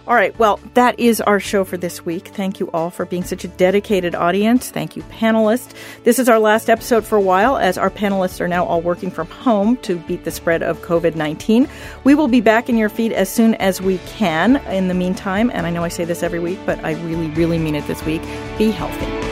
All 0.07 0.15
right, 0.15 0.37
well, 0.39 0.59
that 0.75 0.99
is 0.99 1.21
our 1.21 1.39
show 1.39 1.65
for 1.65 1.77
this 1.77 2.05
week. 2.05 2.29
Thank 2.29 2.59
you 2.59 2.71
all 2.73 2.91
for 2.91 3.05
being 3.05 3.23
such 3.23 3.45
a 3.45 3.49
dedicated 3.49 4.15
audience. 4.15 4.71
Thank 4.71 4.97
you, 4.97 5.03
panelists. 5.05 5.75
This 6.05 6.19
is 6.19 6.29
our 6.29 6.39
last 6.39 6.71
episode 6.71 7.05
for 7.05 7.17
a 7.17 7.21
while, 7.21 7.59
as 7.59 7.77
our 7.77 7.91
panelists 7.91 8.41
are 8.41 8.49
now 8.49 8.65
all 8.65 8.81
working 8.81 9.11
from 9.11 9.29
home 9.29 9.77
to 9.79 9.99
beat 9.99 10.25
the 10.25 10.31
spread 10.31 10.63
of 10.63 10.81
COVID 10.81 11.15
19. 11.15 11.69
We 12.03 12.15
will 12.15 12.29
be 12.29 12.41
back 12.41 12.69
in 12.69 12.77
your 12.77 12.89
feed 12.89 13.13
as 13.13 13.29
soon 13.29 13.55
as 13.57 13.81
we 13.81 13.99
can. 13.99 14.57
In 14.69 14.89
the 14.89 14.95
meantime, 14.95 15.51
and 15.53 15.67
I 15.67 15.71
know 15.71 15.85
I 15.85 15.89
say 15.89 16.05
this 16.05 16.23
every 16.23 16.41
week, 16.41 16.59
but 16.65 16.83
I 16.85 16.93
really, 17.03 17.29
really 17.31 17.59
mean 17.59 17.75
it 17.75 17.87
this 17.87 18.05
week 18.05 18.23
be 18.59 18.71
healthy. 18.71 19.30